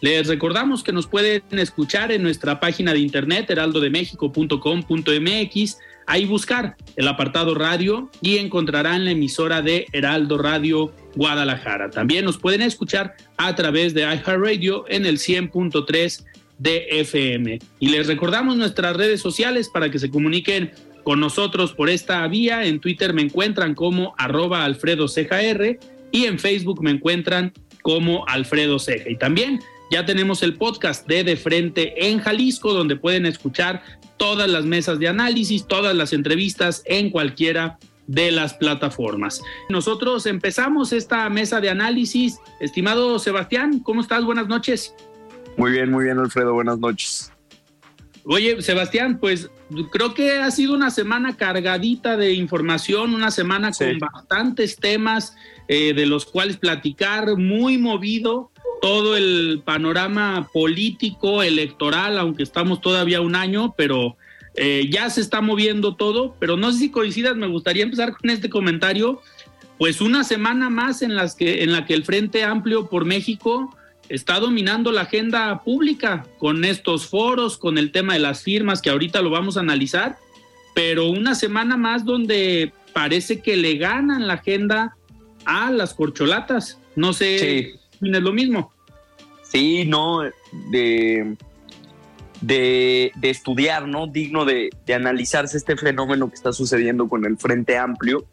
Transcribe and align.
Les 0.00 0.26
recordamos 0.26 0.82
que 0.82 0.92
nos 0.92 1.06
pueden 1.06 1.42
escuchar 1.52 2.10
en 2.12 2.22
nuestra 2.22 2.60
página 2.60 2.92
de 2.92 2.98
internet 3.00 3.48
heraldodemexico.com.mx. 3.50 5.78
Ahí 6.08 6.24
buscar 6.24 6.76
el 6.94 7.08
apartado 7.08 7.54
radio 7.54 8.08
y 8.20 8.38
encontrarán 8.38 9.04
la 9.04 9.10
emisora 9.10 9.60
de 9.62 9.86
Heraldo 9.92 10.38
Radio 10.38 10.92
Guadalajara. 11.16 11.90
También 11.90 12.24
nos 12.24 12.38
pueden 12.38 12.62
escuchar 12.62 13.16
a 13.36 13.56
través 13.56 13.92
de 13.92 14.02
iHeartRadio 14.02 14.84
en 14.88 15.04
el 15.04 15.18
100.3 15.18 16.24
de 16.58 16.86
FM. 16.90 17.58
Y 17.80 17.88
les 17.88 18.06
recordamos 18.06 18.56
nuestras 18.56 18.96
redes 18.96 19.20
sociales 19.20 19.68
para 19.68 19.90
que 19.90 19.98
se 19.98 20.10
comuniquen 20.10 20.70
con 21.02 21.20
nosotros 21.20 21.72
por 21.72 21.88
esta 21.88 22.26
vía. 22.28 22.64
En 22.64 22.80
Twitter 22.80 23.12
me 23.12 23.22
encuentran 23.22 23.74
como 23.74 24.14
arroba 24.16 24.64
Alfredo 24.64 25.08
y 26.12 26.24
en 26.24 26.38
Facebook 26.38 26.82
me 26.82 26.90
encuentran 26.90 27.52
como 27.86 28.26
Alfredo 28.26 28.80
Ceja. 28.80 29.08
Y 29.08 29.16
también 29.16 29.60
ya 29.92 30.04
tenemos 30.04 30.42
el 30.42 30.54
podcast 30.54 31.06
de 31.06 31.22
De 31.22 31.36
Frente 31.36 32.08
en 32.08 32.18
Jalisco, 32.18 32.72
donde 32.72 32.96
pueden 32.96 33.26
escuchar 33.26 33.80
todas 34.16 34.50
las 34.50 34.64
mesas 34.64 34.98
de 34.98 35.06
análisis, 35.06 35.68
todas 35.68 35.94
las 35.94 36.12
entrevistas 36.12 36.82
en 36.86 37.10
cualquiera 37.10 37.78
de 38.08 38.32
las 38.32 38.54
plataformas. 38.54 39.40
Nosotros 39.68 40.26
empezamos 40.26 40.92
esta 40.92 41.30
mesa 41.30 41.60
de 41.60 41.70
análisis. 41.70 42.40
Estimado 42.58 43.20
Sebastián, 43.20 43.78
¿cómo 43.78 44.00
estás? 44.00 44.24
Buenas 44.24 44.48
noches. 44.48 44.92
Muy 45.56 45.70
bien, 45.70 45.92
muy 45.92 46.06
bien, 46.06 46.18
Alfredo. 46.18 46.54
Buenas 46.54 46.80
noches. 46.80 47.30
Oye, 48.24 48.60
Sebastián, 48.62 49.18
pues 49.20 49.48
creo 49.92 50.12
que 50.12 50.40
ha 50.40 50.50
sido 50.50 50.74
una 50.74 50.90
semana 50.90 51.36
cargadita 51.36 52.16
de 52.16 52.32
información, 52.32 53.14
una 53.14 53.30
semana 53.30 53.70
con 53.70 53.96
bastantes 54.00 54.74
temas 54.74 55.36
eh, 55.68 55.94
de 55.94 56.06
los 56.06 56.26
cuales 56.26 56.56
platicar, 56.56 57.36
muy 57.36 57.78
movido 57.78 58.50
todo 58.80 59.16
el 59.16 59.62
panorama 59.64 60.48
político, 60.52 61.42
electoral, 61.42 62.18
aunque 62.18 62.42
estamos 62.42 62.80
todavía 62.80 63.20
un 63.20 63.34
año, 63.34 63.74
pero 63.76 64.16
eh, 64.56 64.88
ya 64.90 65.10
se 65.10 65.20
está 65.20 65.40
moviendo 65.40 65.96
todo. 65.96 66.36
Pero 66.38 66.56
no 66.56 66.72
sé 66.72 66.78
si 66.78 66.90
coincidas, 66.90 67.36
me 67.36 67.46
gustaría 67.46 67.82
empezar 67.82 68.16
con 68.16 68.30
este 68.30 68.50
comentario. 68.50 69.20
Pues 69.78 70.00
una 70.00 70.24
semana 70.24 70.70
más 70.70 71.02
en, 71.02 71.14
las 71.14 71.34
que, 71.34 71.62
en 71.62 71.72
la 71.72 71.84
que 71.84 71.94
el 71.94 72.04
Frente 72.04 72.44
Amplio 72.44 72.88
por 72.88 73.04
México 73.04 73.76
está 74.08 74.40
dominando 74.40 74.92
la 74.92 75.02
agenda 75.02 75.62
pública 75.62 76.26
con 76.38 76.64
estos 76.64 77.06
foros, 77.06 77.58
con 77.58 77.76
el 77.76 77.90
tema 77.90 78.14
de 78.14 78.20
las 78.20 78.42
firmas, 78.42 78.80
que 78.80 78.90
ahorita 78.90 79.20
lo 79.20 79.30
vamos 79.30 79.56
a 79.56 79.60
analizar, 79.60 80.16
pero 80.74 81.08
una 81.08 81.34
semana 81.34 81.76
más 81.76 82.04
donde 82.04 82.72
parece 82.92 83.40
que 83.40 83.56
le 83.56 83.74
ganan 83.76 84.26
la 84.26 84.34
agenda 84.34 84.95
a 85.46 85.70
las 85.70 85.94
corcholatas. 85.94 86.78
No 86.94 87.12
sé 87.12 87.38
si 87.38 88.08
es 88.08 88.22
lo 88.22 88.32
mismo. 88.32 88.72
Sí, 89.42 89.84
no, 89.86 90.22
de, 90.70 91.36
de, 92.40 93.12
estudiar, 93.22 93.88
¿no? 93.88 94.06
Digno 94.06 94.44
de, 94.44 94.70
de, 94.84 94.94
analizarse 94.94 95.56
este 95.56 95.76
fenómeno 95.76 96.28
que 96.28 96.34
está 96.34 96.52
sucediendo 96.52 97.08
con 97.08 97.24
el 97.24 97.38
Frente 97.38 97.78
Amplio. 97.78 98.26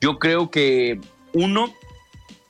Yo 0.00 0.18
creo 0.18 0.50
que 0.50 0.98
uno, 1.34 1.72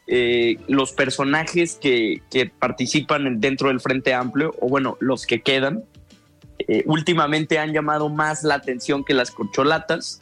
eh, 0.06 0.56
los 0.68 0.92
personajes 0.92 1.74
que, 1.74 2.22
que, 2.30 2.46
participan 2.46 3.40
dentro 3.40 3.68
del 3.68 3.80
Frente 3.80 4.14
Amplio, 4.14 4.54
o 4.60 4.68
bueno, 4.68 4.96
los 5.00 5.26
que 5.26 5.42
quedan, 5.42 5.84
eh, 6.68 6.84
últimamente 6.86 7.58
han 7.58 7.72
llamado 7.72 8.08
más 8.08 8.44
la 8.44 8.54
atención 8.54 9.04
que 9.04 9.14
las 9.14 9.30
corcholatas 9.30 10.20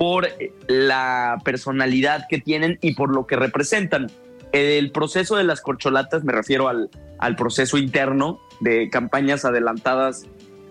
por 0.00 0.30
la 0.66 1.36
personalidad 1.44 2.26
que 2.26 2.38
tienen 2.38 2.78
y 2.80 2.94
por 2.94 3.14
lo 3.14 3.26
que 3.26 3.36
representan. 3.36 4.10
El 4.50 4.92
proceso 4.92 5.36
de 5.36 5.44
las 5.44 5.60
corcholatas, 5.60 6.24
me 6.24 6.32
refiero 6.32 6.68
al, 6.68 6.88
al 7.18 7.36
proceso 7.36 7.76
interno 7.76 8.40
de 8.60 8.88
campañas 8.88 9.44
adelantadas, 9.44 10.26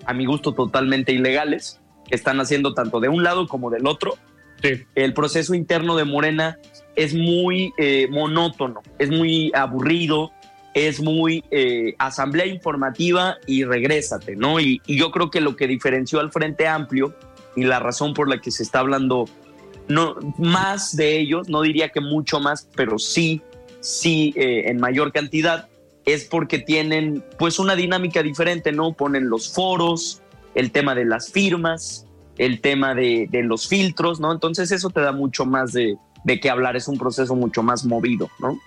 a 0.08 0.16
mi 0.16 0.26
gusto 0.26 0.56
totalmente 0.56 1.12
ilegales, 1.12 1.80
que 2.08 2.16
están 2.16 2.40
haciendo 2.40 2.74
tanto 2.74 3.00
de 3.00 3.10
un 3.10 3.22
lado 3.22 3.48
como 3.48 3.70
del 3.70 3.86
otro. 3.86 4.18
El 4.96 5.14
proceso 5.14 5.54
interno 5.54 5.96
de 5.96 6.06
Morena 6.06 6.58
es 6.96 7.14
muy 7.14 7.72
eh, 7.78 8.08
monótono, 8.10 8.82
es 8.98 9.12
muy 9.12 9.52
aburrido, 9.54 10.32
es 10.74 11.04
muy 11.04 11.44
eh, 11.52 11.94
asamblea 12.00 12.48
informativa 12.48 13.38
y 13.46 13.64
regrésate, 13.64 14.36
¿no? 14.36 14.60
Y, 14.60 14.82
y, 14.88 14.98
yo 14.98 15.12
creo 15.12 15.30
que 15.30 15.40
lo 15.40 15.56
que 15.56 15.68
diferenció 15.68 16.20
al 16.20 16.32
Frente 16.32 16.68
Amplio 16.68 17.14
y 17.56 17.64
la 17.64 17.80
razón 17.80 18.14
por 18.14 18.30
la 18.30 18.40
que 18.40 18.52
se 18.52 18.64
está 18.64 18.80
hablando 18.80 19.26
no 19.88 20.16
más 20.38 20.96
de 20.96 21.20
ellos, 21.20 21.50
no 21.50 21.62
diría 21.62 21.90
que 21.90 22.00
mucho 22.00 22.40
más, 22.40 22.70
pero 22.76 23.00
sí, 23.00 23.42
sí 23.82 24.34
eh, 24.36 24.66
en 24.68 24.80
mayor 24.80 25.12
cantidad, 25.12 25.68
es 26.06 26.26
porque 26.26 26.60
tienen 26.60 27.24
pues 27.38 27.60
una 27.60 27.76
dinámica 27.76 28.24
diferente, 28.24 28.72
¿no? 28.72 28.94
Ponen 28.94 29.30
los 29.30 29.52
foros, 29.52 30.22
el 30.56 30.72
tema 30.72 30.96
de 30.96 31.06
las 31.06 31.32
firmas, 31.32 32.06
el 32.38 32.62
tema 32.62 32.94
de, 32.94 33.28
de 33.30 33.44
los 33.44 33.68
filtros, 33.68 34.20
¿no? 34.20 34.32
Entonces 34.32 34.72
eso 34.72 34.90
te 34.90 35.02
da 35.02 35.12
mucho 35.12 35.46
más 35.46 35.74
de, 35.74 35.98
de 36.24 36.40
qué 36.40 36.50
hablar, 36.50 36.76
es 36.76 36.88
un 36.88 36.98
proceso 36.98 37.36
mucho 37.36 37.64
más 37.64 37.86
movido, 37.86 38.30
¿no? 38.40 38.60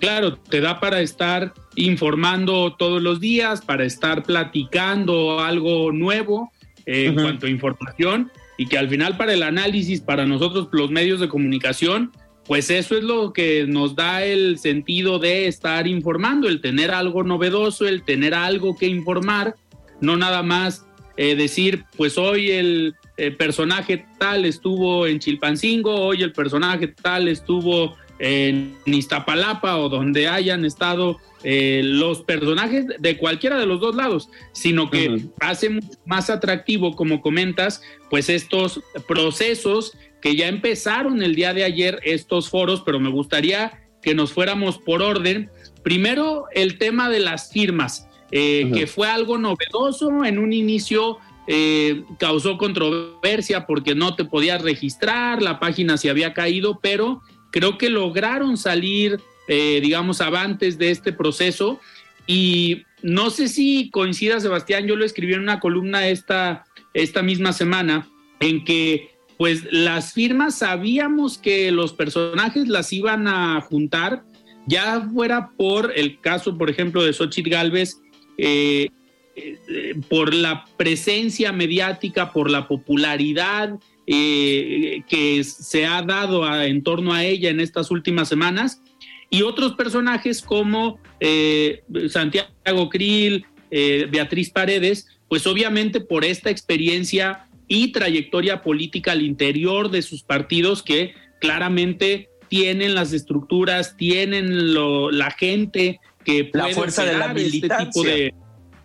Claro, 0.00 0.36
te 0.36 0.60
da 0.60 0.80
para 0.80 1.00
estar 1.00 1.54
informando 1.76 2.74
todos 2.76 3.00
los 3.00 3.20
días, 3.20 3.62
para 3.62 3.84
estar 3.84 4.22
platicando 4.22 5.40
algo 5.40 5.92
nuevo 5.92 6.50
en 6.86 7.14
cuanto 7.14 7.46
a 7.46 7.50
información 7.50 8.30
y 8.56 8.66
que 8.66 8.78
al 8.78 8.88
final 8.88 9.16
para 9.16 9.32
el 9.32 9.42
análisis, 9.42 10.00
para 10.00 10.26
nosotros 10.26 10.68
los 10.72 10.90
medios 10.90 11.20
de 11.20 11.28
comunicación, 11.28 12.12
pues 12.46 12.70
eso 12.70 12.96
es 12.96 13.02
lo 13.02 13.32
que 13.32 13.66
nos 13.66 13.96
da 13.96 14.24
el 14.24 14.58
sentido 14.58 15.18
de 15.18 15.46
estar 15.46 15.86
informando, 15.86 16.48
el 16.48 16.60
tener 16.60 16.90
algo 16.90 17.24
novedoso, 17.24 17.86
el 17.86 18.02
tener 18.02 18.34
algo 18.34 18.76
que 18.76 18.86
informar, 18.86 19.54
no 20.00 20.16
nada 20.16 20.42
más 20.42 20.86
eh, 21.16 21.36
decir, 21.36 21.84
pues 21.96 22.18
hoy 22.18 22.50
el 22.50 22.94
eh, 23.16 23.30
personaje 23.30 24.04
tal 24.18 24.44
estuvo 24.44 25.06
en 25.06 25.20
Chilpancingo, 25.20 25.94
hoy 25.94 26.22
el 26.22 26.32
personaje 26.32 26.88
tal 26.88 27.28
estuvo 27.28 27.96
en 28.18 28.76
Iztapalapa 28.84 29.76
o 29.78 29.88
donde 29.88 30.28
hayan 30.28 30.64
estado 30.64 31.18
eh, 31.42 31.82
los 31.84 32.22
personajes 32.22 32.86
de 32.98 33.18
cualquiera 33.18 33.58
de 33.58 33.66
los 33.66 33.78
dos 33.78 33.94
lados, 33.94 34.30
sino 34.52 34.90
que 34.90 35.26
hace 35.40 35.78
más 36.06 36.30
atractivo, 36.30 36.96
como 36.96 37.20
comentas, 37.20 37.82
pues 38.08 38.30
estos 38.30 38.80
procesos 39.06 39.92
que 40.22 40.36
ya 40.36 40.48
empezaron 40.48 41.22
el 41.22 41.34
día 41.34 41.52
de 41.52 41.64
ayer, 41.64 42.00
estos 42.02 42.48
foros, 42.48 42.80
pero 42.80 42.98
me 42.98 43.10
gustaría 43.10 43.78
que 44.00 44.14
nos 44.14 44.32
fuéramos 44.32 44.78
por 44.78 45.02
orden. 45.02 45.50
Primero, 45.82 46.46
el 46.54 46.78
tema 46.78 47.10
de 47.10 47.20
las 47.20 47.52
firmas, 47.52 48.08
eh, 48.30 48.70
que 48.72 48.86
fue 48.86 49.08
algo 49.08 49.36
novedoso 49.36 50.24
en 50.24 50.38
un 50.38 50.52
inicio. 50.52 51.18
Eh, 51.46 52.04
causó 52.18 52.56
controversia 52.56 53.66
porque 53.66 53.94
no 53.94 54.16
te 54.16 54.24
podías 54.24 54.62
registrar, 54.62 55.42
la 55.42 55.60
página 55.60 55.98
se 55.98 56.08
había 56.08 56.32
caído, 56.32 56.78
pero 56.80 57.20
creo 57.54 57.78
que 57.78 57.88
lograron 57.88 58.56
salir 58.56 59.20
eh, 59.46 59.80
digamos, 59.82 60.22
avantes 60.22 60.78
de 60.78 60.90
este 60.90 61.12
proceso. 61.12 61.78
Y 62.26 62.84
no 63.02 63.28
sé 63.28 63.48
si 63.48 63.90
coincida, 63.90 64.40
Sebastián, 64.40 64.86
yo 64.86 64.96
lo 64.96 65.04
escribí 65.04 65.34
en 65.34 65.40
una 65.40 65.60
columna 65.60 66.08
esta, 66.08 66.64
esta 66.94 67.22
misma 67.22 67.52
semana, 67.52 68.08
en 68.40 68.64
que 68.64 69.10
pues 69.36 69.70
las 69.70 70.14
firmas 70.14 70.58
sabíamos 70.58 71.36
que 71.36 71.70
los 71.72 71.92
personajes 71.92 72.68
las 72.68 72.90
iban 72.92 73.28
a 73.28 73.60
juntar, 73.60 74.24
ya 74.66 75.06
fuera 75.12 75.50
por 75.58 75.92
el 75.94 76.20
caso, 76.20 76.56
por 76.56 76.70
ejemplo, 76.70 77.04
de 77.04 77.12
Xochitl 77.12 77.50
Galvez, 77.50 78.00
eh, 78.38 78.88
eh, 79.36 79.94
por 80.08 80.32
la 80.32 80.64
presencia 80.78 81.52
mediática, 81.52 82.32
por 82.32 82.50
la 82.50 82.66
popularidad 82.66 83.78
que 84.06 85.42
se 85.44 85.86
ha 85.86 86.02
dado 86.02 86.62
en 86.62 86.82
torno 86.82 87.12
a 87.12 87.24
ella 87.24 87.50
en 87.50 87.60
estas 87.60 87.90
últimas 87.90 88.28
semanas, 88.28 88.82
y 89.30 89.42
otros 89.42 89.72
personajes 89.74 90.42
como 90.42 91.00
eh, 91.18 91.82
Santiago 92.08 92.88
Krill, 92.88 93.44
eh, 93.70 94.06
Beatriz 94.10 94.50
Paredes, 94.50 95.08
pues 95.28 95.46
obviamente 95.48 96.00
por 96.00 96.24
esta 96.24 96.50
experiencia 96.50 97.48
y 97.66 97.90
trayectoria 97.90 98.62
política 98.62 99.10
al 99.10 99.22
interior 99.22 99.90
de 99.90 100.02
sus 100.02 100.22
partidos 100.22 100.84
que 100.84 101.14
claramente 101.40 102.28
tienen 102.48 102.94
las 102.94 103.12
estructuras, 103.12 103.96
tienen 103.96 104.72
lo, 104.72 105.10
la 105.10 105.32
gente 105.32 105.98
que 106.24 106.44
puede 106.44 106.68
la 106.68 106.74
fuerza 106.74 107.04
de 107.04 107.18
la 107.18 107.32
este 107.32 107.68
tipo 107.68 108.02
de 108.04 108.34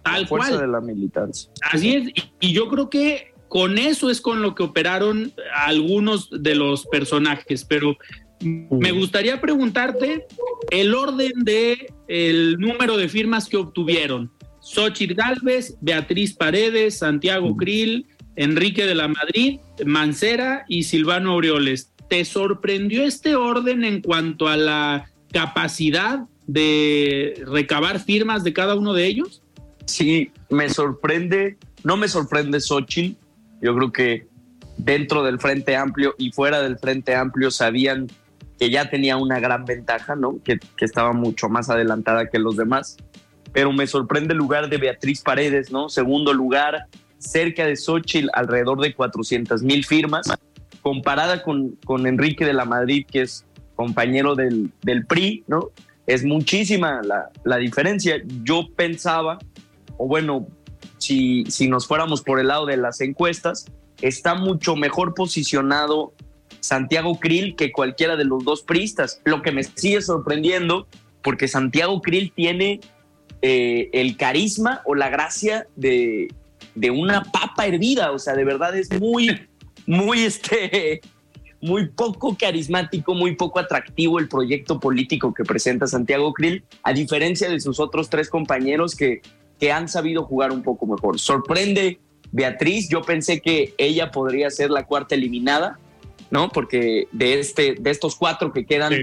tal 0.02 0.22
la 0.22 0.28
fuerza 0.28 0.62
de 0.62 0.68
la 0.68 0.82
militancia. 0.82 1.52
Así 1.62 1.96
es, 1.96 2.10
y, 2.40 2.54
yo 2.54 2.70
creo 2.70 2.90
que 2.90 3.34
con 3.50 3.78
eso 3.78 4.10
es 4.10 4.22
con 4.22 4.42
lo 4.42 4.56
que 4.56 4.64
operaron 4.64 5.34
algunos 5.54 6.30
de 6.32 6.56
los 6.56 6.86
personajes, 6.86 7.66
pero 7.66 7.98
me 8.42 8.92
gustaría 8.92 9.42
preguntarte 9.42 10.26
el 10.72 10.94
orden 10.94 11.34
de 11.44 11.92
el 12.08 12.58
número 12.58 12.96
de 12.96 13.10
firmas 13.10 13.50
que 13.50 13.58
obtuvieron. 13.58 14.32
Xochitl 14.62 15.16
Galvez, 15.16 15.76
Beatriz 15.82 16.34
Paredes, 16.34 17.00
Santiago 17.00 17.56
Krill, 17.58 18.08
Enrique 18.36 18.86
de 18.86 18.96
la 18.96 19.08
Madrid, 19.08 19.60
Mancera 19.86 20.66
y 20.70 20.84
Silvano 20.84 21.32
Aureoles. 21.32 21.92
¿Te 22.08 22.24
sorprendió 22.26 23.04
este 23.04 23.36
orden 23.36 23.84
en 23.84 24.02
cuanto 24.02 24.48
a 24.48 24.58
la 24.58 25.12
capacidad 25.32 26.26
de 26.48 27.44
recabar 27.48 28.00
firmas 28.00 28.44
de 28.44 28.54
cada 28.54 28.76
uno 28.76 28.94
de 28.94 29.08
ellos? 29.08 29.42
Sí, 29.86 30.32
me 30.50 30.70
sorprende, 30.70 31.58
no 31.84 31.98
me 31.98 32.08
sorprende 32.08 32.60
Xochitl, 32.60 33.18
yo 33.62 33.76
creo 33.76 33.92
que 33.92 34.28
dentro 34.78 35.24
del 35.24 35.40
Frente 35.40 35.76
Amplio 35.76 36.16
y 36.18 36.32
fuera 36.32 36.62
del 36.62 36.78
Frente 36.78 37.16
Amplio 37.16 37.52
sabían 37.52 38.08
que 38.58 38.70
ya 38.70 38.90
tenía 38.90 39.18
una 39.18 39.40
gran 39.40 39.66
ventaja, 39.66 40.16
¿no? 40.16 40.40
Que, 40.44 40.60
estaba 40.80 41.14
mucho 41.14 41.48
más 41.48 41.70
adelantada 41.70 42.30
que 42.30 42.40
los 42.40 42.58
demás. 42.58 42.98
Pero 43.54 43.72
me 43.72 43.88
sorprende 43.88 44.34
el 44.34 44.38
lugar 44.38 44.70
de 44.70 44.78
Beatriz 44.78 45.22
Paredes, 45.22 45.72
¿no? 45.72 45.90
Segundo 45.90 46.34
lugar, 46.34 46.86
cerca 47.18 47.66
de 47.66 47.76
Xochitl, 47.76 48.30
alrededor 48.34 48.82
de 48.82 48.94
400 48.94 49.64
mil 49.64 49.86
firmas, 49.86 50.28
comparada 50.82 51.42
con, 51.42 51.72
con 51.86 52.06
Enrique 52.06 52.46
de 52.46 52.54
la 52.54 52.66
Madrid, 52.66 53.06
que 53.10 53.22
es 53.22 53.46
compañero 53.76 54.36
del, 54.36 54.72
del 54.82 55.06
PRI, 55.06 55.46
¿no? 55.48 55.70
Es 56.06 56.26
muchísima 56.26 57.02
la, 57.02 57.30
la 57.46 57.58
diferencia. 57.58 58.22
Yo 58.44 58.68
pensaba, 58.76 59.40
o 59.98 60.08
bueno, 60.08 60.48
si, 61.00 61.68
nos 61.68 61.88
fuéramos 61.88 62.22
por 62.22 62.40
el 62.40 62.48
lado 62.48 62.66
de 62.66 62.78
las 62.78 63.02
encuestas, 63.02 63.66
está 64.02 64.36
mucho 64.36 64.76
mejor 64.76 65.14
posicionado 65.14 66.14
Santiago 66.60 67.20
Krill 67.20 67.56
que 67.56 67.72
cualquiera 67.72 68.16
de 68.16 68.26
los 68.26 68.44
dos 68.44 68.62
priistas, 68.64 69.22
lo 69.26 69.42
que 69.42 69.52
me 69.52 69.64
sigue 69.64 70.02
sorprendiendo, 70.02 70.88
porque 71.22 71.48
Santiago 71.48 72.02
Krill 72.02 72.32
tiene 72.34 72.82
eh, 73.42 73.90
el 73.94 74.18
carisma 74.18 74.82
o 74.86 74.96
la 74.96 75.10
gracia 75.10 75.68
de, 75.76 76.28
de 76.76 76.92
una 76.92 77.24
papa 77.24 77.66
hervida, 77.66 78.12
o 78.12 78.20
sea, 78.20 78.36
de 78.36 78.44
verdad 78.44 78.78
es 78.78 78.92
muy, 79.00 79.48
muy, 79.86 80.20
este, 80.20 81.02
muy 81.62 81.90
poco 81.90 82.38
carismático, 82.38 83.14
muy 83.14 83.36
poco 83.36 83.60
atractivo 83.60 84.20
el 84.20 84.28
proyecto 84.28 84.80
político 84.80 85.34
que 85.34 85.44
presenta 85.44 85.88
Santiago 85.88 86.34
Krill, 86.34 86.64
a 86.84 86.94
diferencia 86.94 87.50
de 87.50 87.60
sus 87.60 87.80
otros 87.80 88.10
tres 88.10 88.30
compañeros 88.30 88.96
que, 88.96 89.22
que 89.60 89.72
han 89.72 89.88
sabido 89.88 90.24
jugar 90.24 90.52
un 90.52 90.64
poco 90.64 90.86
mejor. 90.86 91.20
Sorprende 91.20 92.00
Beatriz, 92.32 92.90
yo 92.90 93.02
pensé 93.02 93.42
que 93.42 93.74
ella 93.78 94.12
podría 94.12 94.50
ser 94.50 94.70
la 94.70 94.86
cuarta 94.86 95.16
eliminada, 95.16 95.80
¿no? 96.30 96.50
Porque 96.50 97.08
de, 97.12 97.40
este, 97.40 97.76
de 97.80 97.90
estos 97.90 98.16
cuatro 98.16 98.54
que 98.54 98.66
quedan 98.66 98.94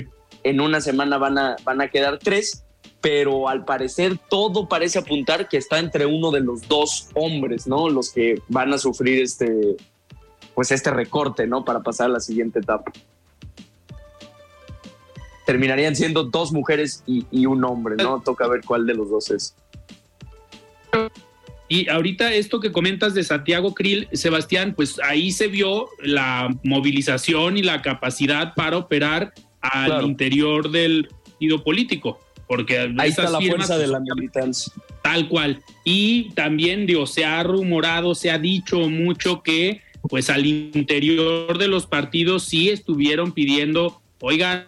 en 0.42 0.60
una 0.60 0.80
semana 0.80 1.18
van 1.18 1.38
a, 1.38 1.56
van 1.64 1.80
a 1.80 1.88
quedar 1.88 2.18
tres 2.18 2.62
pero 3.00 3.48
al 3.48 3.64
parecer 3.64 4.18
todo 4.28 4.68
parece 4.68 4.98
apuntar 4.98 5.48
que 5.48 5.58
está 5.58 5.78
entre 5.78 6.06
uno 6.06 6.32
de 6.32 6.40
los 6.40 6.66
dos 6.66 7.08
hombres, 7.14 7.68
¿no? 7.68 7.88
Los 7.88 8.10
que 8.10 8.42
van 8.48 8.72
a 8.72 8.78
sufrir 8.78 9.22
este, 9.22 9.76
pues 10.56 10.72
este 10.72 10.90
recorte, 10.90 11.46
¿no? 11.46 11.64
Para 11.64 11.84
pasar 11.84 12.06
a 12.06 12.14
la 12.14 12.20
siguiente 12.20 12.58
etapa. 12.58 12.90
Terminarían 15.44 15.94
siendo 15.94 16.24
dos 16.24 16.52
mujeres 16.52 17.04
y, 17.06 17.46
un 17.46 17.62
hombre, 17.64 17.94
¿no? 17.94 18.20
Toca 18.22 18.48
ver 18.48 18.62
cuál 18.64 18.86
de 18.86 18.94
los 18.94 19.08
dos 19.08 19.30
es. 19.30 19.54
Y 21.68 21.88
ahorita 21.88 22.32
esto 22.32 22.60
que 22.60 22.70
comentas 22.70 23.14
de 23.14 23.24
Santiago 23.24 23.74
Krill, 23.74 24.08
Sebastián, 24.12 24.74
pues 24.76 25.00
ahí 25.00 25.32
se 25.32 25.48
vio 25.48 25.88
la 26.00 26.48
movilización 26.62 27.56
y 27.56 27.62
la 27.62 27.82
capacidad 27.82 28.54
para 28.54 28.76
operar 28.76 29.32
al 29.60 30.04
interior 30.04 30.70
del 30.70 31.08
partido 31.08 31.64
político 31.64 32.20
porque 32.46 32.94
ahí 32.98 33.10
está 33.10 33.28
la 33.28 33.40
fuerza 33.40 33.78
de 33.78 33.86
la 33.86 34.00
militancia. 34.00 34.72
Tal 35.02 35.28
cual. 35.28 35.62
Y 35.84 36.30
también, 36.30 36.86
digo, 36.86 37.06
se 37.06 37.24
ha 37.24 37.42
rumorado, 37.42 38.14
se 38.14 38.30
ha 38.30 38.38
dicho 38.38 38.88
mucho 38.88 39.42
que, 39.42 39.80
pues 40.08 40.30
al 40.30 40.46
interior 40.46 41.58
de 41.58 41.68
los 41.68 41.86
partidos 41.86 42.44
sí 42.44 42.70
estuvieron 42.70 43.32
pidiendo, 43.32 44.00
oigan, 44.20 44.66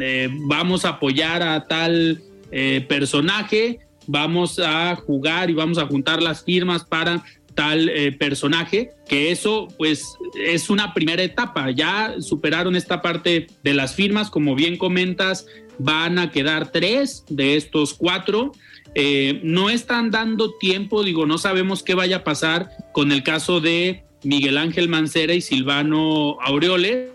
eh, 0.00 0.28
vamos 0.32 0.84
a 0.84 0.90
apoyar 0.90 1.42
a 1.42 1.66
tal 1.66 2.22
eh, 2.50 2.84
personaje, 2.88 3.80
vamos 4.06 4.58
a 4.58 4.94
jugar 4.96 5.50
y 5.50 5.54
vamos 5.54 5.78
a 5.78 5.86
juntar 5.86 6.22
las 6.22 6.44
firmas 6.44 6.84
para 6.84 7.24
tal 7.54 7.88
eh, 7.88 8.12
personaje, 8.12 8.92
que 9.08 9.30
eso 9.30 9.68
pues 9.76 10.16
es 10.34 10.70
una 10.70 10.94
primera 10.94 11.22
etapa, 11.22 11.70
ya 11.70 12.14
superaron 12.20 12.76
esta 12.76 13.02
parte 13.02 13.48
de 13.62 13.74
las 13.74 13.94
firmas, 13.94 14.30
como 14.30 14.54
bien 14.54 14.76
comentas, 14.76 15.46
van 15.78 16.18
a 16.18 16.30
quedar 16.30 16.70
tres 16.70 17.24
de 17.28 17.56
estos 17.56 17.94
cuatro. 17.94 18.52
Eh, 18.94 19.40
no 19.44 19.70
están 19.70 20.10
dando 20.10 20.52
tiempo, 20.54 21.04
digo, 21.04 21.26
no 21.26 21.38
sabemos 21.38 21.82
qué 21.82 21.94
vaya 21.94 22.18
a 22.18 22.24
pasar 22.24 22.70
con 22.92 23.12
el 23.12 23.22
caso 23.22 23.60
de 23.60 24.04
Miguel 24.24 24.58
Ángel 24.58 24.88
Mancera 24.88 25.34
y 25.34 25.40
Silvano 25.40 26.38
Aureoles. 26.40 27.10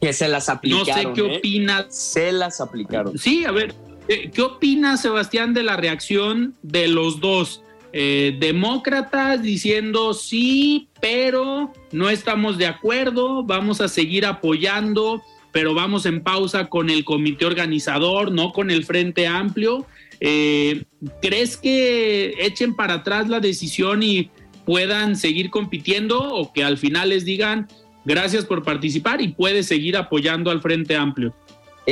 Que 0.00 0.12
se 0.12 0.28
las 0.28 0.48
aplicaron. 0.48 0.86
No 0.86 0.94
sé 0.94 1.08
qué 1.14 1.20
¿eh? 1.20 1.38
opina. 1.38 1.86
Se 1.90 2.32
las 2.32 2.60
aplicaron. 2.60 3.18
Sí, 3.18 3.44
a 3.44 3.52
ver, 3.52 3.74
¿qué 4.08 4.42
opina 4.42 4.96
Sebastián 4.96 5.54
de 5.54 5.62
la 5.62 5.76
reacción 5.76 6.54
de 6.62 6.88
los 6.88 7.20
dos? 7.20 7.62
Eh, 7.92 8.36
demócratas 8.38 9.42
diciendo 9.42 10.14
sí, 10.14 10.88
pero 11.00 11.72
no 11.90 12.08
estamos 12.08 12.56
de 12.56 12.66
acuerdo, 12.66 13.42
vamos 13.42 13.80
a 13.80 13.88
seguir 13.88 14.26
apoyando 14.26 15.20
pero 15.52 15.74
vamos 15.74 16.06
en 16.06 16.22
pausa 16.22 16.68
con 16.68 16.90
el 16.90 17.04
comité 17.04 17.44
organizador, 17.44 18.30
no 18.32 18.52
con 18.52 18.70
el 18.70 18.84
Frente 18.84 19.26
Amplio. 19.26 19.86
Eh, 20.20 20.84
¿Crees 21.22 21.56
que 21.56 22.34
echen 22.40 22.74
para 22.74 22.94
atrás 22.94 23.28
la 23.28 23.40
decisión 23.40 24.02
y 24.02 24.30
puedan 24.64 25.16
seguir 25.16 25.50
compitiendo 25.50 26.22
o 26.22 26.52
que 26.52 26.62
al 26.62 26.78
final 26.78 27.08
les 27.08 27.24
digan 27.24 27.68
gracias 28.04 28.44
por 28.44 28.62
participar 28.62 29.20
y 29.20 29.28
puedes 29.28 29.66
seguir 29.66 29.96
apoyando 29.96 30.50
al 30.50 30.60
Frente 30.60 30.94
Amplio? 30.94 31.34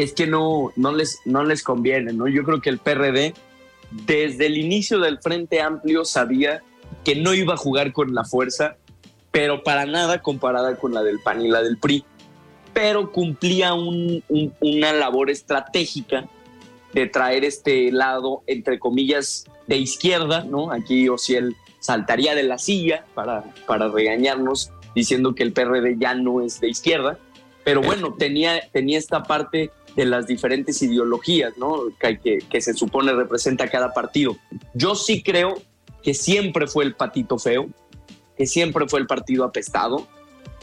Es 0.01 0.13
que 0.13 0.27
no, 0.27 0.73
no, 0.77 0.93
les, 0.93 1.21
no 1.25 1.45
les 1.45 1.63
conviene, 1.63 2.13
¿no? 2.13 2.29
Yo 2.29 2.45
creo 2.45 2.61
que 2.61 2.71
el 2.71 2.79
PRD 2.79 3.35
desde 3.91 4.47
el 4.47 4.59
inicio 4.59 4.99
del 5.01 5.19
Frente 5.19 5.61
Amplio 5.61 6.05
sabía 6.05 6.63
que 7.05 7.17
no 7.17 7.35
iba 7.35 7.55
a 7.55 7.57
jugar 7.57 7.93
con 7.93 8.15
la 8.15 8.25
fuerza, 8.25 8.77
pero 9.31 9.63
para 9.63 9.87
nada 9.87 10.21
comparada 10.23 10.77
con 10.77 10.95
la 10.95 11.03
del 11.03 11.19
PAN 11.21 11.45
y 11.45 11.49
la 11.49 11.63
del 11.63 11.79
PRI 11.79 12.05
pero 12.79 13.11
cumplía 13.11 13.75
una 13.75 14.93
labor 14.93 15.31
estratégica 15.31 16.29
de 16.93 17.07
traer 17.07 17.45
este 17.45 17.91
lado, 17.91 18.45
entre 18.47 18.79
comillas, 18.79 19.47
de 19.67 19.79
izquierda, 19.79 20.45
¿no? 20.45 20.71
Aquí 20.71 21.09
Ociel 21.09 21.57
saltaría 21.81 22.37
de 22.37 22.45
la 22.45 22.57
silla 22.57 23.05
para, 23.15 23.43
para 23.67 23.89
regañarnos 23.89 24.71
diciendo 24.95 25.35
que 25.35 25.43
el 25.43 25.53
PRD 25.53 25.97
ya 25.99 26.15
no 26.15 26.41
es 26.41 26.61
de 26.61 26.69
izquierda, 26.69 27.19
pero 27.65 27.83
bueno, 27.83 28.15
tenía, 28.17 28.61
tenía 28.71 28.97
esta 28.97 29.25
parte 29.25 29.73
de 29.99 30.07
las 30.07 30.29
diferentes 30.29 30.81
ideologías. 30.81 31.55
Que, 31.99 32.39
que 32.49 32.61
se 32.61 32.73
supone 32.73 33.13
representa 33.13 33.69
cada 33.69 33.93
partido. 33.93 34.37
Yo 34.73 34.95
sí 34.95 35.25
creo 35.25 35.61
que 36.05 36.15
siempre 36.15 36.69
fue 36.69 36.85
el 36.85 36.95
patito 36.95 37.37
feo, 37.37 37.69
que 38.37 38.47
siempre 38.47 38.89
fue 38.89 39.01
el 39.01 39.09
partido 39.09 39.43
apestado, 39.45 40.07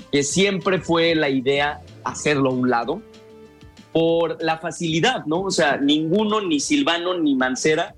que 0.09 0.23
siempre 0.23 0.79
fue 0.79 1.15
la 1.15 1.29
idea 1.29 1.81
hacerlo 2.05 2.49
a 2.49 2.53
un 2.53 2.69
lado 2.69 3.01
por 3.91 4.41
la 4.41 4.57
facilidad, 4.57 5.25
¿no? 5.25 5.41
O 5.41 5.51
sea, 5.51 5.75
ninguno, 5.75 6.39
ni 6.39 6.61
Silvano, 6.61 7.17
ni 7.19 7.35
Mancera, 7.35 7.93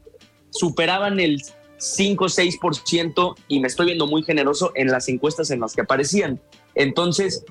superaban 0.49 1.19
el 1.19 1.43
5 1.77 2.25
o 2.25 2.27
6% 2.27 3.35
y 3.47 3.59
me 3.59 3.67
estoy 3.67 3.85
viendo 3.87 4.07
muy 4.07 4.23
generoso 4.23 4.71
en 4.73 4.87
las 4.87 5.07
encuestas 5.07 5.51
en 5.51 5.59
las 5.59 5.75
que 5.75 5.81
aparecían. 5.81 6.41
Entonces, 6.77 7.43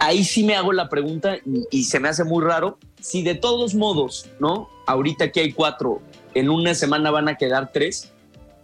ahí 0.00 0.24
sí 0.24 0.42
me 0.42 0.56
hago 0.56 0.72
la 0.72 0.88
pregunta 0.88 1.36
y, 1.70 1.84
se 1.84 2.00
me 2.00 2.08
hace 2.08 2.24
muy 2.24 2.42
raro 2.42 2.78
si 2.98 3.22
de 3.22 3.34
todos 3.34 3.74
modos, 3.74 4.26
¿no? 4.40 4.68
Ahorita 4.86 5.26
aquí 5.26 5.40
hay 5.40 5.52
cuatro, 5.52 6.00
en 6.34 6.48
una 6.48 6.74
semana 6.74 7.10
van 7.10 7.28
a 7.28 7.36
quedar 7.36 7.72
tres. 7.72 8.10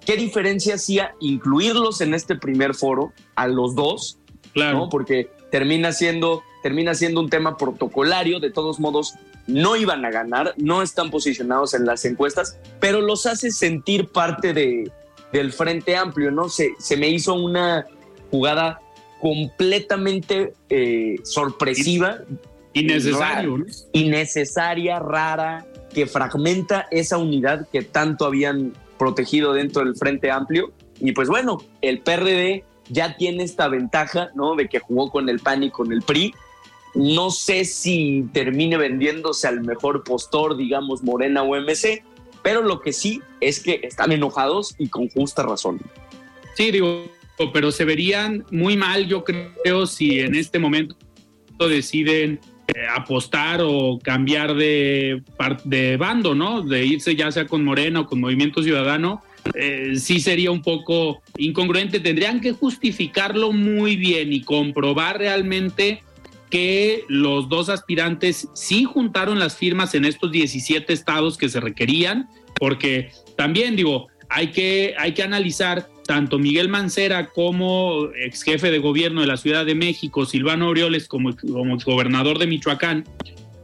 ¿Qué 0.06 0.16
diferencia 0.16 0.76
hacía 0.76 1.14
incluirlos 1.20 2.00
en 2.00 2.14
este 2.14 2.35
primer 2.35 2.75
foro 2.75 3.12
a 3.35 3.46
los 3.46 3.75
dos? 3.75 4.18
Claro. 4.54 4.88
Porque 4.88 5.30
termina 5.50 5.92
siendo, 5.92 6.42
termina 6.62 6.94
siendo 6.94 7.20
un 7.20 7.28
tema 7.28 7.58
protocolario, 7.58 8.40
de 8.40 8.50
todos 8.50 8.80
modos 8.80 9.14
no 9.46 9.76
iban 9.76 10.04
a 10.04 10.11
ganar, 10.11 10.54
no 10.56 10.80
están 10.80 11.11
posicionados 11.11 11.75
en 11.75 11.85
las 11.85 12.04
encuestas, 12.06 12.58
pero 12.80 13.02
los 13.02 13.26
hace 13.26 13.50
sentir 13.50 14.08
parte 14.08 14.54
de, 14.54 14.90
del 15.30 15.52
Frente 15.52 15.94
Amplio, 15.94 16.30
¿no? 16.30 16.49
Se, 16.49 16.70
se 16.78 16.96
me 16.96 17.08
hizo 17.08 17.35
una 17.35 17.87
jugada 18.30 18.80
completamente 19.20 20.54
eh, 20.68 21.16
sorpresiva. 21.23 22.18
Innecesario. 22.73 23.64
Innecesaria, 23.92 24.99
rara, 24.99 25.66
que 25.92 26.06
fragmenta 26.06 26.87
esa 26.90 27.16
unidad 27.16 27.68
que 27.70 27.82
tanto 27.82 28.26
habían 28.26 28.75
protegido 28.99 29.52
dentro 29.54 29.85
del 29.85 29.96
Frente 29.96 30.30
Amplio. 30.30 30.73
Y 31.00 31.12
pues 31.12 31.28
bueno, 31.28 31.62
el 31.80 32.00
PRD 32.00 32.64
ya 32.88 33.16
tiene 33.16 33.44
esta 33.44 33.68
ventaja, 33.68 34.30
¿no? 34.35 34.54
De 34.54 34.68
que 34.68 34.78
jugó 34.78 35.11
con 35.11 35.28
el 35.28 35.40
PAN 35.40 35.62
y 35.62 35.70
con 35.70 35.92
el 35.92 36.02
PRI. 36.02 36.35
No 36.94 37.30
sé 37.30 37.64
si 37.64 38.26
termine 38.32 38.76
vendiéndose 38.76 39.46
al 39.46 39.61
mejor 39.61 40.02
postor, 40.04 40.56
digamos, 40.56 41.02
Morena 41.02 41.42
o 41.42 41.54
MC, 41.54 42.02
pero 42.42 42.62
lo 42.62 42.80
que 42.80 42.92
sí 42.92 43.20
es 43.40 43.61
que 43.61 43.80
están 43.82 44.12
enojados 44.12 44.75
y 44.78 44.88
con 44.88 45.08
justa 45.08 45.42
razón. 45.42 45.80
Sí, 46.56 46.70
digo, 46.70 47.04
pero 47.52 47.70
se 47.70 47.84
verían 47.84 48.44
muy 48.50 48.76
mal, 48.76 49.06
yo 49.06 49.24
creo, 49.24 49.86
si 49.86 50.20
en 50.20 50.34
este 50.34 50.58
momento 50.58 50.96
deciden 51.58 52.40
eh, 52.68 52.80
apostar 52.94 53.60
o 53.62 53.98
cambiar 54.02 54.54
de, 54.54 55.22
de 55.64 55.96
bando, 55.96 56.34
¿no? 56.34 56.62
De 56.62 56.84
irse 56.84 57.14
ya 57.14 57.30
sea 57.30 57.46
con 57.46 57.64
Morena 57.64 58.00
o 58.00 58.06
con 58.06 58.20
Movimiento 58.20 58.62
Ciudadano, 58.62 59.22
eh, 59.54 59.94
sí 59.96 60.20
sería 60.20 60.50
un 60.50 60.62
poco 60.62 61.22
incongruente. 61.38 62.00
Tendrían 62.00 62.40
que 62.40 62.52
justificarlo 62.52 63.52
muy 63.52 63.96
bien 63.96 64.32
y 64.32 64.42
comprobar 64.42 65.18
realmente 65.18 66.02
que 66.50 67.04
los 67.08 67.48
dos 67.48 67.68
aspirantes 67.68 68.48
sí 68.54 68.84
juntaron 68.84 69.38
las 69.38 69.56
firmas 69.56 69.94
en 69.94 70.04
estos 70.04 70.30
17 70.30 70.92
estados 70.92 71.36
que 71.36 71.48
se 71.48 71.60
requerían, 71.60 72.28
porque 72.54 73.10
también 73.36 73.76
digo, 73.76 74.08
hay 74.28 74.50
que, 74.50 74.94
hay 74.98 75.12
que 75.12 75.22
analizar 75.22 75.88
tanto 76.06 76.38
Miguel 76.38 76.68
Mancera 76.68 77.26
como 77.28 78.08
ex 78.14 78.42
jefe 78.42 78.70
de 78.70 78.78
gobierno 78.78 79.20
de 79.20 79.26
la 79.26 79.36
Ciudad 79.36 79.66
de 79.66 79.75
México, 79.75 80.26
Silvano 80.26 80.66
Aureoles 80.66 81.08
como, 81.08 81.36
como 81.36 81.76
gobernador 81.78 82.38
de 82.38 82.46
Michoacán, 82.46 83.04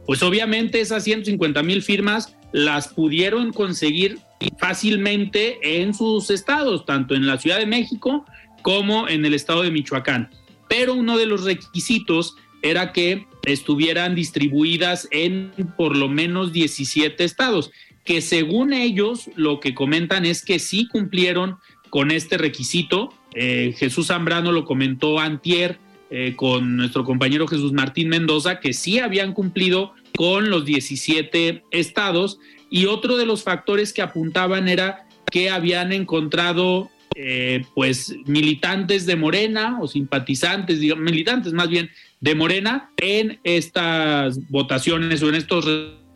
pues 0.05 0.21
obviamente 0.21 0.81
esas 0.81 1.03
150 1.03 1.63
mil 1.63 1.81
firmas 1.81 2.35
las 2.51 2.89
pudieron 2.89 3.51
conseguir 3.51 4.19
fácilmente 4.59 5.81
en 5.81 5.93
sus 5.93 6.29
estados, 6.29 6.85
tanto 6.85 7.15
en 7.15 7.25
la 7.25 7.37
Ciudad 7.37 7.57
de 7.57 7.65
México 7.65 8.25
como 8.61 9.07
en 9.07 9.25
el 9.25 9.33
estado 9.33 9.63
de 9.63 9.71
Michoacán. 9.71 10.29
Pero 10.67 10.93
uno 10.93 11.17
de 11.17 11.25
los 11.25 11.43
requisitos 11.43 12.35
era 12.61 12.93
que 12.93 13.27
estuvieran 13.45 14.15
distribuidas 14.15 15.07
en 15.11 15.51
por 15.77 15.95
lo 15.95 16.07
menos 16.07 16.53
17 16.53 17.23
estados, 17.23 17.71
que 18.05 18.21
según 18.21 18.73
ellos 18.73 19.29
lo 19.35 19.59
que 19.59 19.73
comentan 19.73 20.25
es 20.25 20.43
que 20.43 20.59
sí 20.59 20.87
cumplieron 20.87 21.57
con 21.93 22.09
este 22.09 22.39
requisito. 22.39 23.13
Eh, 23.35 23.75
Jesús 23.77 24.07
Zambrano 24.07 24.51
lo 24.51 24.65
comentó 24.65 25.19
antier 25.19 25.77
eh, 26.09 26.33
con 26.35 26.75
nuestro 26.75 27.03
compañero 27.03 27.47
Jesús 27.47 27.71
Martín 27.71 28.09
Mendoza, 28.09 28.59
que 28.59 28.73
sí 28.73 28.97
habían 28.97 29.31
cumplido 29.33 29.93
con 30.17 30.49
los 30.49 30.65
17 30.65 31.61
estados. 31.69 32.39
Y 32.71 32.87
otro 32.87 33.15
de 33.15 33.27
los 33.27 33.43
factores 33.43 33.93
que 33.93 34.01
apuntaban 34.01 34.69
era 34.69 35.07
que 35.31 35.51
habían 35.51 35.93
encontrado 35.93 36.89
eh, 37.15 37.63
pues 37.75 38.15
militantes 38.25 39.05
de 39.05 39.15
Morena 39.15 39.77
o 39.79 39.87
simpatizantes, 39.87 40.79
digamos, 40.79 41.03
militantes 41.03 41.53
más 41.53 41.69
bien 41.69 41.91
de 42.19 42.33
Morena 42.33 42.89
en 42.97 43.39
estas 43.43 44.49
votaciones 44.49 45.21
o 45.21 45.29
en 45.29 45.35
estos 45.35 45.67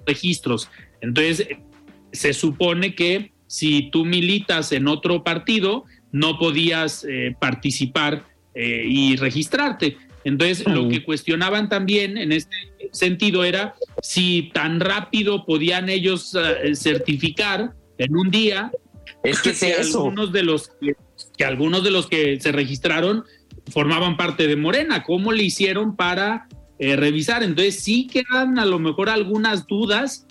registros. 0.07 0.71
Entonces, 1.01 1.49
se 2.11 2.33
supone 2.33 2.95
que 2.95 3.36
si 3.47 3.89
tú 3.89 4.05
militas 4.05 4.71
en 4.71 4.87
otro 4.87 5.23
partido, 5.23 5.85
no 6.11 6.37
podías 6.37 7.05
eh, 7.07 7.35
participar 7.39 8.25
eh, 8.53 8.83
y 8.87 9.15
registrarte. 9.15 9.97
Entonces, 10.23 10.67
lo 10.67 10.89
que 10.89 11.03
cuestionaban 11.03 11.69
también 11.69 12.17
en 12.17 12.33
este 12.33 12.55
sentido 12.91 13.45
era 13.45 13.75
si 14.01 14.51
tan 14.53 14.81
rápido 14.81 15.45
podían 15.45 15.87
ellos 15.87 16.35
eh, 16.35 16.75
certificar 16.75 17.73
en 17.97 18.17
un 18.17 18.29
día 18.29 18.71
es 19.23 19.41
que, 19.41 19.73
algunos 19.73 20.33
de 20.33 20.43
los 20.43 20.71
que, 21.37 21.45
algunos 21.45 21.83
de 21.83 21.91
los 21.91 22.07
que 22.07 22.41
se 22.41 22.51
registraron 22.51 23.23
formaban 23.71 24.17
parte 24.17 24.47
de 24.47 24.57
Morena. 24.57 25.03
¿Cómo 25.03 25.31
le 25.31 25.43
hicieron 25.43 25.95
para 25.95 26.47
revisar? 26.77 27.41
Entonces, 27.43 27.79
sí 27.79 28.07
quedan 28.07 28.59
a 28.59 28.65
lo 28.65 28.79
mejor 28.79 29.09
algunas 29.09 29.65
dudas. 29.65 30.27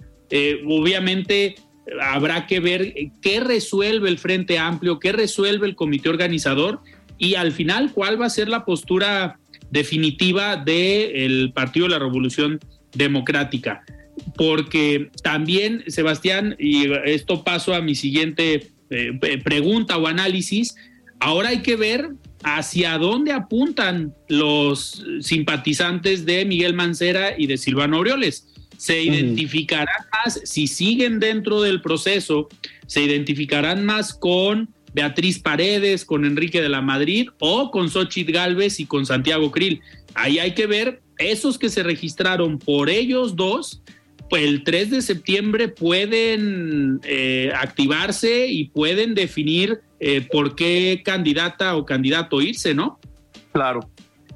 obviamente, 0.67 1.57
habrá 2.00 2.47
que 2.47 2.61
ver 2.61 2.95
qué 3.21 3.40
resuelve 3.40 4.09
el 4.09 4.19
Frente 4.19 4.59
Amplio, 4.59 4.99
qué 4.99 5.12
resuelve 5.12 5.66
el 5.66 5.76
comité 5.76 6.09
organizador 6.09 6.81
y 7.19 7.35
al 7.35 7.52
final 7.52 7.93
cuál 7.93 8.21
va 8.21 8.26
a 8.26 8.31
ser 8.31 8.49
la 8.49 8.64
postura 8.64 9.38
definitiva 9.71 10.57
del 10.57 11.52
Partido 11.55 11.87
de 11.87 11.93
la 11.93 11.99
Revolución 11.99 12.61
Democrática. 12.93 13.83
Porque 14.37 15.11
también, 15.23 15.85
Sebastián, 15.88 16.57
y 16.59 16.90
esto 17.05 17.45
paso 17.45 17.75
a 17.75 17.81
mi 17.81 17.95
siguiente 17.95 18.69
eh, 18.90 19.38
pregunta 19.45 19.97
o 19.97 20.07
análisis, 20.07 20.75
ahora 21.21 21.50
hay 21.50 21.62
que 21.62 21.76
ver 21.76 22.11
hacia 22.43 22.97
dónde 22.99 23.33
apuntan 23.33 24.14
los 24.28 25.05
simpatizantes 25.21 26.25
de 26.26 26.45
Miguel 26.45 26.75
Mancera 26.75 27.35
y 27.37 27.47
de 27.47 27.59
Silvano 27.59 27.97
Aureoles 27.99 28.47
se 28.76 29.02
identificarán 29.02 30.06
más, 30.12 30.40
si 30.45 30.66
siguen 30.66 31.21
dentro 31.21 31.62
del 31.62 31.80
proceso, 31.80 32.49
se 32.87 33.02
identificarán 33.02 33.85
más 33.85 34.14
con 34.14 34.68
Beatriz 34.92 35.38
Paredes, 35.38 36.04
con 36.04 36.25
Enrique 36.25 36.62
de 36.62 36.68
la 36.68 36.80
Madrid 36.80 37.28
o 37.38 37.71
con 37.71 37.90
Xochitl 37.90 38.33
Galvez 38.33 38.80
y 38.80 38.87
con 38.87 39.04
Santiago 39.04 39.50
Krill. 39.50 39.80
Ahí 40.14 40.38
hay 40.38 40.54
que 40.54 40.66
ver 40.66 41.02
esos 41.18 41.59
que 41.59 41.68
se 41.68 41.83
registraron 41.83 42.59
por 42.59 42.88
ellos 42.88 43.37
dos, 43.37 43.83
pues 44.28 44.45
el 44.45 44.64
3 44.64 44.90
de 44.90 45.02
septiembre 45.02 45.68
pueden 45.68 47.00
eh, 47.04 47.52
activarse 47.54 48.49
y 48.49 48.68
pueden 48.68 49.14
definir 49.14 49.80
eh, 50.00 50.26
por 50.30 50.56
qué 50.56 51.02
candidata 51.04 51.76
o 51.76 51.85
candidato 51.85 52.40
irse, 52.40 52.75
¿no? 52.75 52.99
Claro. 53.52 53.88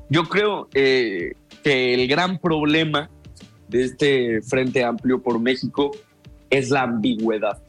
Yo 0.08 0.24
creo 0.24 0.68
eh, 0.74 1.32
que 1.62 1.94
el 1.94 2.06
gran 2.08 2.38
problema 2.38 3.10
de 3.70 3.84
este 3.84 4.42
Frente 4.42 4.84
Amplio 4.84 5.22
por 5.22 5.38
México 5.38 5.92
es 6.50 6.70
la 6.70 6.82
ambigüedad. 6.82 7.62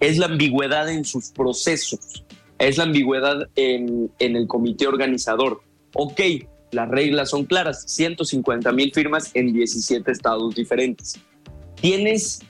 Es 0.00 0.18
la 0.18 0.26
ambigüedad 0.26 0.88
en 0.88 1.04
sus 1.04 1.30
procesos, 1.30 2.24
es 2.58 2.78
la 2.78 2.84
ambigüedad 2.84 3.48
en, 3.56 4.10
el 4.18 4.46
comité 4.46 4.86
organizador. 4.86 5.62
Ok, 5.94 6.20
las 6.70 6.88
reglas 6.88 7.30
son 7.30 7.44
claras, 7.44 7.84
150 7.86 8.72
mil 8.72 8.92
firmas 8.92 9.30
en 9.34 9.52
17 9.52 10.10
estados 10.10 10.54
diferentes. 10.54 11.20
Tienes 11.80 12.40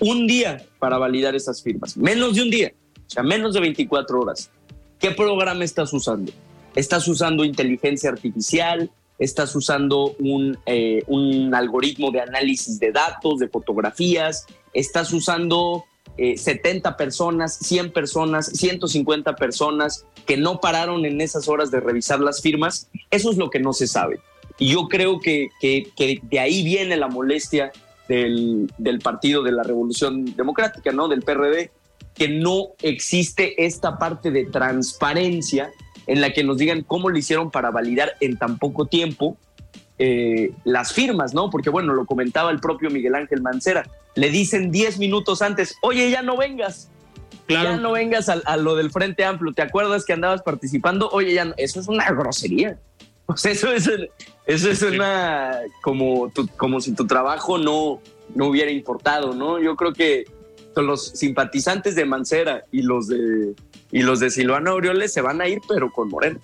un 0.00 0.26
día 0.26 0.64
para 0.78 0.98
validar 0.98 1.34
esas 1.34 1.62
firmas, 1.62 1.96
menos 1.96 2.34
de 2.34 2.42
un 2.42 2.50
día, 2.50 2.72
o 3.06 3.10
sea, 3.10 3.22
menos 3.22 3.54
de 3.54 3.60
24 3.60 4.20
horas. 4.20 4.50
¿Qué 4.98 5.12
programa 5.12 5.64
estás 5.64 5.92
usando? 5.92 6.32
¿Estás 6.74 7.06
usando 7.06 7.44
inteligencia 7.44 8.10
artificial? 8.10 8.90
Estás 9.18 9.54
usando 9.54 10.14
un, 10.18 10.58
eh, 10.66 11.02
un 11.06 11.54
algoritmo 11.54 12.10
de 12.10 12.20
análisis 12.20 12.78
de 12.78 12.92
datos, 12.92 13.38
de 13.38 13.48
fotografías, 13.48 14.46
estás 14.72 15.12
usando 15.12 15.84
70 16.16 16.88
eh, 16.88 16.92
personas, 16.96 17.56
100 17.58 17.92
personas, 17.92 18.46
150 18.46 19.36
personas 19.36 20.04
que 20.26 20.36
no 20.36 20.60
pararon 20.60 21.04
en 21.04 21.20
esas 21.20 21.48
horas 21.48 21.70
de 21.70 21.80
revisar 21.80 22.20
las 22.20 22.40
firmas. 22.40 22.88
Eso 23.10 23.30
es 23.30 23.36
lo 23.36 23.50
que 23.50 23.60
no 23.60 23.72
se 23.72 23.86
sabe. 23.86 24.20
Y 24.58 24.72
yo 24.72 24.88
creo 24.88 25.18
que, 25.18 25.48
que, 25.60 26.20
de 26.22 26.40
ahí 26.40 26.62
viene 26.62 26.96
la 26.96 27.08
molestia 27.08 27.72
del, 28.08 28.70
del, 28.78 29.00
Partido 29.00 29.42
de 29.42 29.52
la 29.52 29.64
Revolución 29.64 30.36
Democrática, 30.36 30.92
¿no? 30.92 31.08
Del 31.08 31.22
PRD, 31.22 31.72
que 32.14 32.28
no 32.28 32.68
existe 32.82 33.64
esta 33.64 33.98
parte 33.98 34.30
de 34.30 34.44
transparencia 34.44 35.72
en 36.06 36.20
la 36.20 36.32
que 36.32 36.44
nos 36.44 36.58
digan 36.58 36.82
cómo 36.82 37.08
lo 37.08 37.18
hicieron 37.18 37.50
para 37.50 37.70
validar 37.70 38.14
en 38.20 38.36
tan 38.36 38.58
poco 38.58 38.86
tiempo 38.86 39.36
eh, 39.98 40.50
las 40.64 40.92
firmas, 40.92 41.34
¿no? 41.34 41.50
Porque 41.50 41.70
bueno, 41.70 41.94
lo 41.94 42.04
comentaba 42.04 42.50
el 42.50 42.58
propio 42.58 42.90
Miguel 42.90 43.14
Ángel 43.14 43.42
Mancera, 43.42 43.88
le 44.16 44.30
dicen 44.30 44.70
10 44.70 44.98
minutos 44.98 45.40
antes, 45.40 45.76
oye, 45.82 46.10
ya 46.10 46.22
no 46.22 46.36
vengas. 46.36 46.90
Ya 47.48 47.76
no 47.76 47.92
vengas 47.92 48.30
a, 48.30 48.56
lo 48.56 48.74
del 48.74 48.90
Frente 48.90 49.22
Amplio. 49.24 49.52
¿Te 49.52 49.60
acuerdas 49.60 50.06
que 50.06 50.14
andabas 50.14 50.42
participando? 50.42 51.10
Oye, 51.10 51.34
ya 51.34 51.44
no. 51.44 51.54
Eso 51.58 51.78
es 51.80 51.88
una 51.88 52.10
grosería. 52.10 52.78
Pues 53.26 53.46
eso 53.46 53.72
es, 53.72 53.90
eso 54.44 54.70
es 54.70 54.82
una. 54.82 55.60
Como, 55.80 56.30
como 56.58 56.82
si 56.82 56.92
tu 56.94 57.06
trabajo 57.06 57.56
no, 57.56 58.02
no 58.34 58.48
hubiera 58.48 58.70
importado, 58.70 59.34
¿no? 59.34 59.58
Yo 59.58 59.76
creo 59.76 59.94
que 59.94 60.26
los 60.82 61.08
simpatizantes 61.08 61.94
de 61.94 62.04
Mancera 62.04 62.64
y 62.72 62.82
los 62.82 63.08
de 63.08 63.54
y 63.94 64.02
los 64.02 64.18
de 64.18 64.30
Silvano 64.30 64.72
Aureoles 64.72 65.12
se 65.12 65.20
van 65.20 65.40
a 65.40 65.48
ir, 65.48 65.60
pero 65.68 65.92
con 65.92 66.08
Moreno. 66.08 66.40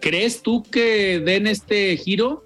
¿Crees 0.00 0.42
tú 0.42 0.62
que 0.62 1.20
den 1.20 1.46
este 1.46 1.96
giro? 1.96 2.44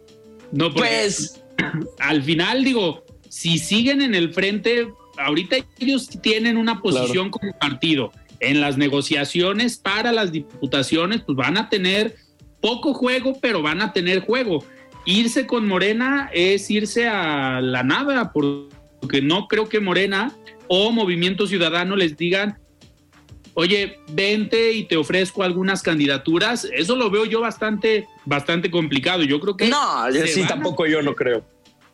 No, 0.53 0.73
pues 0.73 1.43
al 1.99 2.23
final 2.23 2.63
digo, 2.63 3.05
si 3.29 3.59
siguen 3.59 4.03
en 4.03 4.15
el 4.15 4.33
frente, 4.33 4.87
ahorita 5.19 5.57
ellos 5.81 6.09
tienen 6.23 6.57
una 6.57 6.81
posición 6.81 7.31
como 7.31 7.59
partido. 7.59 8.13
En 8.39 8.61
las 8.61 8.77
negociaciones 8.77 9.79
para 9.79 10.13
las 10.13 10.31
diputaciones, 10.31 11.23
pues 11.23 11.37
van 11.37 11.57
a 11.57 11.69
tener 11.69 12.15
poco 12.61 12.95
juego, 12.95 13.39
pero 13.41 13.63
van 13.63 13.83
a 13.83 13.93
tener 13.93 14.21
juego. 14.21 14.65
irse 15.07 15.47
con 15.47 15.67
Morena 15.67 16.31
es 16.33 16.71
irse 16.71 17.09
a 17.09 17.61
la 17.61 17.83
nada, 17.83 18.33
porque 19.05 19.21
no 19.21 19.49
creo 19.49 19.69
que 19.69 19.81
Morena 19.81 20.33
o 20.67 20.91
Movimiento 20.91 21.47
Ciudadano 21.47 21.95
les 21.95 22.17
digan, 22.17 22.59
oye, 23.53 23.99
vente 24.09 24.73
y 24.73 24.85
te 24.85 24.97
ofrezco 24.97 25.43
algunas 25.43 25.83
candidaturas. 25.83 26.67
Eso 26.73 26.97
lo 26.97 27.11
veo 27.11 27.27
yo 27.27 27.43
bastante, 27.43 28.07
bastante 28.25 28.71
complicado. 28.71 29.23
Yo 29.23 29.41
creo 29.41 29.59
que... 29.59 29.69
No, 29.69 30.11
sí, 30.11 30.45
tampoco 30.49 30.87
yo 30.87 31.03
no 31.03 31.15
creo. 31.15 31.45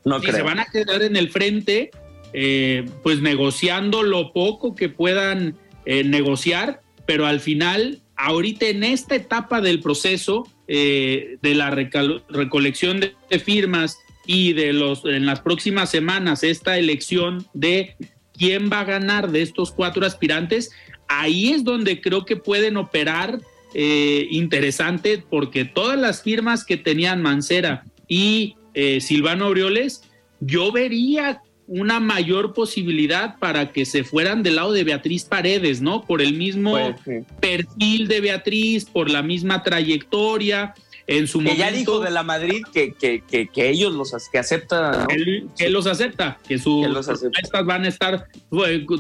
No 0.05 0.21
se 0.21 0.41
van 0.43 0.61
a 0.61 0.67
quedar 0.67 1.03
en 1.03 1.17
el 1.17 1.31
frente, 1.31 1.91
eh, 2.33 2.89
pues 3.03 3.21
negociando 3.21 4.05
lo 4.05 4.33
poco 4.33 4.77
que 4.77 4.89
puedan 4.89 5.59
eh, 5.87 6.05
negociar, 6.05 6.81
pero 7.07 7.27
al 7.27 7.41
final, 7.41 8.03
ahorita 8.15 8.67
en 8.67 8.85
esta 8.85 9.17
etapa 9.17 9.61
del 9.61 9.81
proceso 9.81 10.47
eh, 10.69 11.39
de 11.43 11.57
la 11.57 11.71
recolección 11.71 13.01
de, 13.01 13.17
firmas 13.41 13.99
y 14.33 14.53
de 14.53 14.73
los 14.73 15.05
en 15.05 15.27
las 15.27 15.41
próximas 15.41 15.91
semanas 15.91 16.45
esta 16.45 16.79
elección 16.79 17.49
de 17.53 17.97
quién 18.33 18.71
va 18.73 18.83
a 18.83 18.85
ganar 18.85 19.33
de 19.33 19.43
estos 19.43 19.73
cuatro 19.73 20.07
aspirantes, 20.07 20.71
ahí 21.09 21.51
es 21.51 21.65
donde 21.65 22.01
creo 22.01 22.25
que 22.25 22.37
pueden 22.37 22.77
operar 22.77 23.41
eh, 23.75 24.29
interesante 24.31 25.19
porque 25.19 25.65
todas 25.65 25.99
las 25.99 26.23
firmas 26.23 26.65
que 26.65 26.77
tenían 26.77 27.23
Mancera 27.23 27.83
y 28.07 28.55
eh, 28.73 29.01
Silvano 29.01 29.47
Aureoles, 29.47 30.05
yo 30.39 30.71
vería 30.71 31.43
una 31.67 31.99
mayor 31.99 32.55
posibilidad 32.55 33.37
para 33.41 33.73
que 33.73 33.85
se 33.85 34.05
fueran 34.05 34.45
del 34.45 34.57
lado 34.57 34.71
de 34.71 34.85
Beatriz 34.85 35.25
Paredes, 35.25 35.83
¿no? 35.83 36.05
Por 36.05 36.23
el 36.23 36.35
mismo 36.35 36.95
pues, 37.05 37.25
perfil 37.41 38.07
de 38.07 38.21
Beatriz, 38.21 38.85
por 38.85 39.11
la 39.11 39.23
misma 39.23 39.65
trayectoria. 39.65 40.73
En 41.11 41.27
su 41.27 41.41
que 41.41 41.57
ya 41.57 41.73
dijo 41.73 41.99
de 41.99 42.09
la 42.13 42.23
Madrid 42.23 42.63
que, 42.73 42.93
que, 42.93 43.21
que, 43.49 43.69
ellos 43.69 43.93
los 43.93 44.15
que 44.31 44.39
aceptan. 44.39 45.09
Que, 45.57 45.69
los 45.69 45.89
acepta, 45.89 46.39
que 46.47 46.57
sus 46.57 46.87
propuestas 46.87 47.67
van 47.67 47.85
a 47.85 47.89
estar 47.89 48.29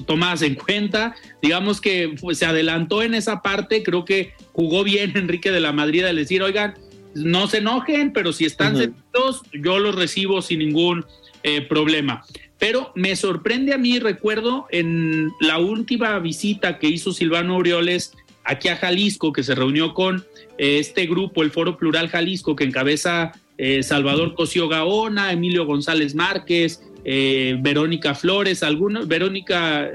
tomadas 0.08 0.42
en 0.42 0.56
cuenta. 0.56 1.14
Digamos 1.40 1.80
que 1.80 2.16
pues, 2.20 2.38
se 2.38 2.46
adelantó 2.46 3.04
en 3.04 3.14
esa 3.14 3.42
parte, 3.42 3.84
creo 3.84 4.04
que 4.04 4.32
jugó 4.52 4.82
bien 4.82 5.12
Enrique 5.16 5.52
de 5.52 5.60
la 5.60 5.70
Madrid 5.70 6.02
al 6.04 6.16
decir, 6.16 6.42
oigan, 6.42 6.74
no 7.14 7.46
se 7.46 7.58
enojen, 7.58 8.12
pero 8.12 8.32
si 8.32 8.44
están 8.44 8.76
sentados, 8.76 9.42
yo 9.52 9.78
los 9.78 9.94
recibo 9.94 10.42
sin 10.42 10.58
ningún 10.58 11.06
eh, 11.44 11.60
problema. 11.60 12.24
Pero 12.58 12.90
me 12.96 13.14
sorprende 13.14 13.72
a 13.72 13.78
mí, 13.78 14.00
recuerdo 14.00 14.66
en 14.72 15.30
la 15.40 15.60
última 15.60 16.18
visita 16.18 16.80
que 16.80 16.88
hizo 16.88 17.12
Silvano 17.12 17.54
Aureoles 17.54 18.14
aquí 18.44 18.68
a 18.68 18.76
Jalisco, 18.76 19.32
que 19.32 19.42
se 19.42 19.54
reunió 19.54 19.94
con 19.94 20.24
eh, 20.58 20.78
este 20.78 21.06
grupo, 21.06 21.42
el 21.42 21.50
Foro 21.50 21.76
Plural 21.76 22.08
Jalisco, 22.08 22.56
que 22.56 22.64
encabeza 22.64 23.32
eh, 23.58 23.82
Salvador 23.82 24.34
Cosío 24.34 24.68
Gaona, 24.68 25.32
Emilio 25.32 25.66
González 25.66 26.14
Márquez, 26.14 26.82
Verónica 27.02 28.14
Flores, 28.14 28.62
algunos, 28.62 29.08
Verónica, 29.08 29.88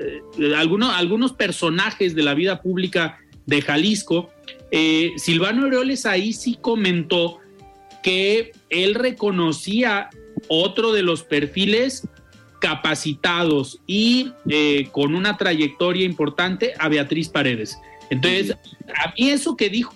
algunos, 0.57 0.91
algunos 0.95 1.33
personajes 1.33 2.15
de 2.15 2.23
la 2.23 2.33
vida 2.33 2.63
pública 2.63 3.19
de 3.45 3.61
Jalisco. 3.61 4.31
Silvano 5.15 5.65
Aureoles 5.65 6.07
ahí 6.07 6.33
sí 6.33 6.57
comentó 6.59 7.41
que 8.01 8.53
él 8.71 8.95
reconocía 8.95 10.09
otro 10.47 10.93
de 10.93 11.03
los 11.03 11.23
perfiles 11.23 12.07
capacitados 12.59 13.79
y 13.85 14.31
eh, 14.49 14.89
con 14.91 15.15
una 15.15 15.37
trayectoria 15.37 16.05
importante 16.05 16.73
a 16.79 16.89
Beatriz 16.89 17.29
Paredes. 17.29 17.77
Entonces, 18.09 18.55
a 19.03 19.13
mí 19.17 19.29
eso 19.29 19.55
que 19.55 19.69
dijo 19.69 19.95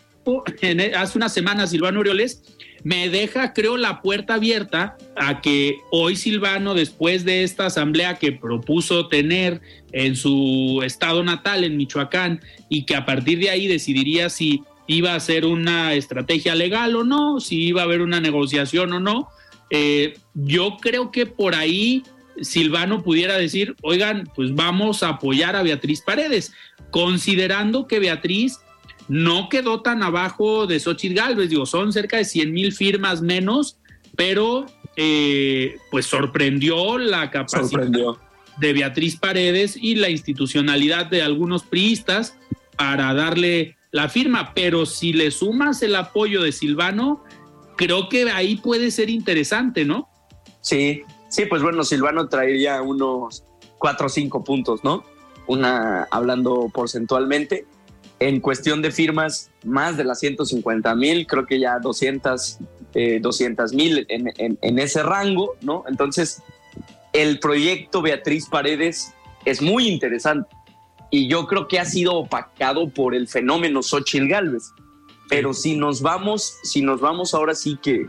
e, 0.62 0.94
hace 0.96 1.18
una 1.18 1.30
semana 1.30 1.68
Silvano 1.68 2.00
Orioles 2.00 2.44
me 2.84 3.10
deja, 3.10 3.54
creo, 3.54 3.78
la 3.78 4.01
puerta 4.01 4.36
abierta 4.36 4.98
a 5.18 5.42
que 5.42 5.80
hoy 5.92 6.16
Silvano, 6.16 6.74
después 6.74 7.25
de 7.25 7.44
esta 7.44 7.66
asamblea 7.66 8.16
que 8.16 8.32
propuso 8.32 9.08
tener 9.08 9.62
en 9.92 10.16
su 10.16 10.82
estado 10.86 11.24
natal, 11.24 11.63
en 11.63 11.75
Michoacán, 11.75 12.41
y 12.69 12.84
que 12.84 12.95
a 12.95 13.06
partir 13.06 13.39
de 13.39 13.50
ahí 13.50 13.67
decidiría 13.67 14.30
si 14.30 14.63
iba 14.88 15.13
a 15.13 15.19
ser 15.19 15.45
una 15.45 15.93
estrategia 15.93 16.56
legal 16.56 16.95
o 16.95 17.04
no, 17.04 17.41
si 17.41 17.62
iba 17.63 17.82
a 17.82 17.84
haber 17.84 18.02
una 18.02 18.22
negociación 18.22 18.93
o 18.93 19.00
no, 19.00 19.28
eh, 19.72 20.17
yo 20.34 20.78
creo 20.82 21.12
que 21.12 21.26
por 21.26 21.56
ahí 21.56 22.04
Silvano 22.41 23.04
pudiera 23.04 23.38
decir, 23.38 23.75
oigan, 23.82 24.30
pues 24.36 24.54
vamos 24.54 25.04
a 25.04 25.10
apoyar 25.10 25.56
a 25.56 25.63
Beatriz 25.63 26.02
Paredes, 26.02 26.54
considerando 26.91 27.88
que 27.88 27.99
Beatriz 27.99 28.60
no 29.08 29.49
quedó 29.49 29.82
tan 29.82 30.04
abajo 30.04 30.67
de 30.67 30.80
Xochitl 30.80 31.15
Galvez, 31.15 31.49
digo, 31.49 31.65
son 31.65 31.91
cerca 31.91 32.17
de 32.17 32.25
100 32.25 32.54
mil 32.54 32.71
firmas 32.73 33.21
menos, 33.21 33.78
pero 34.15 34.65
eh, 34.95 35.78
pues 35.91 36.06
sorprendió 36.06 36.97
la 36.97 37.32
capacidad 37.32 37.88
de 38.58 38.73
Beatriz 38.73 39.15
Paredes 39.15 39.78
y 39.80 39.95
la 39.95 40.10
institucionalidad 40.10 41.08
de 41.08 41.21
algunos 41.21 41.63
priistas 41.63 42.36
para 42.75 43.13
darle 43.13 43.78
la 43.91 44.10
firma, 44.10 44.54
pero 44.54 44.86
si 44.86 45.13
le 45.13 45.32
sumas 45.32 45.82
el 45.82 45.95
apoyo 45.95 46.43
de 46.43 46.52
Silvano, 46.52 47.23
creo 47.78 48.10
que 48.10 48.30
ahí 48.30 48.58
puede 48.58 48.91
ser 48.91 49.10
interesante, 49.10 49.86
¿no? 49.86 50.10
Sí, 50.62 51.02
Sí, 51.30 51.46
pues 51.46 51.62
bueno, 51.62 51.84
Silvano 51.84 52.28
traería 52.28 52.82
unos 52.82 53.44
cuatro 53.78 54.08
o 54.08 54.10
cinco 54.10 54.44
puntos, 54.44 54.84
¿no? 54.84 55.04
Una, 55.48 56.08
hablando 56.12 56.70
porcentualmente. 56.74 57.65
En 58.20 58.42
cuestión 58.42 58.82
de 58.82 58.92
firmas, 58.92 59.50
más 59.63 59.96
de 59.96 60.04
las 60.04 60.20
150 60.20 60.94
mil, 60.96 61.26
creo 61.26 61.46
que 61.46 61.60
ya 61.60 61.80
200 61.80 62.60
eh, 62.96 63.22
mil 63.74 64.06
en, 64.10 64.80
ese 64.80 65.04
rango, 65.04 65.56
¿no? 65.62 65.84
Entonces, 65.88 66.42
el 67.13 67.39
proyecto 67.39 68.02
Beatriz 68.02 68.48
Paredes 68.48 69.13
es 69.46 69.62
muy 69.62 69.88
interesante 69.88 70.50
y 71.12 71.30
yo 71.30 71.48
creo 71.48 71.68
que 71.68 71.80
ha 71.80 71.86
sido 71.86 72.15
opacado 72.15 72.89
por 72.89 73.15
el 73.15 73.28
fenómeno 73.28 73.82
Xochitl 73.82 74.28
Galvez. 74.28 74.72
Pero 75.30 75.54
si 75.54 75.78
nos 75.78 76.02
vamos, 76.02 76.56
si 76.63 76.82
nos 76.82 77.00
vamos 77.02 77.34
ahora 77.34 77.54
sí 77.54 77.78
que 77.82 78.08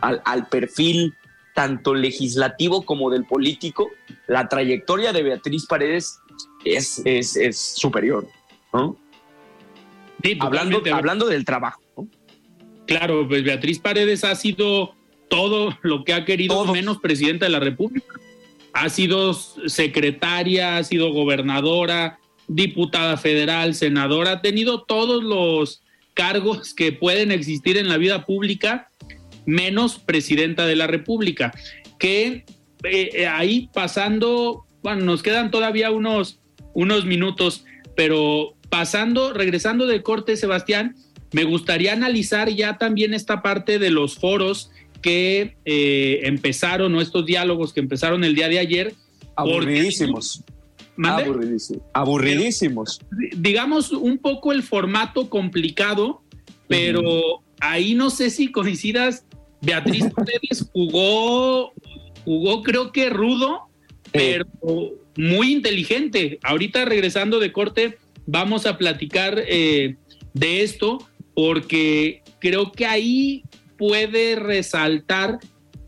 al, 0.00 0.22
al 0.24 0.46
perfil 0.46 1.14
tanto 1.60 1.92
legislativo 1.92 2.86
como 2.86 3.10
del 3.10 3.26
político, 3.26 3.90
la 4.26 4.48
trayectoria 4.48 5.12
de 5.12 5.22
Beatriz 5.22 5.66
Paredes 5.66 6.18
es, 6.64 7.02
es, 7.04 7.58
superior, 7.58 8.26
¿no? 8.72 8.96
hablando, 10.40 10.80
hablando 10.90 11.26
del 11.26 11.44
trabajo. 11.44 11.82
Claro, 12.86 13.28
pues 13.28 13.44
Beatriz 13.44 13.78
Paredes 13.78 14.24
ha 14.24 14.34
sido 14.36 14.94
todo 15.28 15.76
lo 15.82 16.02
que 16.02 16.14
ha 16.14 16.24
querido, 16.24 16.64
menos 16.72 16.96
presidenta 16.96 17.44
de 17.44 17.52
la 17.52 17.60
República. 17.60 18.14
Ha 18.72 18.88
sido 18.88 19.34
secretaria, 19.34 20.78
ha 20.78 20.84
sido 20.84 21.12
gobernadora, 21.12 22.20
diputada 22.48 23.18
federal, 23.18 23.74
senadora, 23.74 24.32
ha 24.32 24.40
tenido 24.40 24.84
todos 24.84 25.22
los 25.22 25.82
cargos 26.14 26.72
que 26.72 26.92
pueden 26.92 27.30
existir 27.30 27.76
en 27.76 27.90
la 27.90 27.98
vida 27.98 28.24
pública 28.24 28.89
menos 29.50 29.98
presidenta 29.98 30.66
de 30.66 30.76
la 30.76 30.86
República, 30.86 31.52
que 31.98 32.44
eh, 32.84 33.26
ahí 33.26 33.68
pasando, 33.72 34.64
bueno, 34.82 35.04
nos 35.04 35.22
quedan 35.22 35.50
todavía 35.50 35.90
unos, 35.90 36.38
unos 36.72 37.04
minutos, 37.04 37.64
pero 37.96 38.54
pasando, 38.68 39.32
regresando 39.32 39.86
de 39.86 40.02
corte, 40.02 40.36
Sebastián, 40.36 40.96
me 41.32 41.44
gustaría 41.44 41.92
analizar 41.92 42.48
ya 42.48 42.78
también 42.78 43.12
esta 43.12 43.42
parte 43.42 43.78
de 43.78 43.90
los 43.90 44.16
foros 44.16 44.70
que 45.02 45.56
eh, 45.64 46.20
empezaron, 46.22 46.94
o 46.94 47.00
estos 47.00 47.26
diálogos 47.26 47.72
que 47.72 47.80
empezaron 47.80 48.24
el 48.24 48.34
día 48.34 48.48
de 48.48 48.58
ayer. 48.58 48.94
Aburridísimos. 49.36 50.44
Aburridísimos. 51.02 51.82
Aburridísimos. 51.92 53.00
Digamos 53.36 53.90
un 53.92 54.18
poco 54.18 54.52
el 54.52 54.62
formato 54.62 55.28
complicado, 55.30 56.22
pero 56.68 57.42
ahí 57.60 57.94
no 57.94 58.10
sé 58.10 58.30
si 58.30 58.50
coincidas 58.52 59.24
Beatriz 59.62 60.04
Paredes 60.16 60.68
jugó, 60.72 61.72
jugó 62.24 62.62
creo 62.62 62.92
que 62.92 63.10
rudo, 63.10 63.68
pero 64.12 64.46
muy 65.16 65.52
inteligente. 65.52 66.38
Ahorita 66.42 66.84
regresando 66.84 67.38
de 67.40 67.52
corte, 67.52 67.98
vamos 68.26 68.66
a 68.66 68.78
platicar 68.78 69.42
eh, 69.46 69.96
de 70.34 70.62
esto 70.62 71.06
porque 71.34 72.22
creo 72.38 72.72
que 72.72 72.86
ahí 72.86 73.44
puede 73.76 74.36
resaltar 74.36 75.38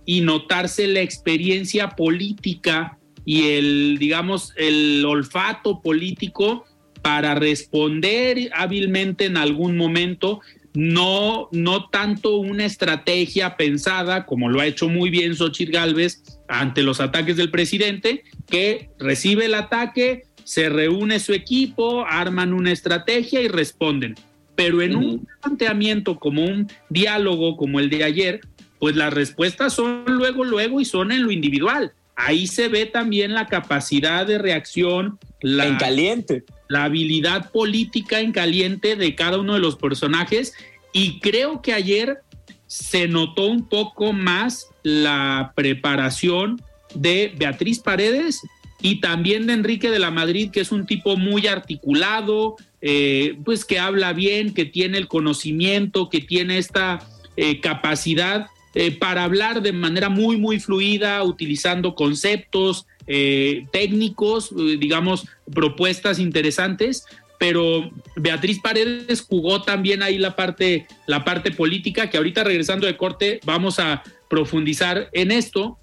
y 0.05 0.21
notarse 0.21 0.87
la 0.89 1.01
experiencia 1.01 1.91
política 1.91 2.99
y 3.25 3.51
el, 3.51 3.99
digamos, 3.99 4.53
el 4.57 5.05
olfato 5.07 5.81
político 5.81 6.65
para 7.03 7.35
responder 7.35 8.51
hábilmente 8.55 9.27
en 9.27 9.37
algún 9.37 9.77
momento 9.77 10.41
no, 10.75 11.49
no 11.53 11.89
tanto 11.89 12.37
una 12.37 12.65
estrategia 12.65 13.57
pensada, 13.57 14.25
como 14.25 14.49
lo 14.49 14.61
ha 14.61 14.67
hecho 14.67 14.89
muy 14.89 15.11
bien 15.11 15.37
Xochitl 15.37 15.73
Galvez 15.73 16.23
ante 16.49 16.83
los 16.83 17.01
ataques 17.01 17.37
del 17.37 17.51
presidente, 17.51 18.25
que 18.49 18.91
recibe 18.99 19.47
el 19.47 19.55
ataque, 19.55 20.25
se 20.45 20.69
reúne 20.69 21.21
su 21.21 21.35
equipo, 21.35 22.07
arman 22.07 22.53
una 22.53 22.73
estrategia 22.73 23.43
y 23.43 23.49
responden. 23.49 24.15
Pero 24.55 24.83
en 24.83 24.97
un 24.97 25.27
planteamiento 25.41 26.19
como 26.19 26.45
un 26.45 26.69
diálogo 26.89 27.57
como 27.57 27.81
el 27.81 27.89
de 27.91 28.05
ayer, 28.05 28.41
pues 28.79 28.97
las 28.97 29.13
respuestas 29.13 29.75
son 29.75 30.05
luego, 30.07 30.45
luego 30.45 30.81
y 30.81 30.85
son 30.85 31.13
en 31.13 31.23
lo 31.23 31.31
individual. 31.31 31.93
Ahí 32.17 32.47
se 32.47 32.69
ve 32.69 32.87
también 32.87 33.33
la 33.33 33.47
capacidad 33.47 34.27
de 34.27 34.39
reacción, 34.39 35.19
la, 35.41 35.67
en 35.67 35.77
caliente. 35.77 36.45
La 36.73 36.85
habilidad 36.85 37.51
política 37.51 38.21
en 38.21 38.33
caliente 38.33 38.97
de 38.97 39.15
cada 39.15 39.39
uno 39.39 39.53
de 39.53 39.61
los 39.61 39.77
personajes. 39.77 40.55
Y 40.95 41.21
creo 41.21 41.61
que 41.61 41.75
ayer 41.75 42.21
se 42.67 43.09
notó 43.09 43.45
un 43.45 43.69
poco 43.69 44.15
más 44.15 44.69
la 44.83 45.53
preparación 45.55 46.63
de 46.95 47.35
Beatriz 47.37 47.79
Paredes 47.79 48.41
y 48.81 49.03
también 49.03 49.47
de 49.47 49.53
Enrique 49.53 49.91
de 49.91 49.99
la 49.99 50.11
Madrid, 50.11 50.51
que 50.51 50.61
es 50.61 50.73
un 50.73 50.87
tipo 50.87 51.19
muy 51.19 51.47
articulado, 51.47 52.57
eh, 52.81 53.37
pues 53.45 53.67
que 53.67 53.79
habla 53.79 54.15
bien, 54.15 54.55
que 54.55 54.65
tiene 54.65 54.97
el 54.97 55.09
conocimiento, 55.09 56.09
que 56.09 56.23
tiene 56.23 56.57
esta 56.57 57.07
eh, 57.37 57.61
capacidad 57.61 58.47
eh, 58.75 58.93
para 58.93 59.25
hablar 59.25 59.61
de 59.61 59.75
manera 59.75 60.09
muy, 60.09 60.39
muy 60.39 60.59
fluida, 60.59 61.23
utilizando 61.23 61.95
conceptos 61.95 62.87
técnicos, 63.07 64.55
digamos, 64.55 65.27
propuestas 65.53 66.19
interesantes, 66.19 67.05
pero 67.39 67.91
Beatriz 68.17 68.61
Paredes 68.61 69.23
jugó 69.23 69.63
también 69.63 70.03
ahí 70.03 70.19
la 70.19 70.37
parte, 70.37 70.87
la 71.07 71.25
parte 71.25 71.51
política, 71.51 72.09
que 72.09 72.17
ahorita 72.17 72.45
regresando 72.45 72.87
de 72.87 72.97
corte 72.97 73.41
vamos 73.45 73.79
a 73.81 74.03
profundizar 74.31 75.09
en 75.13 75.33
esto, 75.33 75.79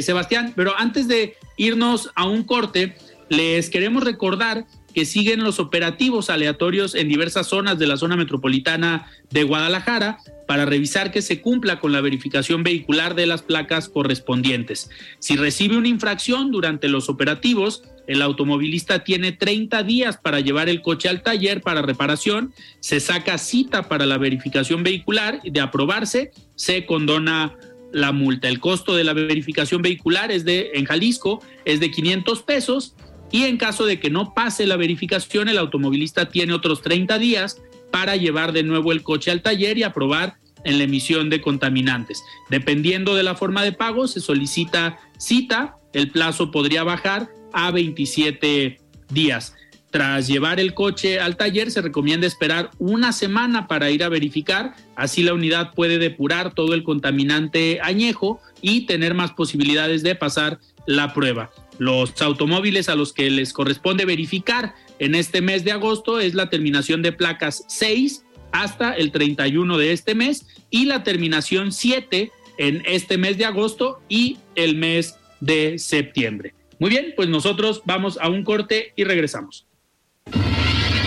Sebastián, 0.00 0.52
pero 0.56 0.74
antes 0.76 1.08
de 1.08 1.36
irnos 1.56 2.10
a 2.14 2.26
un 2.26 2.42
corte, 2.42 2.96
les 3.28 3.70
queremos 3.70 4.04
recordar 4.04 4.66
que 4.94 5.04
siguen 5.04 5.44
los 5.44 5.60
operativos 5.60 6.30
aleatorios 6.30 6.94
en 6.94 7.08
diversas 7.08 7.46
zonas 7.46 7.78
de 7.78 7.86
la 7.86 7.96
zona 7.96 8.16
metropolitana 8.16 9.06
de 9.30 9.44
Guadalajara 9.44 10.18
para 10.48 10.64
revisar 10.64 11.12
que 11.12 11.20
se 11.20 11.42
cumpla 11.42 11.78
con 11.78 11.92
la 11.92 12.00
verificación 12.00 12.62
vehicular 12.62 13.14
de 13.14 13.26
las 13.26 13.42
placas 13.42 13.90
correspondientes. 13.90 14.88
Si 15.18 15.36
recibe 15.36 15.76
una 15.76 15.88
infracción 15.88 16.50
durante 16.50 16.88
los 16.88 17.10
operativos, 17.10 17.82
el 18.06 18.22
automovilista 18.22 19.04
tiene 19.04 19.32
30 19.32 19.82
días 19.82 20.16
para 20.16 20.40
llevar 20.40 20.70
el 20.70 20.80
coche 20.80 21.10
al 21.10 21.22
taller 21.22 21.60
para 21.60 21.82
reparación, 21.82 22.54
se 22.80 22.98
saca 22.98 23.36
cita 23.36 23.90
para 23.90 24.06
la 24.06 24.16
verificación 24.16 24.82
vehicular 24.82 25.40
y 25.44 25.50
de 25.50 25.60
aprobarse 25.60 26.30
se 26.54 26.86
condona 26.86 27.54
la 27.92 28.12
multa. 28.12 28.48
El 28.48 28.58
costo 28.58 28.96
de 28.96 29.04
la 29.04 29.12
verificación 29.12 29.82
vehicular 29.82 30.32
es 30.32 30.46
de 30.46 30.70
en 30.72 30.86
Jalisco 30.86 31.42
es 31.66 31.78
de 31.78 31.90
500 31.90 32.42
pesos 32.42 32.94
y 33.30 33.44
en 33.44 33.58
caso 33.58 33.84
de 33.84 34.00
que 34.00 34.08
no 34.08 34.32
pase 34.32 34.66
la 34.66 34.78
verificación, 34.78 35.50
el 35.50 35.58
automovilista 35.58 36.30
tiene 36.30 36.54
otros 36.54 36.80
30 36.80 37.18
días 37.18 37.60
para 37.90 38.16
llevar 38.16 38.52
de 38.52 38.62
nuevo 38.62 38.92
el 38.92 39.02
coche 39.02 39.30
al 39.30 39.42
taller 39.42 39.78
y 39.78 39.82
aprobar 39.82 40.36
en 40.64 40.78
la 40.78 40.84
emisión 40.84 41.30
de 41.30 41.40
contaminantes. 41.40 42.22
Dependiendo 42.50 43.14
de 43.14 43.22
la 43.22 43.34
forma 43.34 43.62
de 43.62 43.72
pago, 43.72 44.08
se 44.08 44.20
solicita 44.20 44.98
cita, 45.18 45.76
el 45.92 46.10
plazo 46.10 46.50
podría 46.50 46.84
bajar 46.84 47.28
a 47.52 47.70
27 47.70 48.80
días. 49.10 49.54
Tras 49.90 50.26
llevar 50.26 50.60
el 50.60 50.74
coche 50.74 51.18
al 51.18 51.36
taller, 51.36 51.70
se 51.70 51.80
recomienda 51.80 52.26
esperar 52.26 52.70
una 52.78 53.12
semana 53.12 53.66
para 53.66 53.90
ir 53.90 54.04
a 54.04 54.10
verificar, 54.10 54.74
así 54.96 55.22
la 55.22 55.32
unidad 55.32 55.72
puede 55.72 55.98
depurar 55.98 56.52
todo 56.52 56.74
el 56.74 56.82
contaminante 56.82 57.80
añejo 57.82 58.40
y 58.60 58.82
tener 58.82 59.14
más 59.14 59.32
posibilidades 59.32 60.02
de 60.02 60.14
pasar 60.14 60.58
la 60.86 61.14
prueba. 61.14 61.50
Los 61.78 62.20
automóviles 62.20 62.88
a 62.88 62.96
los 62.96 63.14
que 63.14 63.30
les 63.30 63.52
corresponde 63.54 64.04
verificar 64.04 64.74
en 64.98 65.14
este 65.14 65.40
mes 65.40 65.64
de 65.64 65.72
agosto 65.72 66.20
es 66.20 66.34
la 66.34 66.50
terminación 66.50 67.02
de 67.02 67.12
placas 67.12 67.64
6 67.68 68.24
hasta 68.52 68.92
el 68.92 69.12
31 69.12 69.78
de 69.78 69.92
este 69.92 70.14
mes 70.14 70.46
y 70.70 70.86
la 70.86 71.02
terminación 71.02 71.72
7 71.72 72.32
en 72.58 72.82
este 72.86 73.18
mes 73.18 73.38
de 73.38 73.44
agosto 73.44 74.00
y 74.08 74.38
el 74.54 74.76
mes 74.76 75.16
de 75.40 75.78
septiembre. 75.78 76.54
Muy 76.78 76.90
bien, 76.90 77.12
pues 77.16 77.28
nosotros 77.28 77.82
vamos 77.84 78.18
a 78.20 78.28
un 78.28 78.44
corte 78.44 78.92
y 78.96 79.04
regresamos. 79.04 79.66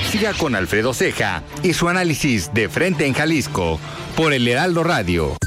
Siga 0.09 0.33
con 0.33 0.55
Alfredo 0.55 0.93
Ceja 0.93 1.43
y 1.63 1.73
su 1.73 1.87
análisis 1.87 2.53
de 2.53 2.67
frente 2.67 3.05
en 3.05 3.13
Jalisco 3.13 3.79
por 4.15 4.33
el 4.33 4.47
Heraldo 4.47 4.83
Radio. 4.83 5.37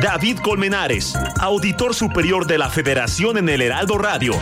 David 0.00 0.38
Colmenares, 0.38 1.14
auditor 1.40 1.94
superior 1.94 2.46
de 2.46 2.58
la 2.58 2.70
Federación 2.70 3.38
en 3.38 3.48
el 3.48 3.62
Heraldo 3.62 3.98
Radio. 3.98 4.34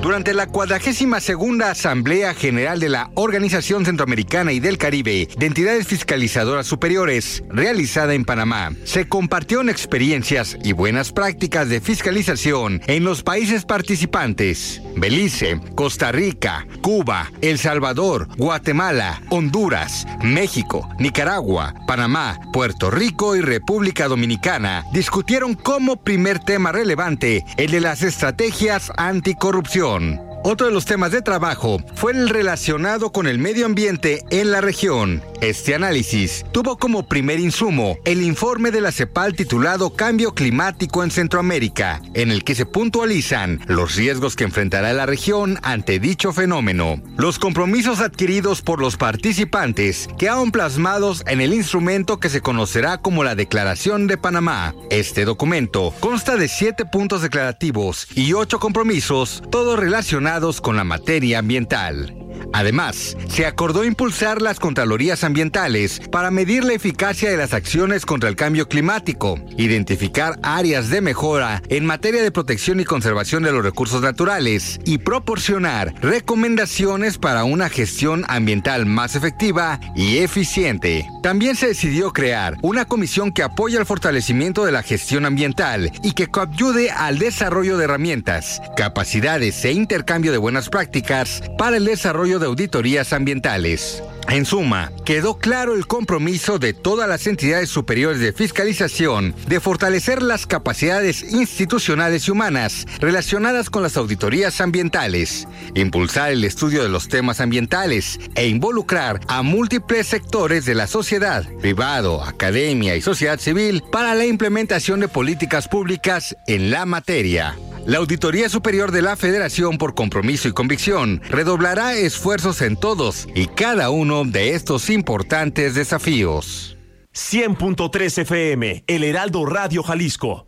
Durante 0.00 0.32
la 0.32 0.46
cuadragésima 0.46 1.18
segunda 1.18 1.72
Asamblea 1.72 2.32
General 2.32 2.78
de 2.78 2.88
la 2.88 3.10
Organización 3.14 3.84
Centroamericana 3.84 4.52
y 4.52 4.60
del 4.60 4.78
Caribe 4.78 5.28
de 5.36 5.46
Entidades 5.46 5.88
Fiscalizadoras 5.88 6.68
Superiores, 6.68 7.42
realizada 7.48 8.14
en 8.14 8.24
Panamá, 8.24 8.70
se 8.84 9.08
compartieron 9.08 9.68
experiencias 9.68 10.56
y 10.62 10.72
buenas 10.72 11.12
prácticas 11.12 11.68
de 11.68 11.80
fiscalización 11.80 12.80
en 12.86 13.02
los 13.02 13.24
países 13.24 13.64
participantes. 13.64 14.80
Belice, 14.96 15.60
Costa 15.74 16.12
Rica, 16.12 16.64
Cuba, 16.80 17.32
El 17.40 17.58
Salvador, 17.58 18.28
Guatemala, 18.36 19.20
Honduras, 19.30 20.06
México, 20.22 20.88
Nicaragua, 21.00 21.74
Panamá, 21.88 22.38
Puerto 22.52 22.92
Rico 22.92 23.34
y 23.34 23.40
República 23.40 24.06
Dominicana 24.06 24.84
discutieron 24.92 25.54
como 25.54 25.96
primer 25.96 26.38
tema 26.38 26.70
relevante 26.70 27.44
el 27.56 27.72
de 27.72 27.80
las 27.80 28.02
estrategias 28.02 28.92
anticorrupción. 28.96 29.87
León. 29.88 30.27
Otro 30.44 30.68
de 30.68 30.72
los 30.72 30.84
temas 30.84 31.10
de 31.10 31.20
trabajo 31.20 31.78
fue 31.94 32.12
el 32.12 32.28
relacionado 32.28 33.10
con 33.10 33.26
el 33.26 33.38
medio 33.38 33.66
ambiente 33.66 34.24
en 34.30 34.52
la 34.52 34.60
región. 34.60 35.22
Este 35.40 35.74
análisis 35.74 36.44
tuvo 36.52 36.78
como 36.78 37.08
primer 37.08 37.40
insumo 37.40 37.98
el 38.04 38.22
informe 38.22 38.70
de 38.70 38.80
la 38.80 38.92
CEPAL 38.92 39.34
titulado 39.34 39.94
Cambio 39.94 40.34
Climático 40.34 41.02
en 41.02 41.10
Centroamérica, 41.10 42.00
en 42.14 42.30
el 42.30 42.44
que 42.44 42.54
se 42.54 42.66
puntualizan 42.66 43.60
los 43.66 43.96
riesgos 43.96 44.36
que 44.36 44.44
enfrentará 44.44 44.92
la 44.92 45.06
región 45.06 45.58
ante 45.62 45.98
dicho 45.98 46.32
fenómeno, 46.32 47.02
los 47.16 47.38
compromisos 47.38 48.00
adquiridos 48.00 48.62
por 48.62 48.80
los 48.80 48.96
participantes 48.96 50.08
quedaron 50.18 50.52
plasmados 50.52 51.24
en 51.26 51.40
el 51.40 51.52
instrumento 51.52 52.20
que 52.20 52.30
se 52.30 52.40
conocerá 52.40 52.98
como 52.98 53.24
la 53.24 53.34
Declaración 53.34 54.06
de 54.06 54.18
Panamá. 54.18 54.74
Este 54.90 55.24
documento 55.24 55.92
consta 56.00 56.36
de 56.36 56.48
siete 56.48 56.84
puntos 56.84 57.22
declarativos 57.22 58.06
y 58.14 58.32
ocho 58.32 58.60
compromisos, 58.60 59.42
todos 59.50 59.78
relacionados 59.78 60.27
con 60.60 60.76
la 60.76 60.84
materia 60.84 61.38
ambiental. 61.38 62.17
Además, 62.52 63.16
se 63.28 63.46
acordó 63.46 63.84
impulsar 63.84 64.42
las 64.42 64.58
Contralorías 64.58 65.24
Ambientales 65.24 66.00
para 66.10 66.30
medir 66.30 66.64
la 66.64 66.72
eficacia 66.72 67.30
de 67.30 67.36
las 67.36 67.54
acciones 67.54 68.06
contra 68.06 68.28
el 68.28 68.36
cambio 68.36 68.68
climático, 68.68 69.38
identificar 69.56 70.38
áreas 70.42 70.90
de 70.90 71.00
mejora 71.00 71.62
en 71.68 71.86
materia 71.86 72.22
de 72.22 72.30
protección 72.30 72.80
y 72.80 72.84
conservación 72.84 73.42
de 73.42 73.52
los 73.52 73.62
recursos 73.62 74.02
naturales 74.02 74.80
y 74.84 74.98
proporcionar 74.98 75.94
recomendaciones 76.00 77.18
para 77.18 77.44
una 77.44 77.68
gestión 77.68 78.24
ambiental 78.28 78.86
más 78.86 79.14
efectiva 79.14 79.80
y 79.94 80.18
eficiente. 80.18 81.06
También 81.22 81.56
se 81.56 81.68
decidió 81.68 82.12
crear 82.12 82.56
una 82.62 82.84
comisión 82.84 83.32
que 83.32 83.42
apoya 83.42 83.78
el 83.78 83.86
fortalecimiento 83.86 84.64
de 84.64 84.72
la 84.72 84.82
gestión 84.82 85.26
ambiental 85.26 85.92
y 86.02 86.12
que 86.12 86.26
coayude 86.26 86.90
al 86.90 87.18
desarrollo 87.18 87.76
de 87.76 87.84
herramientas, 87.84 88.60
capacidades 88.76 89.64
e 89.64 89.72
intercambio 89.72 90.32
de 90.32 90.38
buenas 90.38 90.68
prácticas 90.68 91.42
para 91.56 91.76
el 91.76 91.84
desarrollo 91.84 92.17
de 92.26 92.46
auditorías 92.46 93.12
ambientales. 93.12 94.02
En 94.30 94.44
suma, 94.44 94.92
quedó 95.06 95.38
claro 95.38 95.74
el 95.74 95.86
compromiso 95.86 96.58
de 96.58 96.74
todas 96.74 97.08
las 97.08 97.26
entidades 97.26 97.70
superiores 97.70 98.20
de 98.20 98.34
fiscalización 98.34 99.34
de 99.46 99.58
fortalecer 99.58 100.22
las 100.22 100.46
capacidades 100.46 101.22
institucionales 101.32 102.28
y 102.28 102.32
humanas 102.32 102.86
relacionadas 103.00 103.70
con 103.70 103.82
las 103.82 103.96
auditorías 103.96 104.60
ambientales, 104.60 105.48
impulsar 105.74 106.30
el 106.30 106.44
estudio 106.44 106.82
de 106.82 106.90
los 106.90 107.08
temas 107.08 107.40
ambientales 107.40 108.20
e 108.34 108.48
involucrar 108.48 109.18
a 109.28 109.42
múltiples 109.42 110.06
sectores 110.06 110.66
de 110.66 110.74
la 110.74 110.88
sociedad, 110.88 111.46
privado, 111.60 112.22
academia 112.22 112.96
y 112.96 113.00
sociedad 113.00 113.40
civil 113.40 113.82
para 113.90 114.14
la 114.14 114.26
implementación 114.26 115.00
de 115.00 115.08
políticas 115.08 115.68
públicas 115.68 116.36
en 116.46 116.70
la 116.70 116.84
materia. 116.84 117.56
La 117.88 117.96
Auditoría 117.96 118.50
Superior 118.50 118.92
de 118.92 119.00
la 119.00 119.16
Federación 119.16 119.78
por 119.78 119.94
Compromiso 119.94 120.46
y 120.46 120.52
Convicción 120.52 121.22
redoblará 121.30 121.94
esfuerzos 121.94 122.60
en 122.60 122.76
todos 122.76 123.26
y 123.34 123.46
cada 123.46 123.88
uno 123.88 124.17
de 124.24 124.54
estos 124.54 124.90
importantes 124.90 125.74
desafíos. 125.74 126.76
100.3 127.14 128.18
FM, 128.18 128.84
El 128.86 129.04
Heraldo 129.04 129.46
Radio 129.46 129.82
Jalisco. 129.82 130.46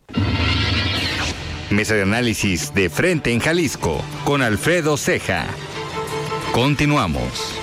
Mesa 1.70 1.94
de 1.94 2.02
análisis 2.02 2.74
de 2.74 2.90
frente 2.90 3.32
en 3.32 3.40
Jalisco 3.40 4.02
con 4.24 4.42
Alfredo 4.42 4.96
Ceja. 4.96 5.46
Continuamos. 6.52 7.54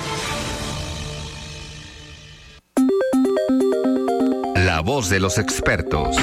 La 4.56 4.82
voz 4.82 5.10
de 5.10 5.20
los 5.20 5.38
expertos. 5.38 6.16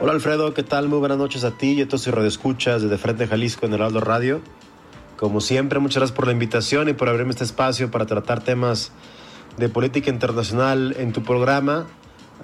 Hola 0.00 0.12
Alfredo, 0.12 0.54
¿qué 0.54 0.62
tal? 0.62 0.88
Muy 0.88 1.00
buenas 1.00 1.18
noches 1.18 1.44
a 1.44 1.50
ti 1.50 1.72
y 1.72 1.82
a 1.82 1.88
todos 1.88 2.04
tus 2.04 2.14
radioescuchas 2.14 2.88
de 2.88 2.98
Frente 2.98 3.26
Jalisco 3.26 3.66
en 3.66 3.74
Heraldo 3.74 4.00
Radio. 4.00 4.40
Como 5.18 5.40
siempre, 5.40 5.80
muchas 5.80 5.96
gracias 5.96 6.16
por 6.16 6.26
la 6.26 6.32
invitación 6.32 6.88
y 6.88 6.92
por 6.92 7.08
abrirme 7.08 7.32
este 7.32 7.42
espacio 7.42 7.90
para 7.90 8.06
tratar 8.06 8.40
temas 8.40 8.92
de 9.56 9.68
política 9.68 10.10
internacional 10.10 10.94
en 10.96 11.12
tu 11.12 11.24
programa. 11.24 11.88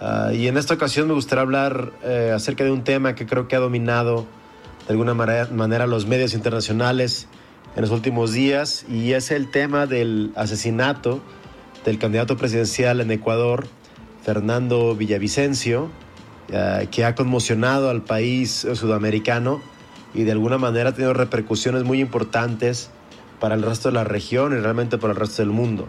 Ah, 0.00 0.32
y 0.34 0.48
en 0.48 0.56
esta 0.56 0.74
ocasión 0.74 1.06
me 1.06 1.14
gustaría 1.14 1.42
hablar 1.42 1.92
eh, 2.02 2.32
acerca 2.34 2.64
de 2.64 2.72
un 2.72 2.82
tema 2.82 3.14
que 3.14 3.26
creo 3.26 3.46
que 3.46 3.54
ha 3.54 3.60
dominado 3.60 4.26
de 4.88 4.92
alguna 4.92 5.14
manera 5.14 5.87
los 5.87 6.06
medios 6.06 6.34
internacionales 6.34 7.28
en 7.76 7.82
los 7.82 7.92
últimos 7.92 8.32
días 8.32 8.84
y 8.90 9.12
es 9.12 9.30
el 9.30 9.52
tema 9.52 9.87
del 9.87 10.32
asesinato 10.34 11.22
del 11.84 12.00
candidato 12.00 12.37
presidencial 12.37 13.00
en 13.00 13.12
Ecuador, 13.12 13.68
Fernando 14.24 14.96
Villavicencio, 14.96 15.90
eh, 16.48 16.88
que 16.90 17.04
ha 17.04 17.14
conmocionado 17.14 17.88
al 17.88 18.02
país 18.02 18.66
sudamericano 18.74 19.62
y 20.14 20.22
de 20.22 20.33
alguna 20.33 20.59
manera 20.59 20.90
ha 20.90 20.92
tenido 20.92 21.12
repercusiones 21.12 21.85
muy 21.85 22.00
importantes 22.00 22.90
para 23.40 23.57
el 23.57 23.62
resto 23.62 23.88
de 23.88 23.94
la 23.94 24.05
región 24.05 24.53
y 24.53 24.61
realmente 24.61 24.96
para 24.96 25.12
el 25.12 25.18
resto 25.18 25.42
del 25.42 25.50
mundo. 25.50 25.88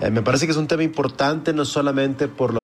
Eh, 0.00 0.10
me 0.10 0.22
parece 0.22 0.46
que 0.46 0.52
es 0.52 0.58
un 0.58 0.66
tema 0.66 0.82
importante 0.82 1.52
no 1.52 1.64
solamente 1.64 2.28
por 2.28 2.52
lo 2.52 2.58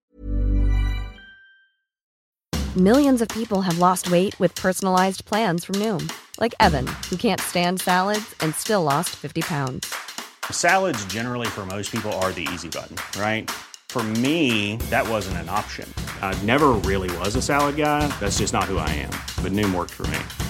Millions 2.76 3.20
of 3.20 3.28
people 3.28 3.62
have 3.62 3.78
lost 3.78 4.10
weight 4.12 4.38
with 4.38 4.54
personalized 4.54 5.24
plans 5.24 5.64
from 5.64 5.76
Noom, 5.76 6.08
like 6.38 6.54
Evan, 6.60 6.86
who 7.10 7.16
can't 7.16 7.40
stand 7.40 7.80
salads 7.80 8.34
and 8.40 8.54
still 8.54 8.84
lost 8.84 9.10
50 9.10 9.42
pounds. 9.42 9.92
Salads 10.52 11.04
generally 11.06 11.48
for 11.48 11.66
most 11.66 11.90
people 11.90 12.12
are 12.22 12.30
the 12.30 12.46
easy 12.52 12.68
button, 12.68 12.96
right? 13.20 13.50
For 13.88 14.04
me, 14.22 14.76
that 14.88 15.08
wasn't 15.08 15.38
an 15.38 15.48
option. 15.48 15.92
I 16.22 16.32
never 16.44 16.68
really 16.86 17.10
was 17.18 17.34
a 17.34 17.42
salad 17.42 17.76
guy. 17.76 18.06
That's 18.20 18.38
just 18.38 18.52
not 18.52 18.64
who 18.64 18.78
I 18.78 18.88
am. 18.90 19.10
But 19.42 19.50
Noom 19.50 19.74
worked 19.74 19.90
for 19.90 20.06
me. 20.06 20.49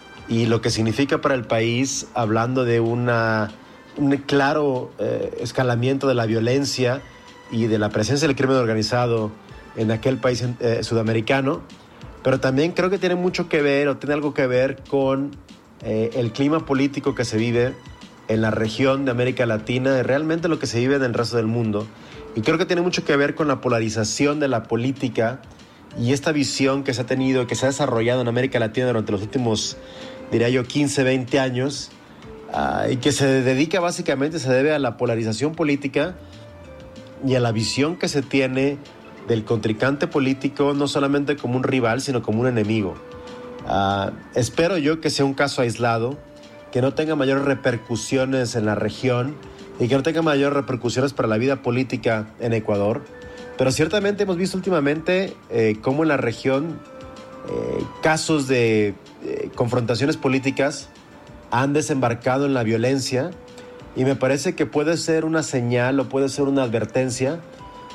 y 0.31 0.45
lo 0.45 0.61
que 0.61 0.69
significa 0.69 1.19
para 1.19 1.35
el 1.35 1.43
país, 1.43 2.07
hablando 2.13 2.63
de 2.63 2.79
una, 2.79 3.51
un 3.97 4.15
claro 4.15 4.89
eh, 4.97 5.37
escalamiento 5.41 6.07
de 6.07 6.15
la 6.15 6.25
violencia 6.25 7.01
y 7.51 7.67
de 7.67 7.77
la 7.77 7.89
presencia 7.89 8.29
del 8.29 8.37
crimen 8.37 8.55
organizado 8.55 9.29
en 9.75 9.91
aquel 9.91 10.19
país 10.19 10.41
eh, 10.61 10.83
sudamericano, 10.83 11.61
pero 12.23 12.39
también 12.39 12.71
creo 12.71 12.89
que 12.89 12.97
tiene 12.97 13.15
mucho 13.15 13.49
que 13.49 13.61
ver 13.61 13.89
o 13.89 13.97
tiene 13.97 14.13
algo 14.13 14.33
que 14.33 14.47
ver 14.47 14.81
con 14.89 15.31
eh, 15.83 16.11
el 16.13 16.31
clima 16.31 16.65
político 16.65 17.13
que 17.13 17.25
se 17.25 17.35
vive 17.35 17.73
en 18.29 18.39
la 18.39 18.51
región 18.51 19.03
de 19.03 19.11
América 19.11 19.45
Latina, 19.45 19.99
y 19.99 20.01
realmente 20.01 20.47
lo 20.47 20.59
que 20.59 20.65
se 20.65 20.79
vive 20.79 20.95
en 20.95 21.03
el 21.03 21.13
resto 21.13 21.35
del 21.35 21.47
mundo. 21.47 21.85
Y 22.37 22.41
creo 22.41 22.57
que 22.57 22.65
tiene 22.65 22.81
mucho 22.81 23.03
que 23.03 23.17
ver 23.17 23.35
con 23.35 23.49
la 23.49 23.59
polarización 23.59 24.39
de 24.39 24.47
la 24.47 24.63
política 24.63 25.41
y 25.99 26.13
esta 26.13 26.31
visión 26.31 26.83
que 26.83 26.93
se 26.93 27.01
ha 27.01 27.05
tenido, 27.05 27.47
que 27.47 27.55
se 27.55 27.65
ha 27.65 27.69
desarrollado 27.69 28.21
en 28.21 28.27
América 28.27 28.59
Latina 28.59 28.87
durante 28.87 29.11
los 29.11 29.21
últimos, 29.21 29.77
diría 30.31 30.49
yo, 30.49 30.63
15, 30.63 31.03
20 31.03 31.39
años, 31.39 31.91
uh, 32.53 32.89
y 32.91 32.97
que 32.97 33.11
se 33.11 33.41
dedica 33.41 33.79
básicamente, 33.79 34.39
se 34.39 34.51
debe 34.51 34.73
a 34.73 34.79
la 34.79 34.97
polarización 34.97 35.53
política 35.53 36.15
y 37.25 37.35
a 37.35 37.39
la 37.39 37.51
visión 37.51 37.97
que 37.97 38.07
se 38.07 38.21
tiene 38.21 38.77
del 39.27 39.43
contrincante 39.43 40.07
político, 40.07 40.73
no 40.73 40.87
solamente 40.87 41.35
como 41.35 41.57
un 41.57 41.63
rival, 41.63 42.01
sino 42.01 42.21
como 42.21 42.41
un 42.41 42.47
enemigo. 42.47 42.95
Uh, 43.67 44.11
espero 44.33 44.77
yo 44.77 45.01
que 45.01 45.09
sea 45.09 45.25
un 45.25 45.33
caso 45.33 45.61
aislado, 45.61 46.17
que 46.71 46.81
no 46.81 46.93
tenga 46.93 47.15
mayores 47.15 47.43
repercusiones 47.43 48.55
en 48.55 48.65
la 48.65 48.75
región 48.75 49.35
y 49.79 49.87
que 49.87 49.95
no 49.95 50.03
tenga 50.03 50.21
mayores 50.21 50.55
repercusiones 50.55 51.13
para 51.13 51.27
la 51.27 51.37
vida 51.37 51.61
política 51.61 52.27
en 52.39 52.53
Ecuador. 52.53 53.03
Pero 53.57 53.71
ciertamente 53.71 54.23
hemos 54.23 54.37
visto 54.37 54.57
últimamente 54.57 55.35
eh, 55.49 55.75
cómo 55.81 56.03
en 56.03 56.09
la 56.09 56.17
región 56.17 56.79
eh, 57.47 57.83
casos 58.01 58.47
de 58.47 58.95
eh, 59.23 59.49
confrontaciones 59.55 60.17
políticas 60.17 60.89
han 61.51 61.73
desembarcado 61.73 62.45
en 62.45 62.53
la 62.53 62.63
violencia 62.63 63.31
y 63.95 64.05
me 64.05 64.15
parece 64.15 64.55
que 64.55 64.65
puede 64.65 64.97
ser 64.97 65.25
una 65.25 65.43
señal 65.43 65.99
o 65.99 66.09
puede 66.09 66.29
ser 66.29 66.45
una 66.45 66.63
advertencia 66.63 67.39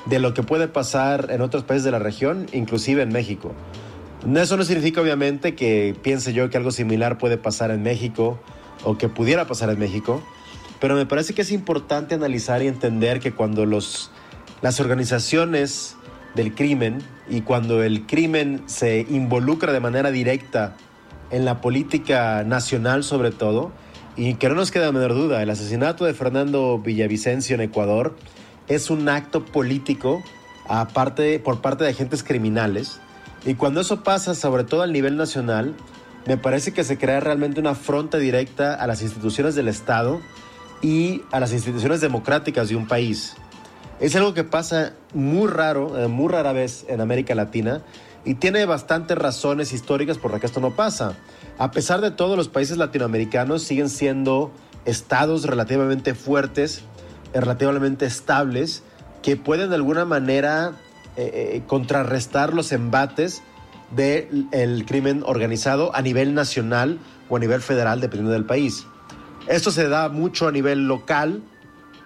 de 0.04 0.18
lo 0.18 0.34
que 0.34 0.42
puede 0.42 0.68
pasar 0.68 1.28
en 1.30 1.40
otros 1.40 1.64
países 1.64 1.84
de 1.84 1.90
la 1.90 1.98
región, 1.98 2.46
inclusive 2.52 3.02
en 3.02 3.08
México. 3.08 3.52
Eso 4.34 4.56
no 4.56 4.64
significa 4.64 5.00
obviamente 5.00 5.54
que 5.54 5.96
piense 6.02 6.32
yo 6.32 6.50
que 6.50 6.56
algo 6.56 6.70
similar 6.70 7.18
puede 7.18 7.38
pasar 7.38 7.70
en 7.70 7.82
México 7.82 8.38
o 8.84 8.98
que 8.98 9.08
pudiera 9.08 9.46
pasar 9.46 9.70
en 9.70 9.78
México, 9.78 10.22
pero 10.80 10.94
me 10.94 11.06
parece 11.06 11.34
que 11.34 11.42
es 11.42 11.52
importante 11.52 12.14
analizar 12.14 12.62
y 12.62 12.66
entender 12.66 13.20
que 13.20 13.32
cuando 13.32 13.66
los, 13.66 14.10
las 14.62 14.80
organizaciones 14.80 15.96
del 16.34 16.54
crimen 16.54 16.98
y 17.28 17.40
cuando 17.40 17.82
el 17.82 18.06
crimen 18.06 18.62
se 18.66 19.06
involucra 19.08 19.72
de 19.72 19.80
manera 19.80 20.10
directa 20.10 20.76
en 21.30 21.44
la 21.44 21.60
política 21.60 22.44
nacional 22.44 23.04
sobre 23.04 23.30
todo, 23.30 23.72
y 24.16 24.34
que 24.34 24.48
no 24.48 24.54
nos 24.54 24.70
queda 24.70 24.92
menor 24.92 25.14
duda, 25.14 25.42
el 25.42 25.50
asesinato 25.50 26.04
de 26.04 26.14
Fernando 26.14 26.78
Villavicencio 26.78 27.54
en 27.54 27.60
Ecuador 27.60 28.16
es 28.68 28.90
un 28.90 29.08
acto 29.08 29.44
político 29.44 30.22
aparte, 30.68 31.38
por 31.38 31.60
parte 31.60 31.84
de 31.84 31.90
agentes 31.90 32.22
criminales. 32.22 33.00
Y 33.44 33.54
cuando 33.54 33.80
eso 33.80 34.02
pasa, 34.02 34.34
sobre 34.34 34.64
todo 34.64 34.82
al 34.82 34.92
nivel 34.92 35.16
nacional, 35.16 35.74
me 36.26 36.36
parece 36.36 36.72
que 36.72 36.82
se 36.82 36.98
crea 36.98 37.20
realmente 37.20 37.60
una 37.60 37.70
afronta 37.70 38.18
directa 38.18 38.74
a 38.74 38.86
las 38.86 39.02
instituciones 39.02 39.54
del 39.54 39.68
Estado 39.68 40.20
y 40.82 41.22
a 41.30 41.38
las 41.38 41.52
instituciones 41.52 42.00
democráticas 42.00 42.68
de 42.68 42.76
un 42.76 42.86
país. 42.86 43.36
Es 44.00 44.16
algo 44.16 44.34
que 44.34 44.44
pasa 44.44 44.94
muy 45.14 45.48
raro, 45.48 45.98
eh, 45.98 46.08
muy 46.08 46.30
rara 46.30 46.52
vez 46.52 46.84
en 46.88 47.00
América 47.00 47.34
Latina 47.34 47.82
y 48.26 48.34
tiene 48.34 48.66
bastantes 48.66 49.16
razones 49.16 49.72
históricas 49.72 50.18
por 50.18 50.32
las 50.32 50.40
que 50.40 50.46
esto 50.46 50.60
no 50.60 50.72
pasa. 50.74 51.14
A 51.56 51.70
pesar 51.70 52.00
de 52.00 52.10
todo, 52.10 52.36
los 52.36 52.48
países 52.48 52.76
latinoamericanos 52.76 53.62
siguen 53.62 53.88
siendo 53.88 54.50
estados 54.84 55.44
relativamente 55.44 56.14
fuertes, 56.14 56.82
eh, 57.32 57.40
relativamente 57.40 58.04
estables, 58.04 58.82
que 59.22 59.36
pueden 59.36 59.70
de 59.70 59.76
alguna 59.76 60.04
manera 60.04 60.72
eh, 61.16 61.62
contrarrestar 61.66 62.52
los 62.52 62.72
embates 62.72 63.42
del 63.90 64.84
crimen 64.86 65.22
organizado 65.24 65.94
a 65.94 66.02
nivel 66.02 66.34
nacional 66.34 66.98
o 67.28 67.36
a 67.36 67.38
nivel 67.38 67.62
federal, 67.62 68.00
dependiendo 68.00 68.32
del 68.32 68.44
país. 68.44 68.86
Esto 69.46 69.70
se 69.70 69.88
da 69.88 70.08
mucho 70.08 70.48
a 70.48 70.52
nivel 70.52 70.88
local, 70.88 71.42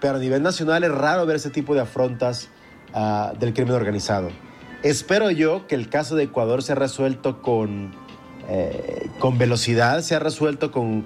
pero 0.01 0.17
a 0.17 0.19
nivel 0.19 0.43
nacional 0.43 0.85
es 0.85 0.91
raro 0.91 1.25
ver 1.25 1.37
ese 1.37 1.51
tipo 1.51 1.75
de 1.75 1.81
afrontas 1.81 2.49
uh, 2.95 3.37
del 3.39 3.55
crimen 3.55 3.75
organizado. 3.75 4.31
Espero 4.83 5.31
yo 5.31 5.67
que 5.67 5.75
el 5.75 5.91
caso 5.91 6.17
de 6.17 6.25
Ecuador 6.25 6.63
sea 6.63 6.75
resuelto 6.75 7.43
con, 7.43 7.93
eh, 8.49 9.09
con 9.19 9.37
velocidad, 9.37 10.01
sea 10.01 10.21
resuelto 10.21 10.71
con, 10.71 11.05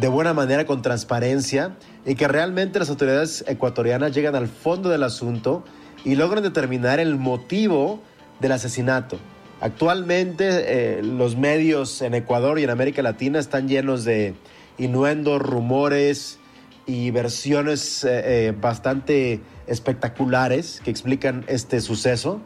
de 0.00 0.08
buena 0.08 0.34
manera, 0.34 0.66
con 0.66 0.82
transparencia 0.82 1.76
y 2.04 2.16
que 2.16 2.26
realmente 2.26 2.80
las 2.80 2.90
autoridades 2.90 3.44
ecuatorianas 3.46 4.12
lleguen 4.12 4.34
al 4.34 4.48
fondo 4.48 4.88
del 4.88 5.04
asunto 5.04 5.62
y 6.04 6.16
logren 6.16 6.42
determinar 6.42 6.98
el 6.98 7.14
motivo 7.14 8.02
del 8.40 8.50
asesinato. 8.50 9.18
Actualmente 9.60 10.98
eh, 10.98 11.02
los 11.04 11.36
medios 11.36 12.02
en 12.02 12.14
Ecuador 12.14 12.58
y 12.58 12.64
en 12.64 12.70
América 12.70 13.02
Latina 13.02 13.38
están 13.38 13.68
llenos 13.68 14.04
de 14.04 14.34
innuendos, 14.78 15.40
rumores 15.40 16.40
y 16.86 17.12
versiones 17.12 18.02
eh, 18.02 18.52
bastante 18.60 19.40
espectaculares 19.68 20.80
que 20.84 20.90
explican 20.90 21.44
este 21.46 21.80
suceso. 21.80 22.40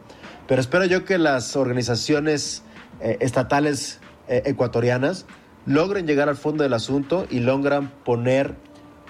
Pero 0.47 0.61
espero 0.61 0.85
yo 0.85 1.05
que 1.05 1.17
las 1.17 1.55
organizaciones 1.55 2.63
eh, 3.01 3.17
estatales 3.19 3.99
eh, 4.27 4.43
ecuatorianas 4.45 5.25
logren 5.65 6.07
llegar 6.07 6.29
al 6.29 6.37
fondo 6.37 6.63
del 6.63 6.73
asunto 6.73 7.27
y 7.29 7.39
logran 7.39 7.91
poner 8.05 8.55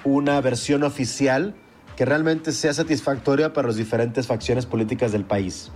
una 0.04 0.42
versión 0.42 0.84
oficial 0.84 1.56
que 1.96 2.06
realmente 2.06 2.52
sea 2.52 2.74
satisfactoria 2.74 3.54
para 3.54 3.68
las 3.68 3.78
diferentes 3.78 4.28
facciones 4.28 4.66
políticas 4.66 5.12
del 5.12 5.26
país. 5.26 5.72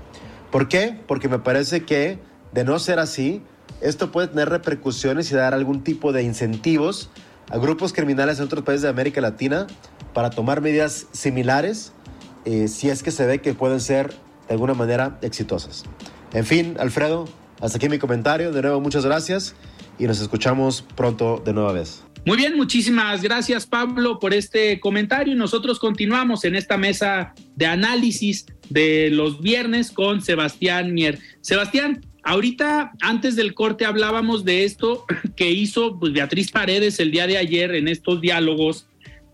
¿Por 0.51 0.67
qué? 0.67 0.99
Porque 1.07 1.29
me 1.29 1.39
parece 1.39 1.85
que, 1.85 2.19
de 2.51 2.63
no 2.63 2.77
ser 2.79 2.99
así, 2.99 3.41
esto 3.81 4.11
puede 4.11 4.27
tener 4.27 4.49
repercusiones 4.49 5.31
y 5.31 5.35
dar 5.35 5.53
algún 5.53 5.83
tipo 5.83 6.11
de 6.11 6.23
incentivos 6.23 7.09
a 7.49 7.57
grupos 7.57 7.93
criminales 7.93 8.39
en 8.39 8.45
otros 8.45 8.63
países 8.63 8.83
de 8.83 8.89
América 8.89 9.21
Latina 9.21 9.67
para 10.13 10.29
tomar 10.29 10.61
medidas 10.61 11.07
similares 11.11 11.93
eh, 12.45 12.67
si 12.67 12.89
es 12.89 13.03
que 13.03 13.11
se 13.11 13.25
ve 13.25 13.39
que 13.39 13.53
pueden 13.53 13.79
ser 13.79 14.13
de 14.51 14.55
alguna 14.55 14.73
manera 14.73 15.17
exitosas. 15.21 15.85
En 16.33 16.45
fin, 16.45 16.75
Alfredo, 16.77 17.25
hasta 17.61 17.77
aquí 17.77 17.87
mi 17.87 17.99
comentario. 17.99 18.51
De 18.51 18.61
nuevo, 18.61 18.81
muchas 18.81 19.05
gracias 19.05 19.55
y 19.97 20.07
nos 20.07 20.19
escuchamos 20.19 20.83
pronto 20.97 21.41
de 21.45 21.53
nueva 21.53 21.71
vez. 21.71 22.03
Muy 22.25 22.35
bien, 22.35 22.57
muchísimas 22.57 23.21
gracias 23.21 23.65
Pablo 23.65 24.19
por 24.19 24.33
este 24.33 24.81
comentario 24.81 25.33
y 25.33 25.37
nosotros 25.37 25.79
continuamos 25.79 26.43
en 26.43 26.55
esta 26.55 26.75
mesa 26.77 27.33
de 27.55 27.65
análisis 27.65 28.45
de 28.69 29.09
los 29.09 29.41
viernes 29.41 29.89
con 29.89 30.21
Sebastián 30.21 30.93
Mier. 30.93 31.19
Sebastián, 31.39 32.05
ahorita 32.23 32.91
antes 33.01 33.37
del 33.37 33.53
corte 33.53 33.85
hablábamos 33.85 34.43
de 34.43 34.65
esto 34.65 35.05
que 35.37 35.49
hizo 35.49 35.97
pues, 35.97 36.11
Beatriz 36.11 36.51
Paredes 36.51 36.99
el 36.99 37.11
día 37.11 37.25
de 37.25 37.37
ayer 37.37 37.73
en 37.73 37.87
estos 37.87 38.19
diálogos 38.19 38.85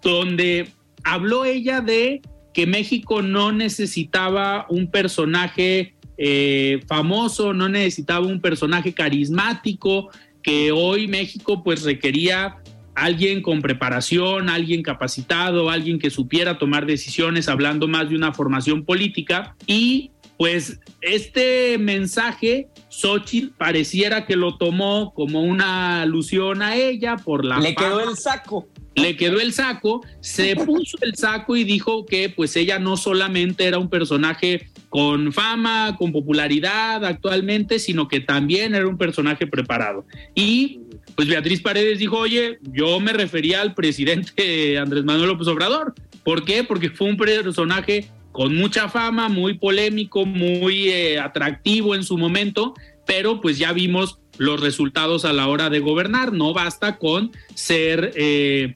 donde 0.03 0.69
habló 1.03 1.43
ella 1.43 1.81
de 1.81 2.21
que 2.57 2.65
México 2.65 3.21
no 3.21 3.51
necesitaba 3.51 4.65
un 4.67 4.89
personaje 4.89 5.93
eh, 6.17 6.79
famoso, 6.87 7.53
no 7.53 7.69
necesitaba 7.69 8.25
un 8.25 8.41
personaje 8.41 8.95
carismático, 8.95 10.09
que 10.41 10.71
hoy 10.71 11.07
México 11.07 11.63
pues 11.63 11.83
requería 11.83 12.55
alguien 12.95 13.43
con 13.43 13.61
preparación, 13.61 14.49
alguien 14.49 14.81
capacitado, 14.81 15.69
alguien 15.69 15.99
que 15.99 16.09
supiera 16.09 16.57
tomar 16.57 16.87
decisiones, 16.87 17.47
hablando 17.47 17.87
más 17.87 18.09
de 18.09 18.15
una 18.15 18.33
formación 18.33 18.85
política. 18.85 19.55
Y 19.67 20.09
pues 20.39 20.79
este 21.01 21.77
mensaje, 21.77 22.69
Xochitl 22.89 23.49
pareciera 23.55 24.25
que 24.25 24.35
lo 24.35 24.57
tomó 24.57 25.13
como 25.13 25.43
una 25.43 26.01
alusión 26.01 26.63
a 26.63 26.75
ella 26.75 27.17
por 27.17 27.45
la... 27.45 27.59
Le 27.59 27.75
quedó 27.75 28.09
el 28.09 28.17
saco 28.17 28.67
le 28.97 29.15
quedó 29.15 29.39
el 29.39 29.53
saco, 29.53 30.05
se 30.19 30.55
puso 30.65 30.97
el 31.01 31.15
saco 31.15 31.55
y 31.55 31.63
dijo 31.63 32.05
que 32.05 32.29
pues 32.29 32.55
ella 32.55 32.79
no 32.79 32.97
solamente 32.97 33.65
era 33.65 33.77
un 33.77 33.89
personaje 33.89 34.67
con 34.89 35.31
fama, 35.31 35.95
con 35.97 36.11
popularidad 36.11 37.05
actualmente, 37.05 37.79
sino 37.79 38.07
que 38.07 38.19
también 38.19 38.73
era 38.75 38.87
un 38.87 38.97
personaje 38.97 39.47
preparado. 39.47 40.05
Y 40.33 40.81
pues 41.15 41.27
Beatriz 41.27 41.61
Paredes 41.61 41.99
dijo, 41.99 42.17
oye, 42.17 42.59
yo 42.71 42.99
me 42.99 43.13
refería 43.13 43.61
al 43.61 43.73
presidente 43.73 44.77
Andrés 44.79 45.03
Manuel 45.03 45.29
López 45.29 45.47
Obrador. 45.47 45.93
¿Por 46.23 46.43
qué? 46.43 46.63
Porque 46.63 46.89
fue 46.89 47.07
un 47.07 47.17
personaje 47.17 48.07
con 48.31 48.55
mucha 48.55 48.89
fama, 48.89 49.29
muy 49.29 49.55
polémico, 49.55 50.25
muy 50.25 50.89
eh, 50.89 51.19
atractivo 51.19 51.95
en 51.95 52.03
su 52.03 52.17
momento, 52.17 52.75
pero 53.05 53.41
pues 53.41 53.57
ya 53.57 53.73
vimos 53.73 54.19
los 54.37 54.61
resultados 54.61 55.25
a 55.25 55.33
la 55.33 55.47
hora 55.47 55.69
de 55.69 55.79
gobernar. 55.79 56.33
No 56.33 56.53
basta 56.53 56.97
con 56.97 57.31
ser 57.55 58.13
eh, 58.15 58.73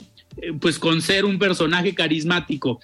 pues 0.59 0.79
con 0.79 1.01
ser 1.01 1.25
un 1.25 1.39
personaje 1.39 1.93
carismático. 1.93 2.79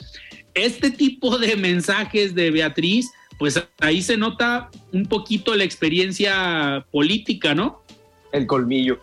Este 0.54 0.92
tipo 0.92 1.38
de 1.38 1.56
mensajes 1.58 2.36
de 2.36 2.52
Beatriz, 2.52 3.12
pues 3.38 3.62
ahí 3.80 4.02
se 4.02 4.18
nota 4.18 4.70
un 4.92 5.06
poquito 5.06 5.56
la 5.56 5.64
experiencia 5.64 6.86
política, 6.92 7.54
¿no? 7.54 7.82
El 8.32 8.48
colmillo, 8.48 9.00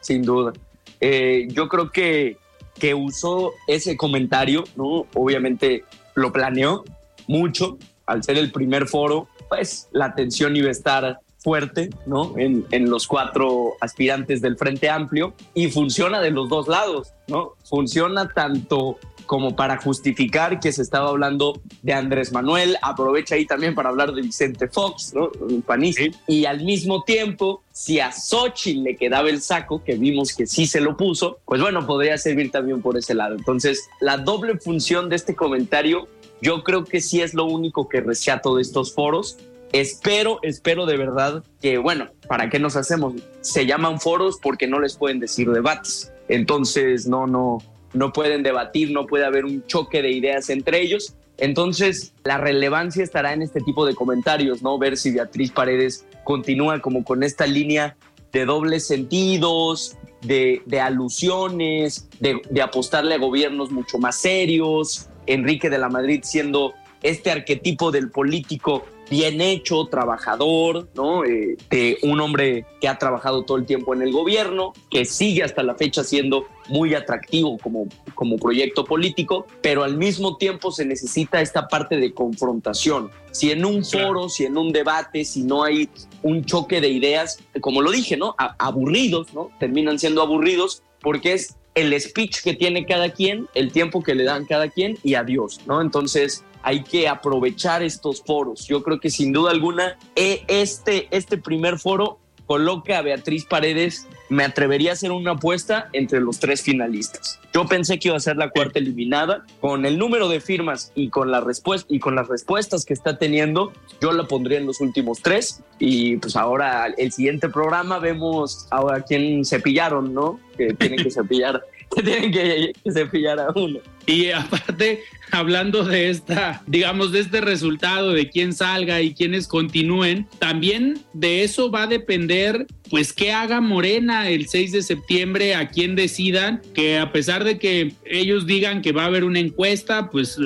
sin 0.00 0.22
duda. 0.22 0.52
Eh, 1.00 1.48
yo 1.50 1.68
creo 1.68 1.90
que, 1.90 2.36
que 2.78 2.94
usó 2.94 3.52
ese 3.66 3.96
comentario, 3.96 4.64
¿no? 4.76 5.06
Obviamente 5.14 5.84
lo 6.14 6.32
planeó 6.32 6.84
mucho, 7.26 7.78
al 8.06 8.22
ser 8.22 8.36
el 8.38 8.52
primer 8.52 8.86
foro, 8.86 9.28
pues 9.48 9.88
la 9.92 10.06
atención 10.06 10.56
iba 10.56 10.68
a 10.68 10.72
estar 10.72 11.18
fuerte, 11.42 11.90
¿no? 12.06 12.34
En, 12.38 12.64
en, 12.70 12.88
los 12.88 13.06
cuatro 13.06 13.74
aspirantes 13.80 14.40
del 14.40 14.56
Frente 14.56 14.88
Amplio 14.88 15.34
y 15.54 15.70
funciona 15.70 16.20
de 16.20 16.30
los 16.30 16.48
dos 16.48 16.68
lados, 16.68 17.12
¿no? 17.26 17.54
Funciona 17.64 18.28
tanto 18.28 18.98
como 19.26 19.56
para 19.56 19.78
justificar 19.78 20.60
que 20.60 20.72
se 20.72 20.82
estaba 20.82 21.08
hablando 21.08 21.60
de 21.82 21.92
Andrés 21.92 22.32
Manuel, 22.32 22.76
aprovecha 22.82 23.34
ahí 23.34 23.46
también 23.46 23.74
para 23.74 23.88
hablar 23.88 24.12
de 24.12 24.22
Vicente 24.22 24.68
Fox, 24.68 25.14
¿no? 25.14 25.30
Un 25.40 25.62
panista. 25.62 26.02
Y 26.26 26.44
al 26.44 26.64
mismo 26.64 27.02
tiempo, 27.02 27.62
si 27.72 28.00
a 28.00 28.12
Xochitl 28.12 28.82
le 28.82 28.96
quedaba 28.96 29.30
el 29.30 29.40
saco, 29.40 29.82
que 29.82 29.94
vimos 29.94 30.34
que 30.34 30.46
sí 30.46 30.66
se 30.66 30.80
lo 30.80 30.96
puso, 30.96 31.38
pues 31.44 31.60
bueno, 31.60 31.86
podría 31.86 32.18
servir 32.18 32.50
también 32.50 32.82
por 32.82 32.96
ese 32.96 33.14
lado. 33.14 33.34
Entonces, 33.34 33.88
la 34.00 34.18
doble 34.18 34.58
función 34.58 35.08
de 35.08 35.16
este 35.16 35.34
comentario 35.34 36.08
yo 36.42 36.64
creo 36.64 36.84
que 36.84 37.00
sí 37.00 37.22
es 37.22 37.34
lo 37.34 37.44
único 37.44 37.88
que 37.88 38.00
rescato 38.00 38.56
de 38.56 38.62
estos 38.62 38.92
foros 38.92 39.38
Espero, 39.72 40.38
espero 40.42 40.84
de 40.84 40.98
verdad 40.98 41.42
que, 41.60 41.78
bueno, 41.78 42.08
¿para 42.28 42.50
qué 42.50 42.58
nos 42.58 42.76
hacemos? 42.76 43.14
Se 43.40 43.64
llaman 43.64 44.00
foros 44.00 44.38
porque 44.42 44.66
no 44.66 44.78
les 44.78 44.96
pueden 44.96 45.18
decir 45.18 45.50
debates. 45.50 46.12
Entonces, 46.28 47.06
no, 47.06 47.26
no, 47.26 47.58
no 47.94 48.12
pueden 48.12 48.42
debatir, 48.42 48.90
no 48.90 49.06
puede 49.06 49.24
haber 49.24 49.46
un 49.46 49.66
choque 49.66 50.02
de 50.02 50.10
ideas 50.10 50.50
entre 50.50 50.80
ellos. 50.80 51.14
Entonces, 51.38 52.12
la 52.24 52.36
relevancia 52.36 53.02
estará 53.02 53.32
en 53.32 53.40
este 53.40 53.60
tipo 53.60 53.86
de 53.86 53.94
comentarios, 53.94 54.62
¿no? 54.62 54.78
Ver 54.78 54.98
si 54.98 55.10
Beatriz 55.10 55.50
Paredes 55.50 56.06
continúa 56.24 56.80
como 56.80 57.02
con 57.02 57.22
esta 57.22 57.46
línea 57.46 57.96
de 58.30 58.44
dobles 58.44 58.86
sentidos, 58.86 59.96
de, 60.20 60.62
de 60.66 60.80
alusiones, 60.80 62.08
de, 62.20 62.40
de 62.50 62.62
apostarle 62.62 63.14
a 63.14 63.18
gobiernos 63.18 63.70
mucho 63.70 63.98
más 63.98 64.16
serios, 64.16 65.08
Enrique 65.26 65.70
de 65.70 65.78
la 65.78 65.88
Madrid 65.88 66.20
siendo 66.22 66.74
este 67.02 67.30
arquetipo 67.30 67.90
del 67.90 68.10
político 68.10 68.84
bien 69.10 69.40
hecho, 69.40 69.86
trabajador, 69.86 70.88
¿no? 70.94 71.24
Eh, 71.24 71.56
de 71.70 71.98
un 72.02 72.20
hombre 72.20 72.64
que 72.80 72.88
ha 72.88 72.98
trabajado 72.98 73.42
todo 73.42 73.58
el 73.58 73.66
tiempo 73.66 73.94
en 73.94 74.02
el 74.02 74.12
gobierno, 74.12 74.72
que 74.90 75.04
sigue 75.04 75.42
hasta 75.42 75.62
la 75.62 75.74
fecha 75.74 76.02
siendo 76.02 76.46
muy 76.68 76.94
atractivo 76.94 77.58
como, 77.58 77.88
como 78.14 78.36
proyecto 78.38 78.84
político, 78.84 79.46
pero 79.60 79.84
al 79.84 79.96
mismo 79.96 80.36
tiempo 80.36 80.70
se 80.70 80.84
necesita 80.84 81.40
esta 81.40 81.68
parte 81.68 81.96
de 81.96 82.14
confrontación. 82.14 83.10
Si 83.30 83.50
en 83.50 83.64
un 83.64 83.84
foro, 83.84 84.28
si 84.28 84.44
en 84.44 84.56
un 84.56 84.72
debate, 84.72 85.24
si 85.24 85.42
no 85.42 85.64
hay 85.64 85.88
un 86.22 86.44
choque 86.44 86.80
de 86.80 86.88
ideas, 86.88 87.38
como 87.60 87.82
lo 87.82 87.90
dije, 87.90 88.16
¿no? 88.16 88.34
aburridos, 88.58 89.34
¿no? 89.34 89.50
Terminan 89.58 89.98
siendo 89.98 90.22
aburridos 90.22 90.82
porque 91.00 91.34
es 91.34 91.56
el 91.74 91.98
speech 91.98 92.42
que 92.42 92.54
tiene 92.54 92.84
cada 92.84 93.10
quien, 93.10 93.48
el 93.54 93.72
tiempo 93.72 94.02
que 94.02 94.14
le 94.14 94.24
dan 94.24 94.44
cada 94.44 94.68
quien 94.68 94.98
y 95.02 95.14
adiós, 95.14 95.60
¿no? 95.66 95.80
Entonces, 95.80 96.44
hay 96.62 96.82
que 96.82 97.08
aprovechar 97.08 97.82
estos 97.82 98.22
foros. 98.22 98.66
Yo 98.66 98.82
creo 98.82 99.00
que 99.00 99.10
sin 99.10 99.32
duda 99.32 99.50
alguna 99.50 99.98
e, 100.16 100.44
este, 100.48 101.08
este 101.10 101.38
primer 101.38 101.78
foro 101.78 102.18
coloca 102.46 102.98
a 102.98 103.02
Beatriz 103.02 103.44
Paredes, 103.46 104.06
me 104.28 104.44
atrevería 104.44 104.90
a 104.90 104.92
hacer 104.94 105.10
una 105.10 105.32
apuesta 105.32 105.88
entre 105.92 106.20
los 106.20 106.38
tres 106.38 106.62
finalistas. 106.62 107.38
Yo 107.54 107.66
pensé 107.66 107.98
que 107.98 108.08
iba 108.08 108.16
a 108.16 108.20
ser 108.20 108.36
la 108.36 108.50
cuarta 108.50 108.78
eliminada. 108.78 109.44
Con 109.60 109.86
el 109.86 109.98
número 109.98 110.28
de 110.28 110.40
firmas 110.40 110.92
y 110.94 111.08
con, 111.08 111.30
la 111.30 111.42
y 111.88 111.98
con 111.98 112.14
las 112.14 112.28
respuestas 112.28 112.84
que 112.84 112.94
está 112.94 113.18
teniendo, 113.18 113.72
yo 114.00 114.12
la 114.12 114.24
pondría 114.24 114.58
en 114.58 114.66
los 114.66 114.80
últimos 114.80 115.20
tres. 115.22 115.62
Y 115.78 116.16
pues 116.16 116.36
ahora 116.36 116.86
el 116.96 117.12
siguiente 117.12 117.48
programa 117.48 117.98
vemos 117.98 118.66
ahora 118.70 119.02
quién 119.02 119.44
cepillaron, 119.44 120.12
¿no? 120.12 120.40
Que 120.56 120.74
tienen 120.74 121.02
que 121.02 121.10
cepillar 121.10 121.62
que 121.94 122.02
tienen 122.02 122.32
que, 122.32 122.72
cepillar 122.90 123.40
a 123.40 123.50
uno. 123.54 123.80
Y 124.06 124.30
aparte, 124.30 125.02
hablando 125.30 125.84
de 125.84 126.10
esta, 126.10 126.62
digamos, 126.66 127.12
de 127.12 127.20
este 127.20 127.40
resultado, 127.40 128.12
de 128.12 128.28
quién 128.28 128.52
salga 128.52 129.00
y 129.00 129.14
quiénes 129.14 129.46
continúen, 129.46 130.26
también 130.38 131.00
de 131.12 131.44
eso 131.44 131.70
va 131.70 131.84
a 131.84 131.86
depender, 131.86 132.66
pues, 132.90 133.12
qué 133.12 133.32
haga 133.32 133.60
Morena 133.60 134.28
el 134.28 134.48
6 134.48 134.72
de 134.72 134.82
septiembre, 134.82 135.54
a 135.54 135.68
quién 135.68 135.94
decidan, 135.94 136.62
que 136.74 136.98
a 136.98 137.12
pesar 137.12 137.44
de 137.44 137.58
que 137.58 137.92
ellos 138.04 138.46
digan 138.46 138.82
que 138.82 138.92
va 138.92 139.04
a 139.04 139.06
haber 139.06 139.24
una 139.24 139.38
encuesta, 139.38 140.10
pues, 140.10 140.36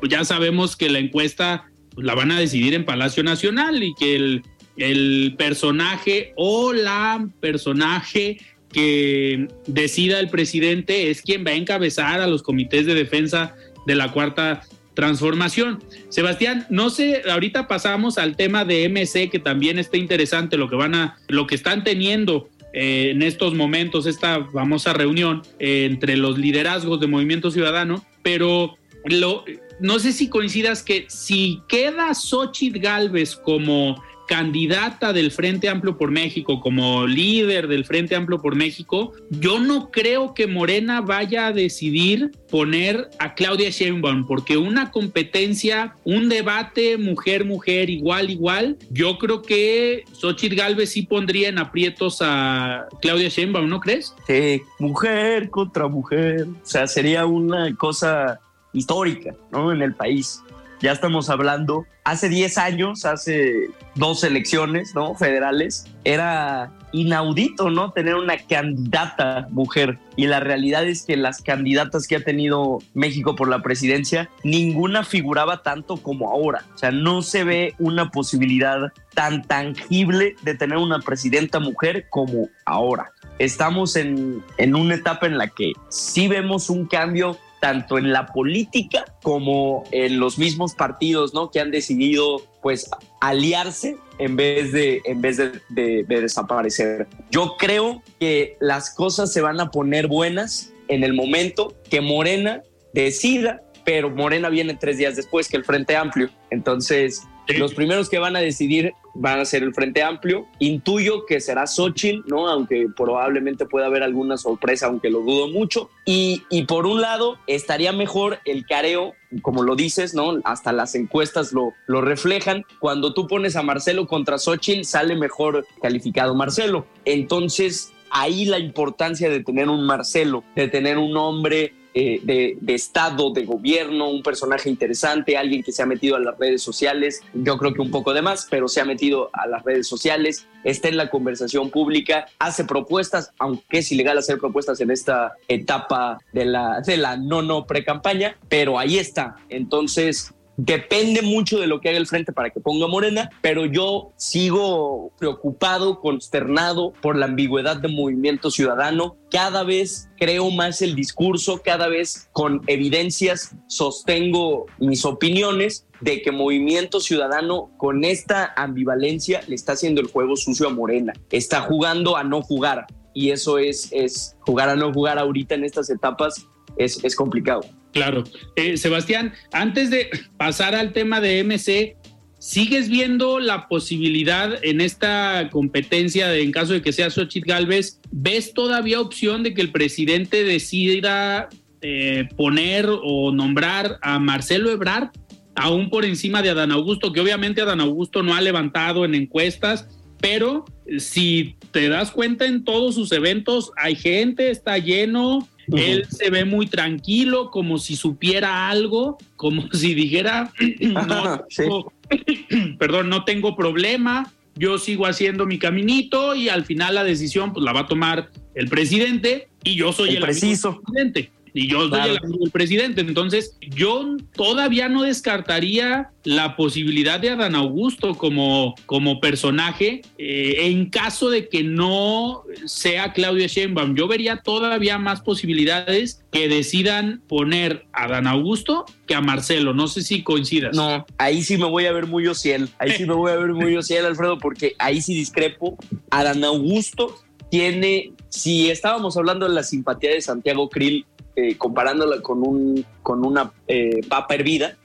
pues 0.00 0.10
ya 0.10 0.24
sabemos 0.24 0.76
que 0.76 0.90
la 0.90 0.98
encuesta 0.98 1.70
pues, 1.94 2.06
la 2.06 2.14
van 2.14 2.32
a 2.32 2.40
decidir 2.40 2.74
en 2.74 2.84
Palacio 2.84 3.22
Nacional 3.22 3.82
y 3.82 3.94
que 3.94 4.16
el, 4.16 4.42
el 4.76 5.34
personaje 5.38 6.32
o 6.36 6.72
la 6.72 7.28
personaje 7.40 8.38
que 8.74 9.46
decida 9.68 10.18
el 10.18 10.28
presidente 10.28 11.08
es 11.08 11.22
quien 11.22 11.46
va 11.46 11.52
a 11.52 11.54
encabezar 11.54 12.20
a 12.20 12.26
los 12.26 12.42
comités 12.42 12.86
de 12.86 12.94
defensa 12.94 13.54
de 13.86 13.94
la 13.94 14.10
cuarta 14.10 14.62
transformación. 14.94 15.82
Sebastián, 16.08 16.66
no 16.70 16.90
sé, 16.90 17.22
ahorita 17.30 17.68
pasamos 17.68 18.18
al 18.18 18.36
tema 18.36 18.64
de 18.64 18.88
MC 18.88 19.30
que 19.30 19.38
también 19.38 19.78
está 19.78 19.96
interesante 19.96 20.56
lo 20.56 20.68
que 20.68 20.76
van 20.76 20.94
a 20.96 21.16
lo 21.28 21.46
que 21.46 21.54
están 21.54 21.84
teniendo 21.84 22.48
eh, 22.72 23.10
en 23.10 23.22
estos 23.22 23.54
momentos 23.54 24.06
esta 24.06 24.44
famosa 24.52 24.92
reunión 24.92 25.42
eh, 25.60 25.86
entre 25.88 26.16
los 26.16 26.36
liderazgos 26.36 26.98
de 26.98 27.06
Movimiento 27.06 27.52
Ciudadano, 27.52 28.04
pero 28.22 28.76
lo, 29.04 29.44
no 29.78 30.00
sé 30.00 30.12
si 30.12 30.28
coincidas 30.28 30.82
que 30.82 31.06
si 31.08 31.60
queda 31.68 32.12
Xochitl 32.12 32.80
Galvez 32.80 33.36
como 33.36 34.02
candidata 34.26 35.12
del 35.12 35.30
Frente 35.30 35.68
Amplio 35.68 35.96
por 35.96 36.10
México, 36.10 36.60
como 36.60 37.06
líder 37.06 37.68
del 37.68 37.84
Frente 37.84 38.14
Amplio 38.14 38.40
por 38.40 38.54
México, 38.54 39.12
yo 39.30 39.58
no 39.58 39.90
creo 39.90 40.34
que 40.34 40.46
Morena 40.46 41.00
vaya 41.00 41.46
a 41.46 41.52
decidir 41.52 42.32
poner 42.50 43.10
a 43.18 43.34
Claudia 43.34 43.70
Sheinbaum, 43.70 44.26
porque 44.26 44.56
una 44.56 44.90
competencia, 44.90 45.96
un 46.04 46.28
debate 46.28 46.96
mujer-mujer 46.96 47.90
igual, 47.90 48.30
igual, 48.30 48.78
yo 48.90 49.18
creo 49.18 49.42
que 49.42 50.04
Xochitl 50.12 50.56
Galvez 50.56 50.90
sí 50.90 51.02
pondría 51.02 51.48
en 51.48 51.58
aprietos 51.58 52.18
a 52.20 52.86
Claudia 53.00 53.28
Sheinbaum, 53.28 53.68
¿no 53.68 53.80
crees? 53.80 54.14
Sí, 54.26 54.62
mujer 54.78 55.50
contra 55.50 55.88
mujer, 55.88 56.46
o 56.48 56.66
sea, 56.66 56.86
sería 56.86 57.26
una 57.26 57.74
cosa 57.76 58.40
histórica, 58.72 59.34
¿no? 59.52 59.72
En 59.72 59.82
el 59.82 59.94
país 59.94 60.42
ya 60.80 60.92
estamos 60.92 61.30
hablando, 61.30 61.86
hace 62.04 62.28
10 62.28 62.58
años, 62.58 63.04
hace 63.04 63.70
dos 63.94 64.24
elecciones, 64.24 64.94
¿no? 64.94 65.14
Federales, 65.14 65.86
era 66.04 66.72
inaudito, 66.92 67.70
¿no? 67.70 67.92
Tener 67.92 68.14
una 68.14 68.36
candidata 68.36 69.48
mujer. 69.50 69.98
Y 70.16 70.26
la 70.26 70.40
realidad 70.40 70.86
es 70.86 71.04
que 71.04 71.16
las 71.16 71.42
candidatas 71.42 72.06
que 72.06 72.16
ha 72.16 72.20
tenido 72.20 72.78
México 72.94 73.34
por 73.34 73.48
la 73.48 73.62
presidencia, 73.62 74.30
ninguna 74.44 75.04
figuraba 75.04 75.62
tanto 75.62 75.96
como 75.96 76.30
ahora. 76.30 76.64
O 76.74 76.78
sea, 76.78 76.92
no 76.92 77.22
se 77.22 77.44
ve 77.44 77.74
una 77.78 78.10
posibilidad 78.10 78.92
tan 79.14 79.42
tangible 79.42 80.36
de 80.42 80.54
tener 80.54 80.78
una 80.78 81.00
presidenta 81.00 81.58
mujer 81.58 82.06
como 82.10 82.48
ahora. 82.64 83.12
Estamos 83.38 83.96
en, 83.96 84.42
en 84.58 84.76
una 84.76 84.94
etapa 84.94 85.26
en 85.26 85.38
la 85.38 85.48
que 85.48 85.72
sí 85.88 86.28
vemos 86.28 86.70
un 86.70 86.86
cambio 86.86 87.36
tanto 87.64 87.96
en 87.96 88.12
la 88.12 88.26
política 88.26 89.06
como 89.22 89.84
en 89.90 90.20
los 90.20 90.36
mismos 90.38 90.74
partidos, 90.74 91.32
¿no? 91.32 91.50
Que 91.50 91.60
han 91.60 91.70
decidido, 91.70 92.42
pues, 92.60 92.90
aliarse 93.22 93.96
en 94.18 94.36
vez 94.36 94.70
de, 94.72 95.00
en 95.06 95.22
vez 95.22 95.38
de, 95.38 96.04
desaparecer. 96.06 97.06
Yo 97.30 97.56
creo 97.58 98.02
que 98.20 98.58
las 98.60 98.94
cosas 98.94 99.32
se 99.32 99.40
van 99.40 99.62
a 99.62 99.70
poner 99.70 100.08
buenas 100.08 100.74
en 100.88 101.04
el 101.04 101.14
momento 101.14 101.72
que 101.88 102.02
Morena 102.02 102.62
decida, 102.92 103.62
pero 103.82 104.10
Morena 104.10 104.50
viene 104.50 104.76
tres 104.78 104.98
días 104.98 105.16
después 105.16 105.48
que 105.48 105.56
el 105.56 105.64
Frente 105.64 105.96
Amplio. 105.96 106.28
Entonces, 106.50 107.22
los 107.48 107.72
primeros 107.72 108.10
que 108.10 108.18
van 108.18 108.36
a 108.36 108.40
decidir 108.40 108.92
van 109.14 109.40
a 109.40 109.44
ser 109.44 109.62
el 109.62 109.74
Frente 109.74 110.02
Amplio. 110.02 110.46
Intuyo 110.58 111.26
que 111.26 111.40
será 111.40 111.66
Xochitl, 111.66 112.22
¿no? 112.26 112.48
Aunque 112.48 112.88
probablemente 112.94 113.66
pueda 113.66 113.86
haber 113.86 114.02
alguna 114.02 114.36
sorpresa, 114.36 114.86
aunque 114.86 115.10
lo 115.10 115.20
dudo 115.20 115.48
mucho. 115.48 115.90
Y, 116.04 116.42
por 116.66 116.86
un 116.86 117.00
lado, 117.00 117.38
estaría 117.46 117.92
mejor 117.92 118.38
el 118.44 118.66
careo, 118.66 119.14
como 119.42 119.62
lo 119.62 119.76
dices, 119.76 120.14
¿no? 120.14 120.40
Hasta 120.44 120.72
las 120.72 120.94
encuestas 120.94 121.52
lo, 121.52 121.72
lo 121.86 122.00
reflejan. 122.00 122.64
Cuando 122.80 123.14
tú 123.14 123.26
pones 123.26 123.56
a 123.56 123.62
Marcelo 123.62 124.06
contra 124.06 124.38
Xochitl, 124.38 124.84
sale 124.84 125.16
mejor 125.16 125.66
calificado 125.80 126.34
Marcelo. 126.34 126.86
Entonces, 127.04 127.92
ahí 128.10 128.44
la 128.44 128.58
importancia 128.58 129.28
de 129.28 129.42
tener 129.42 129.68
un 129.68 129.86
Marcelo, 129.86 130.44
de 130.54 130.68
tener 130.68 130.98
un 130.98 131.16
hombre 131.16 131.72
eh, 131.94 132.20
de, 132.22 132.74
Estado, 132.74 133.30
de 133.30 133.44
gobierno, 133.44 134.10
un 134.10 134.22
personaje 134.22 134.68
interesante, 134.68 135.36
alguien 135.36 135.62
que 135.62 135.70
se 135.70 135.82
ha 135.82 135.86
metido 135.86 136.16
a 136.16 136.18
las 136.18 136.36
redes 136.36 136.60
sociales, 136.60 137.22
yo 137.32 137.56
creo 137.56 137.72
que 137.72 137.80
un 137.80 137.92
poco 137.92 138.12
de 138.12 138.20
más, 138.20 138.48
pero 138.50 138.66
se 138.66 138.80
ha 138.80 138.84
metido 138.84 139.30
a 139.32 139.46
las 139.46 139.62
redes 139.62 139.86
sociales, 139.86 140.46
está 140.64 140.88
en 140.88 140.96
la 140.96 141.08
conversación 141.08 141.70
pública, 141.70 142.26
hace 142.40 142.64
propuestas, 142.64 143.32
aunque 143.38 143.78
es 143.78 143.92
ilegal 143.92 144.18
hacer 144.18 144.38
propuestas 144.38 144.80
en 144.80 144.90
esta 144.90 145.34
etapa 145.46 146.18
de 146.32 146.46
la, 146.46 146.80
de 146.80 146.96
la 146.96 147.16
no-no 147.16 147.66
pre-campaña, 147.66 148.36
pero 148.48 148.78
ahí 148.78 148.98
está. 148.98 149.36
Entonces, 149.48 150.34
Depende 150.56 151.22
mucho 151.22 151.58
de 151.58 151.66
lo 151.66 151.80
que 151.80 151.88
haga 151.88 151.98
el 151.98 152.06
frente 152.06 152.32
para 152.32 152.50
que 152.50 152.60
ponga 152.60 152.86
Morena, 152.86 153.30
pero 153.42 153.66
yo 153.66 154.12
sigo 154.16 155.12
preocupado, 155.18 156.00
consternado 156.00 156.92
por 157.02 157.16
la 157.16 157.26
ambigüedad 157.26 157.76
de 157.76 157.88
Movimiento 157.88 158.50
Ciudadano. 158.50 159.16
Cada 159.30 159.64
vez 159.64 160.08
creo 160.16 160.50
más 160.50 160.80
el 160.82 160.94
discurso, 160.94 161.60
cada 161.64 161.88
vez 161.88 162.28
con 162.32 162.62
evidencias 162.68 163.56
sostengo 163.66 164.66
mis 164.78 165.04
opiniones 165.04 165.86
de 166.00 166.22
que 166.22 166.30
Movimiento 166.30 167.00
Ciudadano 167.00 167.70
con 167.76 168.04
esta 168.04 168.52
ambivalencia 168.56 169.40
le 169.48 169.54
está 169.54 169.72
haciendo 169.72 170.00
el 170.00 170.08
juego 170.08 170.36
sucio 170.36 170.68
a 170.68 170.70
Morena. 170.70 171.12
Está 171.30 171.62
jugando 171.62 172.16
a 172.16 172.22
no 172.22 172.42
jugar 172.42 172.86
y 173.12 173.30
eso 173.30 173.58
es, 173.58 173.88
es 173.92 174.36
jugar 174.40 174.68
a 174.68 174.76
no 174.76 174.92
jugar 174.92 175.18
ahorita 175.18 175.54
en 175.54 175.64
estas 175.64 175.88
etapas 175.90 176.46
es, 176.78 177.02
es 177.04 177.14
complicado. 177.14 177.62
Claro. 177.92 178.24
Eh, 178.56 178.76
Sebastián, 178.76 179.32
antes 179.52 179.90
de 179.90 180.10
pasar 180.36 180.74
al 180.74 180.92
tema 180.92 181.20
de 181.20 181.44
MC, 181.44 181.96
¿sigues 182.38 182.88
viendo 182.88 183.38
la 183.38 183.68
posibilidad 183.68 184.62
en 184.64 184.80
esta 184.80 185.48
competencia, 185.50 186.28
de, 186.28 186.42
en 186.42 186.52
caso 186.52 186.72
de 186.72 186.82
que 186.82 186.92
sea 186.92 187.10
Xochitl 187.10 187.48
Galvez, 187.48 188.00
ves 188.10 188.52
todavía 188.52 189.00
opción 189.00 189.42
de 189.44 189.54
que 189.54 189.62
el 189.62 189.70
presidente 189.70 190.42
decida 190.42 191.48
eh, 191.82 192.28
poner 192.36 192.88
o 192.90 193.30
nombrar 193.30 193.98
a 194.02 194.18
Marcelo 194.18 194.70
Ebrard 194.70 195.10
aún 195.54 195.88
por 195.88 196.04
encima 196.04 196.42
de 196.42 196.50
Adán 196.50 196.72
Augusto, 196.72 197.12
que 197.12 197.20
obviamente 197.20 197.60
Adán 197.60 197.80
Augusto 197.80 198.22
no 198.22 198.34
ha 198.34 198.40
levantado 198.40 199.04
en 199.04 199.14
encuestas, 199.14 199.86
pero 200.20 200.64
si 200.98 201.56
te 201.70 201.88
das 201.88 202.10
cuenta 202.10 202.46
en 202.46 202.64
todos 202.64 202.94
sus 202.94 203.12
eventos, 203.12 203.70
hay 203.76 203.94
gente, 203.94 204.50
está 204.50 204.78
lleno, 204.78 205.46
él 205.72 206.06
se 206.08 206.30
ve 206.30 206.44
muy 206.44 206.66
tranquilo, 206.66 207.50
como 207.50 207.78
si 207.78 207.96
supiera 207.96 208.68
algo, 208.68 209.18
como 209.36 209.68
si 209.72 209.94
dijera, 209.94 210.52
perdón, 212.78 213.08
no 213.08 213.24
tengo 213.24 213.56
problema, 213.56 214.32
yo 214.56 214.78
sigo 214.78 215.06
haciendo 215.06 215.46
mi 215.46 215.58
caminito 215.58 216.34
y 216.34 216.48
al 216.48 216.64
final 216.64 216.94
la 216.94 217.04
decisión 217.04 217.52
pues 217.52 217.64
la 217.64 217.72
va 217.72 217.80
a 217.80 217.86
tomar 217.86 218.30
el 218.54 218.68
presidente 218.68 219.48
y 219.64 219.74
yo 219.74 219.92
soy 219.92 220.10
el, 220.10 220.22
preciso. 220.22 220.80
presidente 220.80 221.30
y 221.56 221.68
yo 221.68 221.88
soy 221.88 222.18
el 222.42 222.50
presidente. 222.50 223.00
Entonces, 223.00 223.56
yo 223.60 224.16
todavía 224.34 224.88
no 224.88 225.02
descartaría 225.02 226.10
la 226.24 226.56
posibilidad 226.56 227.20
de 227.20 227.30
Adán 227.30 227.54
Augusto 227.54 228.16
como, 228.16 228.74
como 228.86 229.20
personaje 229.20 230.02
eh, 230.18 230.56
en 230.66 230.90
caso 230.90 231.30
de 231.30 231.48
que 231.48 231.62
no 231.62 232.42
sea 232.66 233.12
Claudia 233.12 233.46
Sheinbaum. 233.46 233.94
Yo 233.94 234.08
vería 234.08 234.38
todavía 234.38 234.98
más 234.98 235.20
posibilidades 235.20 236.24
que 236.32 236.48
decidan 236.48 237.22
poner 237.28 237.86
a 237.92 238.06
Adán 238.06 238.26
Augusto 238.26 238.84
que 239.06 239.14
a 239.14 239.20
Marcelo. 239.20 239.74
No 239.74 239.86
sé 239.86 240.02
si 240.02 240.24
coincidas. 240.24 240.74
No, 240.74 241.06
ahí 241.18 241.42
sí 241.44 241.56
me 241.56 241.66
voy 241.66 241.86
a 241.86 241.92
ver 241.92 242.08
muy 242.08 242.26
ociel. 242.26 242.68
Ahí 242.80 242.90
sí 242.96 243.06
me 243.06 243.14
voy 243.14 243.30
a 243.30 243.36
ver 243.36 243.52
muy 243.52 243.76
ociel, 243.76 244.06
Alfredo, 244.06 244.38
porque 244.38 244.74
ahí 244.80 245.00
sí 245.00 245.14
discrepo. 245.14 245.78
Adán 246.10 246.42
Augusto 246.42 247.14
tiene, 247.48 248.12
si 248.28 248.70
estábamos 248.70 249.16
hablando 249.16 249.46
de 249.46 249.54
la 249.54 249.62
simpatía 249.62 250.10
de 250.10 250.20
Santiago 250.20 250.68
Krill 250.68 251.06
eh, 251.36 251.56
comparándola 251.56 252.20
con, 252.20 252.46
un, 252.46 252.84
con 253.02 253.24
una 253.24 253.52
eh, 253.66 254.00
papa 254.08 254.34
hervida, 254.34 254.76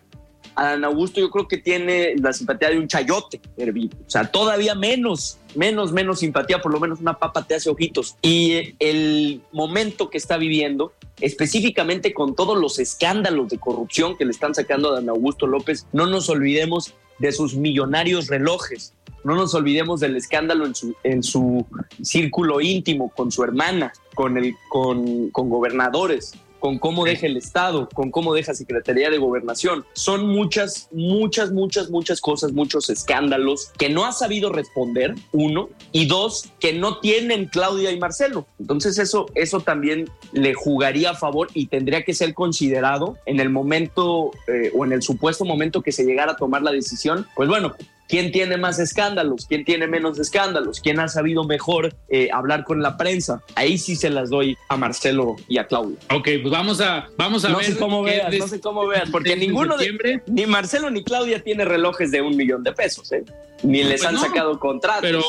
Adán 0.60 0.84
Augusto 0.84 1.22
yo 1.22 1.30
creo 1.30 1.48
que 1.48 1.58
tiene 1.58 2.16
la 2.18 2.34
simpatía 2.34 2.70
de 2.70 2.78
un 2.78 2.88
chayote 2.88 3.40
hervido. 3.58 3.98
O 4.06 4.10
sea, 4.10 4.30
todavía 4.30 4.76
menos, 4.76 5.38
menos, 5.56 5.92
menos 5.94 6.20
simpatía, 6.20 6.62
por 6.62 6.74
lo 6.74 6.80
menos 6.80 7.00
una 7.00 7.18
papa 7.18 7.46
te 7.46 7.56
hace 7.56 7.70
ojitos. 7.70 8.18
Y 8.22 8.76
el 8.80 9.42
momento 9.54 10.10
que 10.10 10.18
está 10.18 10.38
viviendo, 10.38 10.94
específicamente 11.22 12.14
con 12.14 12.36
todos 12.36 12.58
los 12.58 12.78
escándalos 12.80 13.50
de 13.50 13.58
corrupción 13.58 14.18
que 14.18 14.26
le 14.26 14.32
están 14.32 14.54
sacando 14.54 14.90
a 14.90 14.94
Adán 14.94 15.10
Augusto 15.10 15.48
López, 15.48 15.86
no 15.94 16.08
nos 16.08 16.30
olvidemos 16.30 16.94
de 17.20 17.32
sus 17.32 17.56
millonarios 17.56 18.28
relojes. 18.28 18.94
No 19.24 19.36
nos 19.36 19.54
olvidemos 19.54 20.00
del 20.00 20.16
escándalo 20.16 20.66
en 20.66 20.76
su, 20.76 20.96
en 21.04 21.24
su 21.24 21.66
círculo 22.02 22.62
íntimo 22.62 23.10
con 23.10 23.32
su 23.32 23.44
hermana, 23.44 23.92
con, 24.16 24.38
el, 24.38 24.56
con, 24.70 25.30
con 25.30 25.50
gobernadores, 25.50 26.34
con 26.60 26.80
cómo 26.80 27.06
deja 27.06 27.28
el 27.28 27.38
Estado, 27.38 27.90
con 27.94 28.12
cómo 28.12 28.34
deja 28.34 28.54
Secretaría 28.54 29.10
de 29.10 29.18
Gobernación. 29.18 29.86
Son 29.94 30.28
muchas, 30.28 30.90
muchas, 30.92 31.52
muchas, 31.52 31.90
muchas 31.90 32.22
cosas, 32.22 32.52
muchos 32.52 32.90
escándalos 32.90 33.72
que 33.78 33.90
no 33.90 34.06
ha 34.06 34.12
sabido 34.12 34.52
responder, 34.52 35.16
uno, 35.32 35.70
y 35.92 36.06
dos, 36.06 36.50
que 36.60 36.74
no 36.74 37.00
tienen 37.00 37.46
Claudia 37.46 37.92
y 37.92 38.00
Marcelo. 38.00 38.46
Entonces 38.60 38.98
eso, 39.00 39.28
eso 39.36 39.62
también 39.62 40.10
le 40.32 40.54
jugaría 40.54 41.12
a 41.12 41.16
favor 41.16 41.50
y 41.54 41.68
tendría 41.68 42.04
que 42.04 42.14
ser 42.14 42.34
considerado 42.34 43.18
en 43.26 43.40
el 43.40 43.50
momento 43.50 44.32
eh, 44.48 44.72
o 44.76 44.86
en 44.86 44.94
el 44.94 45.02
supuesto 45.02 45.46
momento 45.46 45.82
que 45.82 45.92
se 45.92 46.04
llegara 46.04 46.34
a 46.34 46.36
tomar 46.36 46.62
la 46.62 46.72
decisión. 46.72 47.26
Pues 47.36 47.50
bueno, 47.50 47.76
quién 48.10 48.32
tiene 48.32 48.58
más 48.58 48.80
escándalos, 48.80 49.46
quién 49.46 49.64
tiene 49.64 49.88
menos 49.88 50.20
escándalos, 50.20 50.82
quién 50.82 51.00
ha 51.00 51.08
sabido 51.08 51.44
mejor 51.44 51.96
eh, 52.10 52.30
hablar 52.34 52.66
con 52.66 52.82
la 52.82 52.98
prensa. 52.98 53.42
Ahí 53.56 53.78
sí 53.78 53.96
se 53.96 54.10
las 54.10 54.32
doy 54.32 54.58
a 54.68 54.76
Marcelo 54.76 55.36
y 55.48 55.60
a 55.60 55.68
Claudio. 55.68 55.96
Ok, 56.12 56.28
pues 56.42 56.52
vamos 56.52 56.82
a, 56.82 57.08
vamos 57.16 57.46
a 57.46 57.50
no 57.50 57.58
ver. 57.58 57.68
Sé 57.68 57.78
cómo 57.78 58.02
veas, 58.02 58.36
no 58.36 58.48
sé 58.48 58.60
cómo 58.60 58.88
veas, 58.88 59.10
porque 59.12 59.38
ninguno 59.38 59.78
de, 59.78 60.22
ni 60.26 60.48
Marcelo 60.48 60.90
ni 60.90 61.04
Claudia 61.04 61.42
tiene 61.42 61.64
relojes 61.64 62.12
de 62.12 62.22
un 62.22 62.36
millón 62.36 62.64
de 62.64 62.74
pesos, 62.74 63.12
¿eh? 63.12 63.24
Ni 63.62 63.84
les 63.84 64.02
pues 64.02 64.06
han 64.06 64.18
sacado 64.18 64.60
contratos. 64.60 65.02
Pero, 65.04 65.24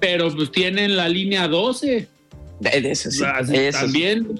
pero 0.00 0.34
pues 0.34 0.50
tienen 0.50 0.96
la 0.96 1.08
línea 1.08 1.46
12. 1.46 2.08
De 2.60 2.90
eso 2.90 3.10
sí. 3.10 3.22
También, 3.70 4.34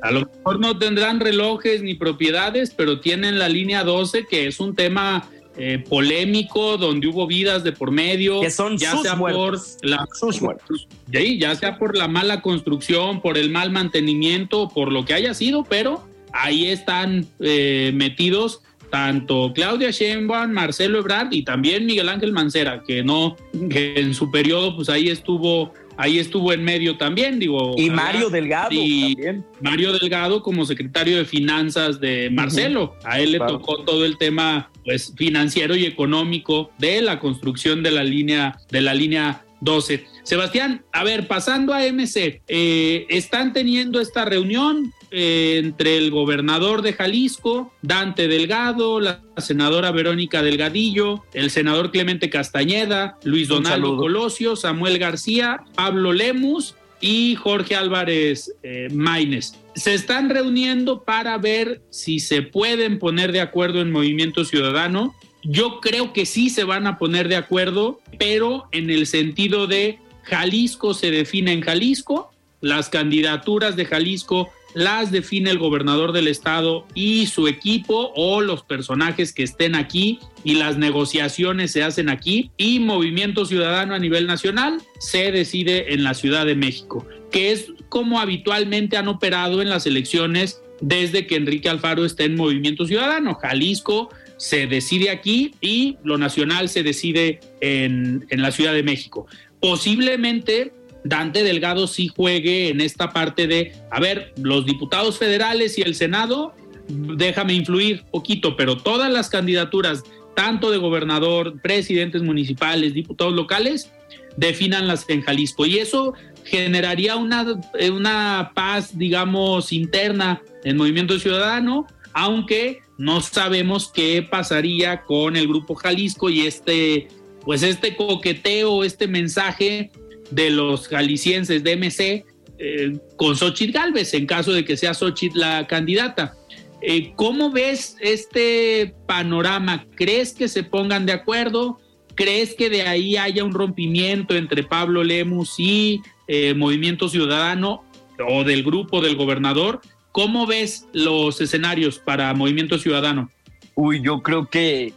a 0.00 0.10
lo 0.12 0.20
mejor 0.20 0.60
no 0.60 0.78
tendrán 0.78 1.20
relojes 1.20 1.82
ni 1.82 1.94
propiedades, 1.94 2.72
pero 2.74 3.00
tienen 3.00 3.38
la 3.38 3.50
línea 3.50 3.84
12, 3.84 4.26
que 4.26 4.46
es 4.46 4.60
un 4.60 4.74
tema 4.74 5.28
eh, 5.56 5.82
polémico, 5.88 6.76
donde 6.76 7.08
hubo 7.08 7.26
vidas 7.26 7.64
de 7.64 7.72
por 7.72 7.90
medio, 7.90 8.40
que 8.40 8.50
son 8.50 8.78
ya 8.78 8.92
sus 8.92 9.02
sea 9.02 9.16
muertos. 9.16 9.76
por 9.80 9.88
la 9.90 10.08
sus 10.18 10.40
muertos. 10.40 10.88
ya 11.10 11.54
sea 11.54 11.78
por 11.78 11.96
la 11.96 12.08
mala 12.08 12.40
construcción, 12.40 13.20
por 13.20 13.36
el 13.36 13.50
mal 13.50 13.70
mantenimiento, 13.70 14.68
por 14.68 14.92
lo 14.92 15.04
que 15.04 15.14
haya 15.14 15.34
sido, 15.34 15.64
pero 15.64 16.06
ahí 16.32 16.66
están 16.66 17.26
eh, 17.40 17.90
metidos 17.94 18.62
tanto 18.90 19.52
Claudia 19.54 19.90
Sheinbaum, 19.90 20.50
Marcelo 20.52 20.98
Ebrard 20.98 21.28
y 21.32 21.42
también 21.44 21.86
Miguel 21.86 22.08
Ángel 22.08 22.32
Mancera, 22.32 22.82
que 22.84 23.02
no, 23.04 23.36
que 23.70 23.94
en 24.00 24.14
su 24.14 24.30
periodo, 24.32 24.74
pues 24.74 24.88
ahí 24.88 25.08
estuvo, 25.08 25.72
ahí 25.96 26.18
estuvo 26.18 26.52
en 26.52 26.64
medio 26.64 26.96
también, 26.96 27.38
digo. 27.38 27.74
Y 27.78 27.88
Mario 27.88 28.30
Delgado 28.30 28.70
y 28.72 29.14
también. 29.14 29.44
Mario 29.60 29.92
Delgado 29.92 30.42
como 30.42 30.64
secretario 30.64 31.18
de 31.18 31.24
finanzas 31.24 32.00
de 32.00 32.30
Marcelo. 32.30 32.96
A 33.04 33.20
él 33.20 33.30
le 33.30 33.38
Claro. 33.38 33.58
tocó 33.58 33.82
todo 33.84 34.04
el 34.04 34.18
tema, 34.18 34.70
pues, 34.90 35.12
financiero 35.16 35.76
y 35.76 35.84
económico 35.84 36.72
de 36.78 37.00
la 37.00 37.20
construcción 37.20 37.84
de 37.84 37.92
la 37.92 38.02
línea, 38.02 38.58
de 38.72 38.80
la 38.80 38.92
línea 38.92 39.44
12. 39.60 40.04
Sebastián, 40.24 40.82
a 40.92 41.04
ver, 41.04 41.28
pasando 41.28 41.72
a 41.72 41.84
MC, 41.86 42.42
eh, 42.48 43.06
están 43.08 43.52
teniendo 43.52 44.00
esta 44.00 44.24
reunión 44.24 44.92
eh, 45.12 45.60
entre 45.62 45.96
el 45.96 46.10
gobernador 46.10 46.82
de 46.82 46.92
Jalisco, 46.92 47.72
Dante 47.82 48.26
Delgado, 48.26 48.98
la 48.98 49.22
senadora 49.36 49.92
Verónica 49.92 50.42
Delgadillo, 50.42 51.22
el 51.34 51.52
senador 51.52 51.92
Clemente 51.92 52.28
Castañeda, 52.28 53.16
Luis 53.22 53.46
Donaldo. 53.46 53.96
Colosio, 53.96 54.56
Samuel 54.56 54.98
García, 54.98 55.62
Pablo 55.76 56.12
Lemus 56.12 56.74
y 57.00 57.36
Jorge 57.36 57.76
Álvarez 57.76 58.56
eh, 58.64 58.88
Maínez. 58.92 59.54
Se 59.74 59.94
están 59.94 60.30
reuniendo 60.30 61.04
para 61.04 61.38
ver 61.38 61.82
si 61.90 62.20
se 62.20 62.42
pueden 62.42 62.98
poner 62.98 63.32
de 63.32 63.40
acuerdo 63.40 63.80
en 63.80 63.90
Movimiento 63.90 64.44
Ciudadano. 64.44 65.14
Yo 65.42 65.80
creo 65.80 66.12
que 66.12 66.26
sí 66.26 66.50
se 66.50 66.64
van 66.64 66.86
a 66.86 66.98
poner 66.98 67.28
de 67.28 67.36
acuerdo, 67.36 68.00
pero 68.18 68.68
en 68.72 68.90
el 68.90 69.06
sentido 69.06 69.66
de 69.66 69.98
Jalisco 70.24 70.94
se 70.94 71.10
define 71.10 71.52
en 71.52 71.62
Jalisco, 71.62 72.30
las 72.60 72.88
candidaturas 72.88 73.76
de 73.76 73.86
Jalisco 73.86 74.50
las 74.74 75.10
define 75.10 75.50
el 75.50 75.58
gobernador 75.58 76.12
del 76.12 76.28
estado 76.28 76.86
y 76.94 77.26
su 77.26 77.48
equipo 77.48 78.12
o 78.14 78.40
los 78.40 78.62
personajes 78.62 79.32
que 79.32 79.42
estén 79.42 79.74
aquí 79.74 80.18
y 80.44 80.54
las 80.54 80.78
negociaciones 80.78 81.72
se 81.72 81.82
hacen 81.82 82.08
aquí 82.08 82.50
y 82.56 82.78
Movimiento 82.78 83.44
Ciudadano 83.44 83.94
a 83.94 83.98
nivel 83.98 84.26
nacional 84.26 84.80
se 84.98 85.32
decide 85.32 85.92
en 85.92 86.04
la 86.04 86.14
Ciudad 86.14 86.46
de 86.46 86.54
México, 86.54 87.06
que 87.30 87.52
es 87.52 87.66
como 87.88 88.20
habitualmente 88.20 88.96
han 88.96 89.08
operado 89.08 89.62
en 89.62 89.68
las 89.68 89.86
elecciones 89.86 90.62
desde 90.80 91.26
que 91.26 91.36
Enrique 91.36 91.68
Alfaro 91.68 92.04
está 92.04 92.24
en 92.24 92.36
Movimiento 92.36 92.86
Ciudadano. 92.86 93.34
Jalisco 93.34 94.08
se 94.38 94.66
decide 94.66 95.10
aquí 95.10 95.54
y 95.60 95.98
lo 96.02 96.16
nacional 96.16 96.68
se 96.68 96.82
decide 96.82 97.40
en, 97.60 98.26
en 98.30 98.40
la 98.40 98.50
Ciudad 98.52 98.72
de 98.72 98.82
México. 98.82 99.26
Posiblemente 99.60 100.72
Dante 101.04 101.42
Delgado 101.42 101.86
sí 101.86 102.08
juegue 102.08 102.68
en 102.68 102.80
esta 102.80 103.10
parte 103.10 103.46
de, 103.46 103.72
a 103.90 104.00
ver, 104.00 104.34
los 104.36 104.66
diputados 104.66 105.18
federales 105.18 105.78
y 105.78 105.82
el 105.82 105.94
Senado, 105.94 106.54
déjame 106.88 107.54
influir 107.54 108.04
poquito, 108.10 108.56
pero 108.56 108.76
todas 108.76 109.10
las 109.10 109.28
candidaturas, 109.28 110.02
tanto 110.34 110.70
de 110.70 110.78
gobernador, 110.78 111.60
presidentes 111.62 112.22
municipales, 112.22 112.94
diputados 112.94 113.34
locales, 113.34 113.90
definanlas 114.36 115.04
en 115.08 115.22
Jalisco. 115.22 115.66
Y 115.66 115.78
eso 115.78 116.14
generaría 116.44 117.16
una, 117.16 117.46
eh, 117.78 117.90
una 117.90 118.52
paz, 118.54 118.96
digamos, 118.96 119.72
interna 119.72 120.42
en 120.64 120.76
Movimiento 120.76 121.18
Ciudadano, 121.18 121.86
aunque 122.12 122.80
no 122.98 123.20
sabemos 123.20 123.90
qué 123.92 124.26
pasaría 124.28 125.02
con 125.02 125.36
el 125.36 125.48
Grupo 125.48 125.74
Jalisco 125.74 126.28
y 126.28 126.46
este, 126.46 127.08
pues 127.44 127.62
este 127.62 127.96
coqueteo, 127.96 128.84
este 128.84 129.06
mensaje 129.06 129.90
de 130.30 130.50
los 130.50 130.88
jaliscienses 130.88 131.62
de 131.64 131.76
MC 131.76 132.24
eh, 132.58 132.98
con 133.16 133.36
Xochitl 133.36 133.72
Galvez, 133.72 134.12
en 134.14 134.26
caso 134.26 134.52
de 134.52 134.64
que 134.64 134.76
sea 134.76 134.94
Xochitl 134.94 135.38
la 135.38 135.66
candidata. 135.66 136.34
Eh, 136.82 137.12
¿Cómo 137.16 137.50
ves 137.50 137.96
este 138.00 138.94
panorama? 139.06 139.86
¿Crees 139.96 140.32
que 140.32 140.48
se 140.48 140.62
pongan 140.62 141.06
de 141.06 141.12
acuerdo? 141.12 141.78
¿Crees 142.14 142.54
que 142.54 142.70
de 142.70 142.82
ahí 142.82 143.16
haya 143.16 143.44
un 143.44 143.52
rompimiento 143.52 144.34
entre 144.34 144.62
Pablo 144.62 145.04
Lemus 145.04 145.54
y 145.58 146.02
eh, 146.28 146.54
Movimiento 146.54 147.08
Ciudadano 147.08 147.84
o 148.28 148.44
del 148.44 148.62
grupo 148.62 149.00
del 149.00 149.16
gobernador? 149.16 149.80
¿Cómo 150.12 150.46
ves 150.46 150.86
los 150.92 151.40
escenarios 151.40 151.98
para 151.98 152.34
Movimiento 152.34 152.78
Ciudadano? 152.78 153.30
Uy, 153.74 154.02
yo 154.02 154.22
creo 154.22 154.50
que, 154.50 154.92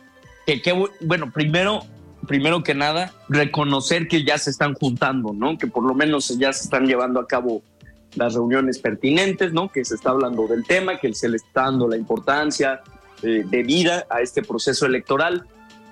que, 0.46 0.88
bueno, 1.02 1.32
primero, 1.32 1.86
primero 2.28 2.64
que 2.64 2.74
nada, 2.74 3.14
reconocer 3.30 4.08
que 4.08 4.24
ya 4.24 4.38
se 4.38 4.50
están 4.50 4.74
juntando, 4.74 5.34
¿no? 5.34 5.58
Que 5.58 5.68
por 5.68 5.84
lo 5.84 5.94
menos 5.94 6.38
ya 6.38 6.54
se 6.54 6.64
están 6.64 6.86
llevando 6.86 7.20
a 7.20 7.28
cabo 7.28 7.62
las 8.16 8.34
reuniones 8.34 8.80
pertinentes, 8.80 9.54
¿no? 9.54 9.70
Que 9.70 9.84
se 9.86 9.96
está 9.96 10.12
hablando 10.12 10.48
del 10.48 10.64
tema, 10.64 11.00
que 11.00 11.14
se 11.14 11.30
le 11.30 11.38
está 11.38 11.64
dando 11.64 11.88
la 11.88 11.98
importancia 11.98 12.82
eh, 13.22 13.44
debida 13.46 14.06
a 14.10 14.22
este 14.22 14.42
proceso 14.42 14.86
electoral. 14.86 15.46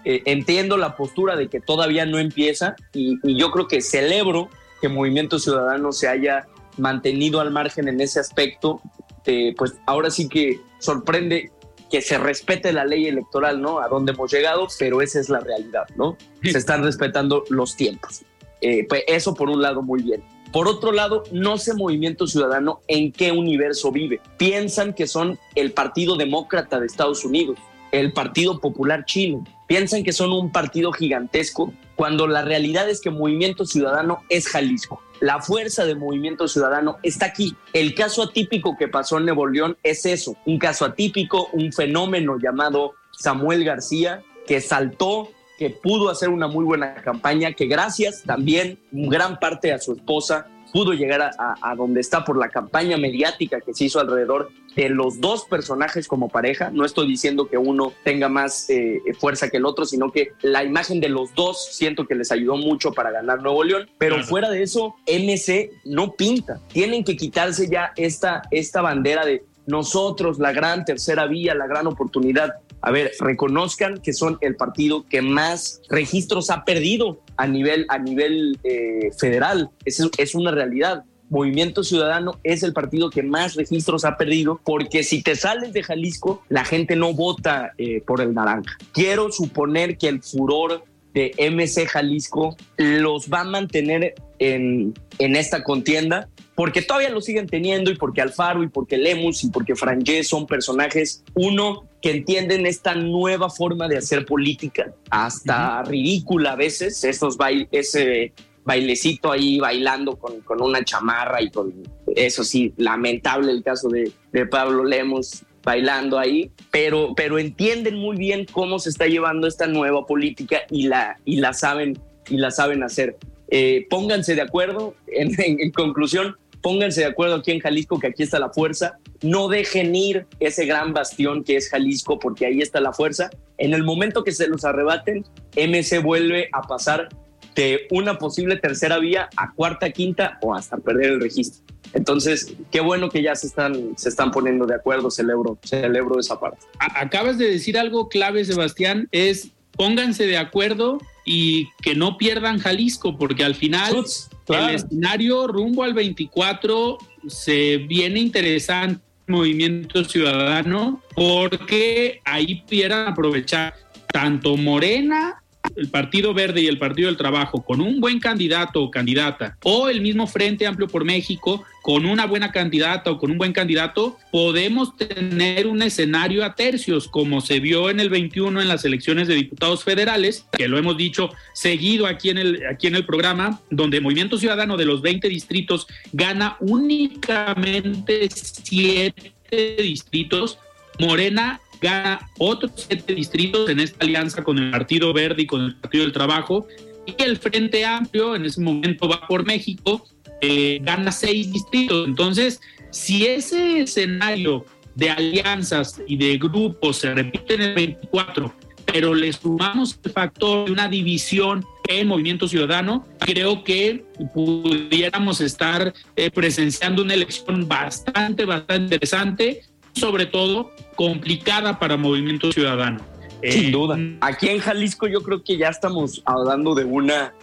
Eh, 0.03 0.23
entiendo 0.25 0.77
la 0.77 0.95
postura 0.95 1.35
de 1.35 1.47
que 1.47 1.59
todavía 1.59 2.05
no 2.05 2.17
empieza 2.17 2.75
y, 2.93 3.19
yo 3.37 3.51
creo 3.51 3.67
que 3.67 3.81
celebro 3.81 4.49
que 4.81 4.89
Movimiento 4.89 5.37
Ciudadano 5.37 5.91
se 5.91 6.07
haya 6.07 6.47
mantenido 6.77 7.39
al 7.39 7.51
margen 7.51 7.87
en 7.87 8.01
ese 8.01 8.19
aspecto. 8.19 8.81
Eh, 9.25 9.53
pues 9.57 9.75
ahora 9.85 10.09
sí 10.09 10.27
que 10.27 10.59
sorprende 10.79 11.51
que 11.91 12.01
se 12.01 12.17
respete 12.17 12.71
la 12.71 12.85
ley 12.85 13.07
electoral, 13.07 13.61
¿no? 13.61 13.79
A 13.79 13.87
dónde 13.89 14.13
hemos 14.13 14.31
llegado, 14.31 14.67
pero 14.79 15.01
esa 15.01 15.19
es 15.19 15.29
la 15.29 15.41
realidad, 15.41 15.87
¿no? 15.97 16.17
Se 16.41 16.57
están 16.57 16.83
respetando 16.83 17.43
los 17.49 17.75
tiempos. 17.75 18.23
Eh, 18.61 18.85
pues 18.87 19.03
eso 19.07 19.33
por 19.33 19.49
un 19.49 19.61
lado, 19.61 19.81
muy 19.81 20.01
bien. 20.01 20.23
Por 20.51 20.67
otro 20.67 20.91
lado, 20.91 21.23
no 21.31 21.57
sé 21.57 21.73
Movimiento 21.73 22.27
Ciudadano 22.27 22.81
en 22.87 23.11
qué 23.11 23.31
universo 23.31 23.91
vive. 23.91 24.21
Piensan 24.37 24.93
que 24.93 25.07
son 25.07 25.37
el 25.55 25.71
Partido 25.73 26.15
Demócrata 26.15 26.79
de 26.79 26.85
Estados 26.85 27.25
Unidos, 27.25 27.57
el 27.91 28.13
Partido 28.13 28.59
Popular 28.59 29.05
Chino. 29.05 29.43
Piensan 29.67 30.03
que 30.03 30.13
son 30.13 30.31
un 30.31 30.51
partido 30.51 30.91
gigantesco 30.91 31.73
cuando 31.95 32.27
la 32.27 32.41
realidad 32.41 32.89
es 32.89 32.99
que 33.01 33.09
Movimiento 33.09 33.65
Ciudadano 33.65 34.19
es 34.29 34.47
Jalisco. 34.47 35.01
La 35.21 35.39
fuerza 35.39 35.85
de 35.85 35.93
Movimiento 35.93 36.47
Ciudadano 36.47 36.97
está 37.03 37.27
aquí. 37.27 37.55
El 37.73 37.93
caso 37.93 38.23
atípico 38.23 38.75
que 38.75 38.87
pasó 38.87 39.19
en 39.19 39.25
Nuevo 39.25 39.45
León 39.45 39.77
es 39.83 40.07
eso, 40.07 40.35
un 40.47 40.57
caso 40.57 40.83
atípico, 40.83 41.47
un 41.53 41.71
fenómeno 41.71 42.39
llamado 42.39 42.95
Samuel 43.11 43.63
García, 43.63 44.23
que 44.47 44.61
saltó, 44.61 45.29
que 45.59 45.69
pudo 45.69 46.09
hacer 46.09 46.29
una 46.29 46.47
muy 46.47 46.65
buena 46.65 46.95
campaña, 46.95 47.53
que 47.53 47.67
gracias 47.67 48.23
también 48.23 48.79
gran 48.91 49.37
parte 49.37 49.71
a 49.71 49.77
su 49.77 49.93
esposa 49.93 50.47
pudo 50.73 50.93
llegar 50.93 51.21
a, 51.21 51.55
a, 51.61 51.75
donde 51.75 52.01
está 52.01 52.25
por 52.25 52.37
la 52.37 52.49
campaña 52.49 52.97
mediática 52.97 53.61
que 53.61 53.75
se 53.75 53.85
hizo 53.85 53.99
alrededor 53.99 54.49
de 54.75 54.89
los 54.89 55.19
dos 55.19 55.45
personajes 55.45 56.07
como 56.07 56.29
pareja. 56.29 56.69
No 56.71 56.85
estoy 56.85 57.07
diciendo 57.07 57.47
que 57.47 57.57
uno 57.57 57.93
tenga 58.03 58.29
más 58.29 58.69
eh, 58.69 59.01
fuerza 59.19 59.49
que 59.49 59.57
el 59.57 59.65
otro, 59.65 59.85
sino 59.85 60.11
que 60.11 60.31
la 60.41 60.63
imagen 60.63 60.99
de 60.99 61.09
los 61.09 61.33
dos 61.35 61.69
siento 61.71 62.07
que 62.07 62.15
les 62.15 62.31
ayudó 62.31 62.57
mucho 62.57 62.93
para 62.93 63.11
ganar 63.11 63.41
Nuevo 63.41 63.63
León. 63.63 63.89
Pero 63.97 64.15
claro. 64.15 64.27
fuera 64.27 64.49
de 64.49 64.63
eso, 64.63 64.95
MC 65.07 65.71
no 65.85 66.13
pinta. 66.13 66.59
Tienen 66.71 67.03
que 67.03 67.15
quitarse 67.15 67.69
ya 67.69 67.93
esta, 67.95 68.43
esta 68.51 68.81
bandera 68.81 69.25
de 69.25 69.43
nosotros, 69.65 70.39
la 70.39 70.51
gran 70.51 70.85
tercera 70.85 71.27
vía, 71.27 71.53
la 71.55 71.67
gran 71.67 71.87
oportunidad. 71.87 72.55
A 72.81 72.91
ver, 72.91 73.11
reconozcan 73.19 73.99
que 73.99 74.11
son 74.11 74.37
el 74.41 74.55
partido 74.55 75.05
que 75.07 75.21
más 75.21 75.81
registros 75.89 76.49
ha 76.49 76.65
perdido 76.65 77.21
a 77.37 77.45
nivel, 77.45 77.85
a 77.89 77.99
nivel 77.99 78.57
eh, 78.63 79.11
federal. 79.17 79.69
Es, 79.85 80.01
es 80.17 80.35
una 80.35 80.51
realidad. 80.51 81.03
Movimiento 81.31 81.83
Ciudadano 81.83 82.39
es 82.43 82.61
el 82.61 82.73
partido 82.73 83.09
que 83.09 83.23
más 83.23 83.55
registros 83.55 84.03
ha 84.03 84.17
perdido 84.17 84.59
porque 84.65 85.03
si 85.03 85.23
te 85.23 85.37
sales 85.37 85.71
de 85.71 85.81
Jalisco, 85.81 86.43
la 86.49 86.65
gente 86.65 86.97
no 86.97 87.13
vota 87.13 87.71
eh, 87.77 88.03
por 88.05 88.19
el 88.19 88.33
naranja. 88.33 88.77
Quiero 88.91 89.31
suponer 89.31 89.97
que 89.97 90.09
el 90.09 90.21
furor 90.21 90.83
de 91.13 91.33
MC 91.37 91.87
Jalisco 91.87 92.57
los 92.75 93.29
va 93.29 93.41
a 93.41 93.45
mantener 93.45 94.13
en, 94.39 94.93
en 95.19 95.35
esta 95.37 95.63
contienda 95.63 96.27
porque 96.53 96.81
todavía 96.81 97.09
lo 97.09 97.21
siguen 97.21 97.47
teniendo 97.47 97.91
y 97.91 97.95
porque 97.95 98.19
Alfaro 98.19 98.61
y 98.61 98.67
porque 98.67 98.97
Lemus 98.97 99.45
y 99.45 99.49
porque 99.49 99.75
Frangé 99.75 100.25
son 100.25 100.45
personajes, 100.45 101.23
uno, 101.33 101.85
que 102.01 102.11
entienden 102.11 102.65
esta 102.65 102.93
nueva 102.93 103.49
forma 103.49 103.87
de 103.87 103.97
hacer 103.97 104.25
política, 104.25 104.93
hasta 105.09 105.79
uh 105.79 105.85
-huh. 105.85 105.87
ridícula 105.87 106.53
a 106.53 106.55
veces, 106.55 107.03
estos 107.03 107.37
ese 107.71 108.33
bailecito 108.63 109.31
ahí 109.31 109.59
bailando 109.59 110.17
con, 110.17 110.41
con, 110.41 110.61
una 110.61 110.83
chamarra 110.83 111.41
y 111.41 111.49
con 111.49 111.73
eso 112.15 112.43
sí, 112.43 112.73
lamentable 112.77 113.51
el 113.51 113.63
caso 113.63 113.89
de, 113.89 114.11
de 114.31 114.45
Pablo 114.45 114.83
Lemus 114.83 115.43
bailando 115.63 116.17
ahí, 116.17 116.51
pero, 116.71 117.13
pero 117.15 117.37
entienden 117.37 117.95
muy 117.95 118.17
bien 118.17 118.45
cómo 118.51 118.79
se 118.79 118.89
está 118.89 119.05
llevando 119.05 119.47
esta 119.47 119.67
nueva 119.67 120.05
política 120.05 120.61
y 120.69 120.87
la, 120.87 121.17
y 121.25 121.37
la, 121.37 121.53
saben, 121.53 121.99
y 122.29 122.37
la 122.37 122.51
saben 122.51 122.83
hacer. 122.83 123.17
Eh, 123.49 123.85
pónganse 123.89 124.35
de 124.35 124.41
acuerdo, 124.41 124.95
en, 125.07 125.31
en 125.37 125.71
conclusión, 125.71 126.35
pónganse 126.61 127.01
de 127.01 127.07
acuerdo 127.07 127.35
aquí 127.35 127.51
en 127.51 127.59
Jalisco 127.59 127.99
que 127.99 128.07
aquí 128.07 128.23
está 128.23 128.39
la 128.39 128.49
fuerza, 128.49 128.97
no 129.21 129.47
dejen 129.47 129.95
ir 129.95 130.27
ese 130.39 130.65
gran 130.65 130.93
bastión 130.93 131.43
que 131.43 131.57
es 131.57 131.69
Jalisco 131.69 132.19
porque 132.19 132.45
ahí 132.45 132.61
está 132.61 132.79
la 132.79 132.93
fuerza. 132.93 133.29
En 133.57 133.73
el 133.73 133.83
momento 133.83 134.23
que 134.23 134.31
se 134.31 134.47
los 134.47 134.63
arrebaten, 134.65 135.23
MC 135.55 136.01
vuelve 136.01 136.49
a 136.53 136.61
pasar 136.61 137.09
de 137.55 137.87
una 137.91 138.17
posible 138.17 138.57
tercera 138.57 138.97
vía 138.99 139.29
a 139.35 139.53
cuarta, 139.53 139.89
quinta 139.91 140.37
o 140.41 140.55
hasta 140.55 140.77
perder 140.77 141.11
el 141.11 141.21
registro. 141.21 141.63
Entonces, 141.93 142.53
qué 142.71 142.79
bueno 142.79 143.09
que 143.09 143.21
ya 143.21 143.35
se 143.35 143.47
están, 143.47 143.97
se 143.97 144.09
están 144.09 144.31
poniendo 144.31 144.65
de 144.65 144.75
acuerdo, 144.75 145.11
celebro, 145.11 145.57
celebro 145.63 146.19
esa 146.19 146.39
parte. 146.39 146.65
Acabas 146.79 147.37
de 147.37 147.49
decir 147.49 147.77
algo 147.77 148.07
clave, 148.07 148.45
Sebastián, 148.45 149.09
es 149.11 149.49
pónganse 149.71 150.27
de 150.27 150.37
acuerdo 150.37 150.99
y 151.25 151.69
que 151.81 151.95
no 151.95 152.17
pierdan 152.17 152.59
Jalisco, 152.59 153.17
porque 153.17 153.43
al 153.43 153.55
final 153.55 154.05
el 154.47 154.69
escenario 154.75 155.47
rumbo 155.47 155.83
al 155.83 155.93
24 155.93 156.97
se 157.27 157.77
viene 157.77 158.19
interesante 158.19 159.01
movimiento 159.27 160.03
ciudadano 160.03 161.01
porque 161.15 162.19
ahí 162.25 162.61
pudieran 162.61 163.07
aprovechar 163.07 163.73
tanto 164.11 164.57
Morena 164.57 165.40
el 165.75 165.89
Partido 165.89 166.33
Verde 166.33 166.61
y 166.61 166.67
el 166.67 166.77
Partido 166.77 167.07
del 167.07 167.17
Trabajo 167.17 167.63
con 167.63 167.81
un 167.81 167.99
buen 167.99 168.19
candidato 168.19 168.81
o 168.81 168.91
candidata, 168.91 169.57
o 169.63 169.89
el 169.89 170.01
mismo 170.01 170.27
Frente 170.27 170.67
Amplio 170.67 170.87
por 170.87 171.05
México 171.05 171.63
con 171.81 172.05
una 172.05 172.25
buena 172.25 172.51
candidata 172.51 173.09
o 173.09 173.17
con 173.17 173.31
un 173.31 173.37
buen 173.37 173.53
candidato, 173.53 174.17
podemos 174.31 174.95
tener 174.97 175.65
un 175.65 175.81
escenario 175.81 176.45
a 176.45 176.53
tercios, 176.53 177.07
como 177.07 177.41
se 177.41 177.59
vio 177.59 177.89
en 177.89 177.99
el 177.99 178.09
21 178.09 178.61
en 178.61 178.67
las 178.67 178.85
elecciones 178.85 179.27
de 179.27 179.35
diputados 179.35 179.83
federales, 179.83 180.45
que 180.51 180.67
lo 180.67 180.77
hemos 180.77 180.95
dicho 180.95 181.31
seguido 181.53 182.05
aquí 182.05 182.29
en 182.29 182.37
el, 182.37 182.63
aquí 182.67 182.87
en 182.87 182.95
el 182.95 183.05
programa, 183.05 183.59
donde 183.71 183.99
Movimiento 183.99 184.37
Ciudadano 184.37 184.77
de 184.77 184.85
los 184.85 185.01
20 185.01 185.27
distritos 185.27 185.87
gana 186.11 186.57
únicamente 186.59 188.29
7 188.29 189.33
distritos, 189.79 190.59
Morena 190.99 191.59
gana 191.81 192.29
otros 192.37 192.71
siete 192.75 193.15
distritos 193.15 193.69
en 193.69 193.79
esta 193.79 194.05
alianza 194.05 194.43
con 194.43 194.57
el 194.59 194.71
Partido 194.71 195.11
Verde 195.13 195.41
y 195.41 195.47
con 195.47 195.61
el 195.61 195.75
Partido 195.75 196.03
del 196.03 196.13
Trabajo. 196.13 196.67
Y 197.05 197.21
el 197.23 197.37
Frente 197.37 197.83
Amplio, 197.83 198.35
en 198.35 198.45
ese 198.45 198.61
momento 198.61 199.09
va 199.09 199.27
por 199.27 199.43
México, 199.45 200.05
eh, 200.41 200.79
gana 200.83 201.11
seis 201.11 201.51
distritos. 201.51 202.07
Entonces, 202.07 202.61
si 202.91 203.25
ese 203.25 203.81
escenario 203.81 204.65
de 204.95 205.09
alianzas 205.09 206.01
y 206.07 206.17
de 206.17 206.37
grupos 206.37 206.97
se 206.97 207.13
repite 207.13 207.55
en 207.55 207.61
el 207.61 207.73
24, 207.73 208.53
pero 208.85 209.15
le 209.15 209.33
sumamos 209.33 209.99
el 210.03 210.11
factor 210.11 210.65
de 210.65 210.73
una 210.73 210.87
división 210.87 211.65
en 211.87 212.07
Movimiento 212.07 212.47
Ciudadano, 212.47 213.07
creo 213.19 213.63
que 213.63 214.05
pudiéramos 214.33 215.41
estar 215.41 215.93
eh, 216.15 216.29
presenciando 216.29 217.01
una 217.01 217.13
elección 217.13 217.67
bastante, 217.67 218.45
bastante 218.45 218.83
interesante 218.83 219.61
sobre 219.93 220.25
todo 220.25 220.71
complicada 220.95 221.79
para 221.79 221.97
Movimiento 221.97 222.51
Ciudadano. 222.51 222.99
Sin 223.43 223.65
eh, 223.65 223.71
duda. 223.71 223.99
Aquí 224.21 224.49
en 224.49 224.59
Jalisco 224.59 225.07
yo 225.07 225.21
creo 225.21 225.43
que 225.43 225.57
ya 225.57 225.69
estamos 225.69 226.21
hablando 226.25 226.75
de 226.75 226.85
una, 226.85 227.33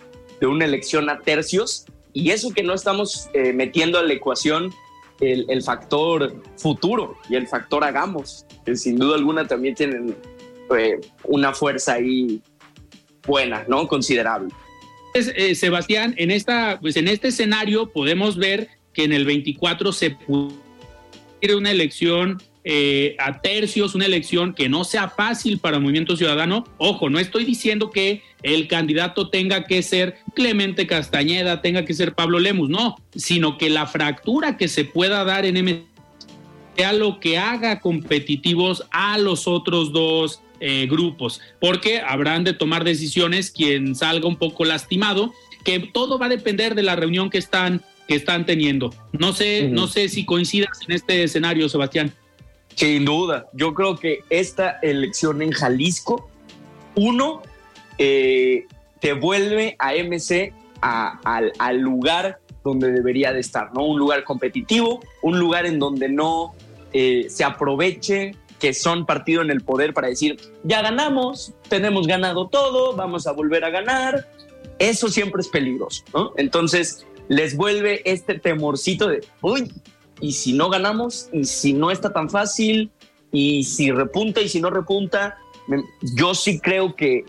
de 0.41 0.47
una 0.47 0.65
elección 0.65 1.11
a 1.11 1.19
tercios 1.21 1.87
y 2.13 2.31
eso 2.31 2.53
que 2.53 2.63
no 2.63 2.75
estamos 2.75 3.29
eh, 3.35 3.53
metiendo 3.53 3.99
a 3.99 4.03
la 4.03 4.13
ecuación 4.13 4.73
el, 5.21 5.63
factor 5.63 6.41
futuro 6.57 7.17
y 7.29 7.35
el 7.35 7.49
factor 7.49 7.83
hagamos, 7.83 8.47
que 8.65 8.77
sin 8.77 8.99
duda 8.99 9.17
alguna 9.17 9.49
también 9.49 9.75
tienen 9.75 10.17
eh, 10.79 11.01
una 11.25 11.53
fuerza 11.53 11.95
ahí 11.95 12.41
buena, 13.27 13.65
¿no? 13.69 13.89
Considerable. 13.89 14.55
Sebastián, 15.55 16.15
en, 16.19 16.31
esta, 16.31 16.79
pues 16.81 16.97
en 16.97 17.09
este 17.09 17.29
escenario 17.29 17.91
podemos 17.91 18.37
ver 18.37 18.69
que 18.93 19.03
en 19.03 19.13
el 19.13 19.25
24 19.25 19.93
se 19.93 20.11
pudo 20.11 20.53
una 21.57 21.71
elección 21.71 22.39
eh, 22.65 23.17
a 23.19 23.41
tercios, 23.41 23.95
una 23.95 24.05
elección 24.05 24.53
que 24.53 24.69
no 24.69 24.85
sea 24.85 25.09
fácil 25.09 25.59
para 25.59 25.79
Movimiento 25.79 26.17
Ciudadano. 26.17 26.65
Ojo, 26.77 27.09
no 27.09 27.19
estoy 27.19 27.45
diciendo 27.45 27.91
que 27.91 28.23
el 28.43 28.69
candidato 28.69 29.31
tenga 29.31 29.65
que 29.65 29.83
ser 29.83 30.19
Clemente 30.35 30.87
Castañeda, 30.87 31.63
tenga 31.63 31.85
que 31.85 31.95
ser 31.95 32.15
Pablo 32.15 32.39
Lemus, 32.39 32.69
no, 32.69 32.97
sino 33.15 33.57
que 33.57 33.71
la 33.71 33.87
fractura 33.87 34.57
que 34.57 34.69
se 34.69 34.85
pueda 34.85 35.25
dar 35.25 35.47
en 35.47 35.57
M 35.57 35.85
sea 36.77 36.93
lo 36.93 37.21
que 37.21 37.39
haga 37.39 37.81
competitivos 37.81 38.85
a 38.91 39.19
los 39.19 39.49
otros 39.49 39.93
dos 39.93 40.43
eh, 40.61 40.87
grupos, 40.91 41.41
porque 41.61 42.01
habrán 42.01 42.45
de 42.45 42.53
tomar 42.53 42.85
decisiones 42.85 43.51
quien 43.51 43.95
salga 43.95 44.29
un 44.29 44.37
poco 44.37 44.65
lastimado, 44.65 45.33
que 45.65 45.81
todo 45.81 46.19
va 46.19 46.27
a 46.27 46.31
depender 46.31 46.75
de 46.75 46.83
la 46.83 46.97
reunión 46.97 47.31
que 47.31 47.39
están 47.39 47.83
que 48.09 48.15
están 48.17 48.47
teniendo. 48.47 48.91
No 49.13 49.35
sé, 49.35 49.69
no 49.69 49.87
sé 49.87 50.09
si 50.09 50.25
coincidas 50.25 50.81
en 50.89 50.95
este 50.95 51.23
escenario, 51.23 51.69
Sebastián. 51.69 52.13
Sin 52.75 53.05
duda, 53.05 53.49
yo 53.53 53.75
creo 53.75 53.97
que 53.97 54.21
esta 54.31 54.79
elección 54.83 55.43
en 55.43 55.53
Jalisco, 55.53 56.29
uno, 56.95 57.43
eh, 57.99 58.67
te 59.01 59.13
vuelve 59.13 59.77
a 59.79 59.93
MC 59.95 60.55
al, 60.81 61.79
lugar 61.81 62.39
donde 62.65 62.91
debería 62.93 63.33
de 63.33 63.41
estar, 63.41 63.75
¿no? 63.75 63.85
Un 63.85 63.99
lugar 63.99 64.25
competitivo, 64.25 65.01
un 65.23 65.39
lugar 65.39 65.67
en 65.67 65.79
donde 65.79 66.09
no 66.09 66.55
eh, 66.93 67.27
se 67.29 67.45
aproveche 67.45 68.35
que 68.59 68.73
son 68.73 69.07
partido 69.07 69.43
en 69.43 69.51
el 69.51 69.61
poder 69.61 69.93
para 69.93 70.09
decir, 70.09 70.41
ya 70.65 70.83
ganamos, 70.83 71.53
tenemos 71.69 72.07
ganado 72.07 72.49
todo, 72.49 72.97
vamos 72.97 73.27
a 73.27 73.33
volver 73.33 73.65
a 73.65 73.71
ganar. 73.71 74.27
Eso 74.79 75.09
siempre 75.09 75.41
es 75.41 75.49
peligroso, 75.49 76.05
¿no? 76.15 76.33
Entonces, 76.37 77.05
les 77.29 77.57
vuelve 77.57 78.03
este 78.05 78.39
temorcito 78.39 79.09
de, 79.09 79.25
uy, 79.43 79.71
y 80.21 80.33
si 80.33 80.53
no 80.53 80.71
ganamos, 80.71 81.29
y 81.33 81.45
si 81.45 81.73
no 81.73 81.91
está 81.91 82.13
tan 82.13 82.29
fácil, 82.29 82.91
y 83.31 83.65
si 83.65 83.91
repunta 83.91 84.41
y 84.41 84.49
si 84.49 84.61
no 84.61 84.71
repunta, 84.71 85.39
yo 86.15 86.35
sí 86.35 86.61
creo 86.61 86.97
que 86.97 87.25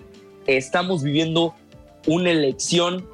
estamos 0.48 1.04
viviendo 1.04 1.56
una 2.08 2.32
elección 2.32 3.06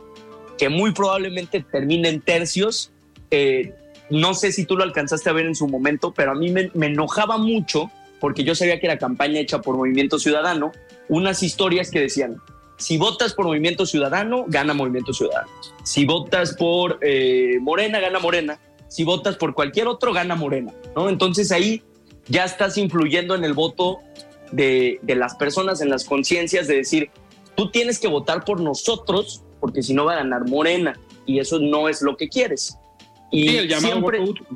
que 0.57 0.69
muy 0.69 0.93
probablemente 0.93 1.65
termine 1.69 2.09
en 2.09 2.21
tercios. 2.21 2.91
Eh, 3.31 3.73
no 4.09 4.33
sé 4.35 4.51
si 4.51 4.65
tú 4.65 4.77
lo 4.77 4.83
alcanzaste 4.83 5.29
a 5.29 5.33
ver 5.33 5.47
en 5.47 5.55
su 5.55 5.67
momento, 5.67 6.13
pero 6.13 6.31
a 6.31 6.35
mí 6.35 6.51
me, 6.51 6.69
me, 6.75 6.87
enojaba 6.87 7.37
mucho 7.37 7.89
porque 8.19 8.43
yo 8.43 8.55
sabía 8.55 8.79
que 8.79 8.85
era 8.85 8.97
campaña 8.97 9.39
hecha 9.39 9.61
por 9.61 9.75
Movimiento 9.75 10.19
Ciudadano, 10.19 10.71
unas 11.09 11.43
historias 11.43 11.91
que 11.91 11.99
decían, 11.99 12.37
si 12.77 12.97
votas 12.97 13.33
por 13.33 13.45
Movimiento 13.45 13.85
Ciudadano, 13.85 14.45
gana 14.47 14.73
Movimiento 14.73 15.13
Ciudadano. 15.13 15.49
Si 15.83 16.05
votas 16.05 16.55
por 16.55 16.99
eh, 17.01 17.57
Morena, 17.61 17.99
gana 17.99 18.19
Morena. 18.19 18.59
Si 18.87 19.03
votas 19.03 19.37
por 19.37 19.53
cualquier 19.53 19.87
otro, 19.87 20.13
gana 20.13 20.35
Morena. 20.35 20.73
¿no? 20.95 21.09
Entonces 21.09 21.51
ahí 21.51 21.83
ya 22.27 22.43
estás 22.43 22.77
influyendo 22.77 23.35
en 23.35 23.43
el 23.43 23.53
voto 23.53 23.99
de, 24.51 24.99
las 25.07 25.35
personas, 25.35 25.81
en 25.81 25.89
las 25.89 26.03
conciencias 26.03 26.67
de 26.67 26.75
decir, 26.75 27.09
tú 27.55 27.71
tienes 27.71 27.99
que 27.99 28.07
votar 28.07 28.43
por 28.43 28.59
nosotros 28.59 29.41
porque 29.59 29.81
si 29.81 29.93
no 29.93 30.05
va 30.05 30.13
a 30.13 30.17
ganar 30.17 30.47
Morena 30.47 30.99
y 31.25 31.39
eso 31.39 31.59
no 31.59 31.87
es 31.89 32.01
lo 32.01 32.17
que 32.17 32.27
quieres. 32.27 32.77
Y 33.31 33.49
sí, 33.49 33.57
el 33.57 33.67
llamado 33.67 33.93
siempre, 33.93 34.19
voto 34.19 34.31
útil. 34.31 34.47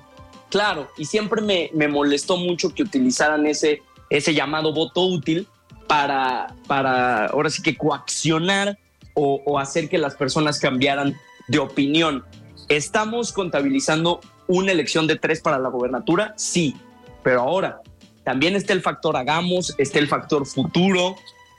Claro, 0.50 0.90
y 0.98 1.06
siempre 1.06 1.42
me, 1.42 1.72
me 1.74 1.88
molestó 1.88 2.38
mucho 2.38 2.74
que 2.74 2.84
utilizaran 2.84 3.48
ese, 3.48 3.82
ese 4.10 4.34
llamado 4.34 4.74
voto 4.74 5.06
útil 5.06 5.48
para, 5.90 6.54
para 6.68 7.26
ahora 7.26 7.50
sí 7.50 7.64
que 7.64 7.76
coaccionar 7.76 8.78
o, 9.16 9.60
hacer 9.60 9.90
que 9.90 9.98
las 9.98 10.16
personas 10.16 10.60
cambiaran 10.60 11.18
de 11.48 11.60
opinión. 11.60 12.24
¿Estamos 12.70 13.34
contabilizando 13.34 14.22
una 14.48 14.72
elección 14.72 15.08
de 15.08 15.18
tres 15.18 15.42
para 15.42 15.58
la 15.58 15.68
gobernatura? 15.68 16.34
Sí, 16.38 16.78
pero 17.22 17.42
ahora 17.42 17.82
también 18.24 18.56
está 18.56 18.72
el 18.72 18.82
factor 18.82 19.18
hagamos, 19.18 19.74
está 19.78 19.98
el 20.00 20.08
factor 20.08 20.46
futuro, 20.46 21.16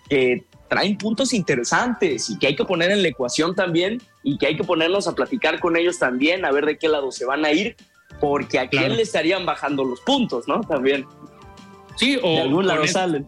que 0.08 0.44
traen 0.68 0.96
puntos 0.96 1.34
interesantes 1.34 2.30
y 2.30 2.38
que 2.38 2.46
hay 2.46 2.56
que 2.56 2.64
poner 2.64 2.92
en 2.92 3.02
la 3.02 3.08
ecuación 3.08 3.56
también 3.56 4.00
y 4.22 4.38
que 4.38 4.46
hay 4.46 4.56
que 4.56 4.64
ponernos 4.64 5.08
a 5.08 5.14
platicar 5.14 5.58
con 5.58 5.76
ellos 5.76 5.98
también, 5.98 6.44
a 6.44 6.52
ver 6.52 6.64
de 6.64 6.78
qué 6.78 6.88
lado 6.88 7.10
se 7.10 7.26
van 7.26 7.44
a 7.44 7.52
ir, 7.52 7.76
porque 8.20 8.60
a 8.60 8.68
quién 8.68 8.96
le 8.96 9.02
estarían 9.02 9.44
bajando 9.44 9.84
los 9.84 10.00
puntos, 10.00 10.46
¿no? 10.46 10.60
También. 10.60 11.04
Sí, 12.00 12.18
o 12.22 12.30
de 12.30 12.40
algún 12.40 12.66
lado 12.66 12.86
salen 12.86 13.26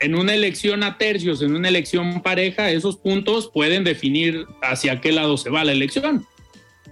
en 0.00 0.14
una 0.14 0.34
elección 0.34 0.82
a 0.82 0.98
tercios, 0.98 1.40
en 1.40 1.56
una 1.56 1.68
elección 1.68 2.20
pareja, 2.20 2.70
esos 2.70 2.98
puntos 2.98 3.50
pueden 3.50 3.84
definir 3.84 4.46
hacia 4.60 5.00
qué 5.00 5.12
lado 5.12 5.38
se 5.38 5.48
va 5.48 5.64
la 5.64 5.72
elección. 5.72 6.26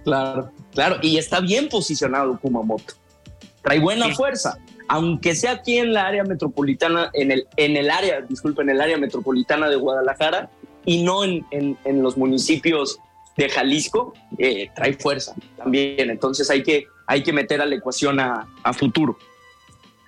Claro, 0.03 0.49
claro, 0.73 0.97
y 1.03 1.17
está 1.17 1.39
bien 1.39 1.69
posicionado 1.69 2.39
Kumamoto. 2.39 2.95
Trae 3.61 3.77
buena 3.77 4.15
fuerza, 4.15 4.57
aunque 4.87 5.35
sea 5.35 5.51
aquí 5.51 5.77
en 5.77 5.93
la 5.93 6.07
área 6.07 6.23
metropolitana, 6.23 7.11
en 7.13 7.29
el, 7.29 7.47
en 7.55 7.77
el 7.77 7.91
área, 7.91 8.21
disculpe, 8.21 8.63
en 8.63 8.71
el 8.71 8.81
área 8.81 8.97
metropolitana 8.97 9.69
de 9.69 9.75
Guadalajara 9.75 10.49
y 10.85 11.03
no 11.03 11.23
en, 11.23 11.45
en, 11.51 12.01
los 12.01 12.17
municipios 12.17 12.97
de 13.37 13.47
Jalisco, 13.47 14.15
eh, 14.39 14.71
trae 14.75 14.93
fuerza 14.93 15.35
también. 15.55 16.09
Entonces 16.09 16.49
hay 16.49 16.63
que, 16.63 16.87
hay 17.05 17.21
que 17.21 17.31
meter 17.31 17.61
a 17.61 17.67
la 17.67 17.75
ecuación 17.75 18.19
a, 18.19 18.47
a 18.63 18.73
futuro. 18.73 19.19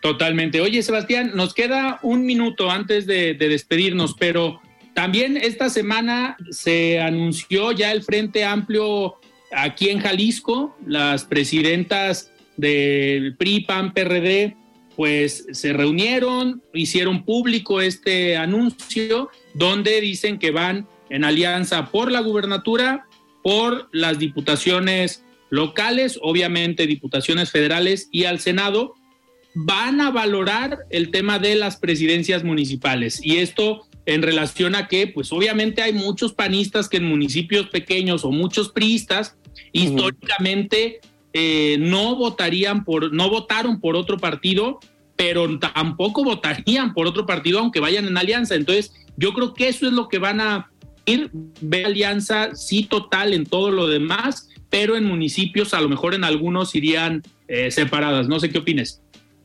Totalmente. 0.03 0.59
Oye, 0.59 0.83
Sebastián, 0.83 1.31
nos 1.33 1.53
queda 1.53 1.99
un 2.03 2.25
minuto 2.25 2.69
antes 2.69 3.05
de, 3.05 3.35
despedirnos, 3.35 4.15
pero 4.19 4.59
también 4.93 5.37
esta 5.37 5.69
semana 5.69 6.35
se 6.49 6.99
anunció 6.99 7.71
ya 7.71 7.93
el 7.93 8.03
Frente 8.03 8.43
Amplio 8.43 9.15
aquí 9.55 9.87
en 9.87 10.01
Jalisco, 10.01 10.77
las 10.85 11.23
presidentas 11.23 12.33
del 12.57 13.37
PRI, 13.37 13.61
PAN, 13.61 13.93
PRD, 13.93 14.57
pues 14.97 15.47
se 15.53 15.71
reunieron, 15.71 16.61
hicieron 16.73 17.23
público 17.23 17.79
este 17.79 18.35
anuncio 18.35 19.29
donde 19.53 20.01
dicen 20.01 20.37
que 20.37 20.51
van 20.51 20.85
en 21.09 21.23
alianza 21.23 21.91
por 21.91 22.11
la 22.11 22.19
gubernatura, 22.19 23.07
por 23.41 23.87
las 23.93 24.19
diputaciones 24.19 25.23
locales, 25.49 26.19
obviamente 26.21 26.87
diputaciones 26.87 27.51
federales 27.51 28.09
y 28.11 28.25
al 28.25 28.41
Senado, 28.41 28.95
van 29.55 30.01
a 30.01 30.11
valorar 30.11 30.79
el 30.89 31.11
tema 31.11 31.39
de 31.39 31.55
las 31.55 31.77
presidencias 31.77 32.43
municipales. 32.43 33.19
Y 33.23 33.37
esto 33.37 33.87
en 34.05 34.21
relación 34.21 34.75
a 34.75 34.87
que, 34.87 35.07
pues 35.07 35.31
obviamente 35.31 35.81
hay 35.81 35.93
muchos 35.93 36.33
panistas 36.33 36.89
que 36.89 36.97
en 36.97 37.05
municipios 37.05 37.67
pequeños 37.67 38.25
o 38.25 38.31
muchos 38.31 38.69
priistas 38.69 39.37
históricamente 39.71 40.99
eh, 41.33 41.77
no 41.79 42.15
votarían 42.15 42.83
por, 42.83 43.13
no 43.13 43.29
votaron 43.29 43.79
por 43.79 43.95
otro 43.95 44.17
partido, 44.17 44.79
pero 45.15 45.59
tampoco 45.59 46.23
votarían 46.23 46.93
por 46.93 47.07
otro 47.07 47.25
partido 47.25 47.59
aunque 47.59 47.79
vayan 47.79 48.07
en 48.07 48.17
alianza. 48.17 48.55
Entonces, 48.55 48.93
yo 49.15 49.33
creo 49.33 49.53
que 49.53 49.67
eso 49.67 49.87
es 49.87 49.93
lo 49.93 50.09
que 50.09 50.19
van 50.19 50.41
a 50.41 50.71
ir, 51.05 51.29
ver 51.61 51.85
alianza 51.85 52.55
sí 52.55 52.83
total 52.83 53.33
en 53.33 53.45
todo 53.45 53.71
lo 53.71 53.87
demás, 53.87 54.49
pero 54.69 54.95
en 54.97 55.05
municipios 55.05 55.73
a 55.73 55.81
lo 55.81 55.87
mejor 55.87 56.13
en 56.13 56.23
algunos 56.23 56.75
irían 56.75 57.21
eh, 57.47 57.71
separadas. 57.71 58.27
No 58.27 58.39
sé 58.39 58.49
qué 58.49 58.57
opines. 58.57 59.02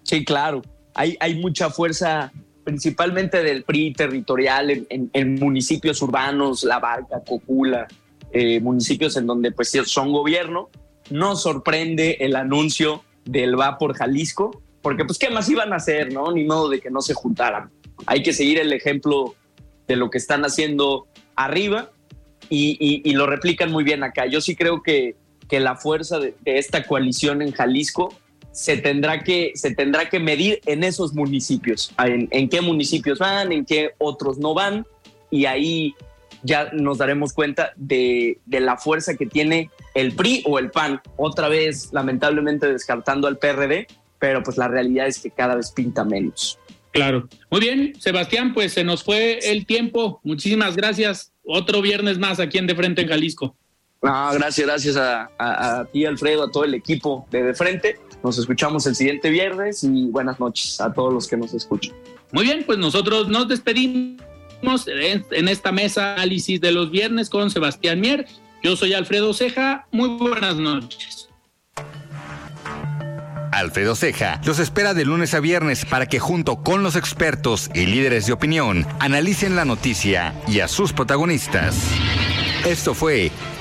Sí, 0.09 0.25
claro. 0.25 0.63
Hay, 0.95 1.19
hay 1.21 1.35
mucha 1.35 1.69
fuerza 1.69 2.33
principalmente 2.65 3.43
del 3.43 3.63
PRI 3.63 3.93
territorial 3.93 4.87
en, 4.89 5.35
municipios 5.35 6.01
urbanos, 6.01 6.65
La 6.65 6.79
Barca, 6.79 7.23
Cocula, 7.27 7.87
eh, 8.33 8.59
municipios 8.61 9.19
en 9.19 9.27
donde 9.27 9.53
pues 9.53 9.71
son 9.85 10.13
gobierno. 10.13 10.71
No 11.11 11.37
sorprende 11.37 12.17
el 12.21 12.37
anuncio 12.37 13.05
del 13.27 13.61
va 13.61 13.77
por 13.77 13.95
Jalisco, 13.95 14.63
porque 14.81 15.05
pues 15.05 15.19
qué 15.19 15.29
más 15.29 15.47
iban 15.51 15.75
a 15.75 15.77
hacer, 15.77 16.11
¿no? 16.11 16.33
Ni 16.33 16.45
modo 16.45 16.71
de 16.71 16.81
que 16.81 16.91
no 16.91 17.03
se 17.03 17.13
juntaran. 17.13 17.71
Hay 18.07 18.23
que 18.23 18.33
seguir 18.33 18.59
el 18.59 18.73
ejemplo 18.73 19.35
de 19.87 19.97
lo 19.97 20.09
que 20.09 20.17
están 20.17 20.43
haciendo 20.47 21.07
arriba 21.37 21.91
y, 22.49 23.13
lo 23.13 23.27
replican 23.27 23.71
muy 23.71 23.85
bien 23.85 24.03
acá. 24.05 24.25
Yo 24.25 24.41
sí 24.41 24.57
creo 24.57 24.83
que, 24.83 25.17
que 25.51 25.61
la 25.61 25.77
fuerza 25.77 26.19
de 26.19 26.35
esta 26.45 26.87
coalición 26.87 27.43
en 27.43 27.53
Jalisco 27.53 28.15
se 28.59 28.77
tendrá 28.77 29.23
que, 29.23 29.53
se 29.55 29.73
tendrá 29.73 30.09
que 30.09 30.19
medir 30.19 30.61
en 30.67 30.83
esos 30.83 31.15
municipios, 31.15 31.95
en, 31.97 32.49
qué 32.49 32.61
municipios 32.61 33.21
van, 33.21 33.53
en 33.53 33.65
qué 33.65 33.93
otros 33.99 34.37
no 34.39 34.53
van, 34.53 34.85
y 35.31 35.45
ahí 35.45 35.95
ya 36.43 36.69
nos 36.73 36.99
daremos 36.99 37.33
cuenta 37.33 37.73
de, 37.77 38.41
la 38.49 38.77
fuerza 38.77 39.15
que 39.17 39.27
tiene 39.27 39.71
el 39.95 40.13
PRI 40.13 40.43
o 40.45 40.59
el 40.59 40.73
PAN, 40.73 41.01
otra 41.17 41.49
vez 41.49 41.91
lamentablemente 41.93 42.67
descartando 42.67 43.29
al 43.29 43.39
PRD, 43.39 43.87
pero 44.19 44.43
pues 44.43 44.59
la 44.59 44.67
realidad 44.67 45.07
es 45.07 45.21
que 45.21 45.31
cada 45.31 45.55
vez 45.55 45.71
pinta 45.71 46.05
menos. 46.05 46.59
Claro. 46.91 47.29
Muy 47.51 47.61
bien, 47.61 47.93
Sebastián, 48.01 48.55
pues 48.55 48.73
se 48.73 48.83
nos 48.83 49.05
fue 49.05 49.39
el 49.53 49.67
tiempo. 49.67 50.21
Muchísimas 50.25 50.75
gracias. 50.75 51.33
Otro 51.45 51.81
viernes 51.81 52.19
más 52.19 52.41
aquí 52.41 52.59
en 52.59 52.67
De 52.67 52.75
Frente 52.75 53.03
en 53.03 53.09
Jalisco. 53.09 53.55
Gracias, 54.01 54.67
gracias 54.67 54.97
a, 54.97 55.31
a, 55.39 55.85
ti, 55.87 56.05
Alfredo, 56.07 56.45
a 56.45 56.51
todo 56.51 56.65
el 56.65 56.75
equipo 56.75 57.27
de 57.31 57.43
De 57.43 57.55
Frente. 57.55 57.99
Nos 58.23 58.39
escuchamos 58.39 58.87
el 58.87 58.95
siguiente 58.95 59.31
viernes 59.31 59.85
y 59.85 60.07
buenas 60.07 60.41
noches 60.41 60.81
a 60.81 60.93
todos 60.93 61.13
los 61.13 61.29
que 61.29 61.37
nos 61.37 61.55
escuchan. 61.55 61.95
Muy 62.33 62.45
bien, 62.45 62.65
pues 62.67 62.79
nosotros 62.79 63.29
nos 63.29 63.49
despedimos 63.49 64.19
en 64.87 65.49
esta 65.49 65.73
mesa 65.73 66.15
análisis 66.15 66.61
de 66.61 66.73
los 66.73 66.91
viernes 66.91 67.31
con 67.31 67.51
Sebastián 67.51 68.01
Mier. 68.01 68.27
Yo 68.63 68.77
soy 68.77 68.95
Alfredo 68.95 69.33
Ceja. 69.33 69.87
Muy 69.93 70.09
buenas 70.09 70.57
noches. 70.57 71.29
Alfredo 73.53 73.97
Ceja 73.97 74.41
los 74.45 74.59
espera 74.59 74.95
de 74.95 75.05
lunes 75.05 75.35
a 75.35 75.41
viernes 75.41 75.85
para 75.85 76.07
que 76.07 76.21
junto 76.21 76.63
con 76.63 76.83
los 76.83 76.97
expertos 76.97 77.71
y 77.75 77.87
líderes 77.87 78.27
de 78.27 78.33
opinión 78.33 78.87
analicen 79.01 79.57
la 79.57 79.65
noticia 79.65 80.35
y 80.47 80.61
a 80.61 80.69
sus 80.69 80.93
protagonistas. 80.93 81.77
Esto 82.65 82.95
fue 82.95 83.33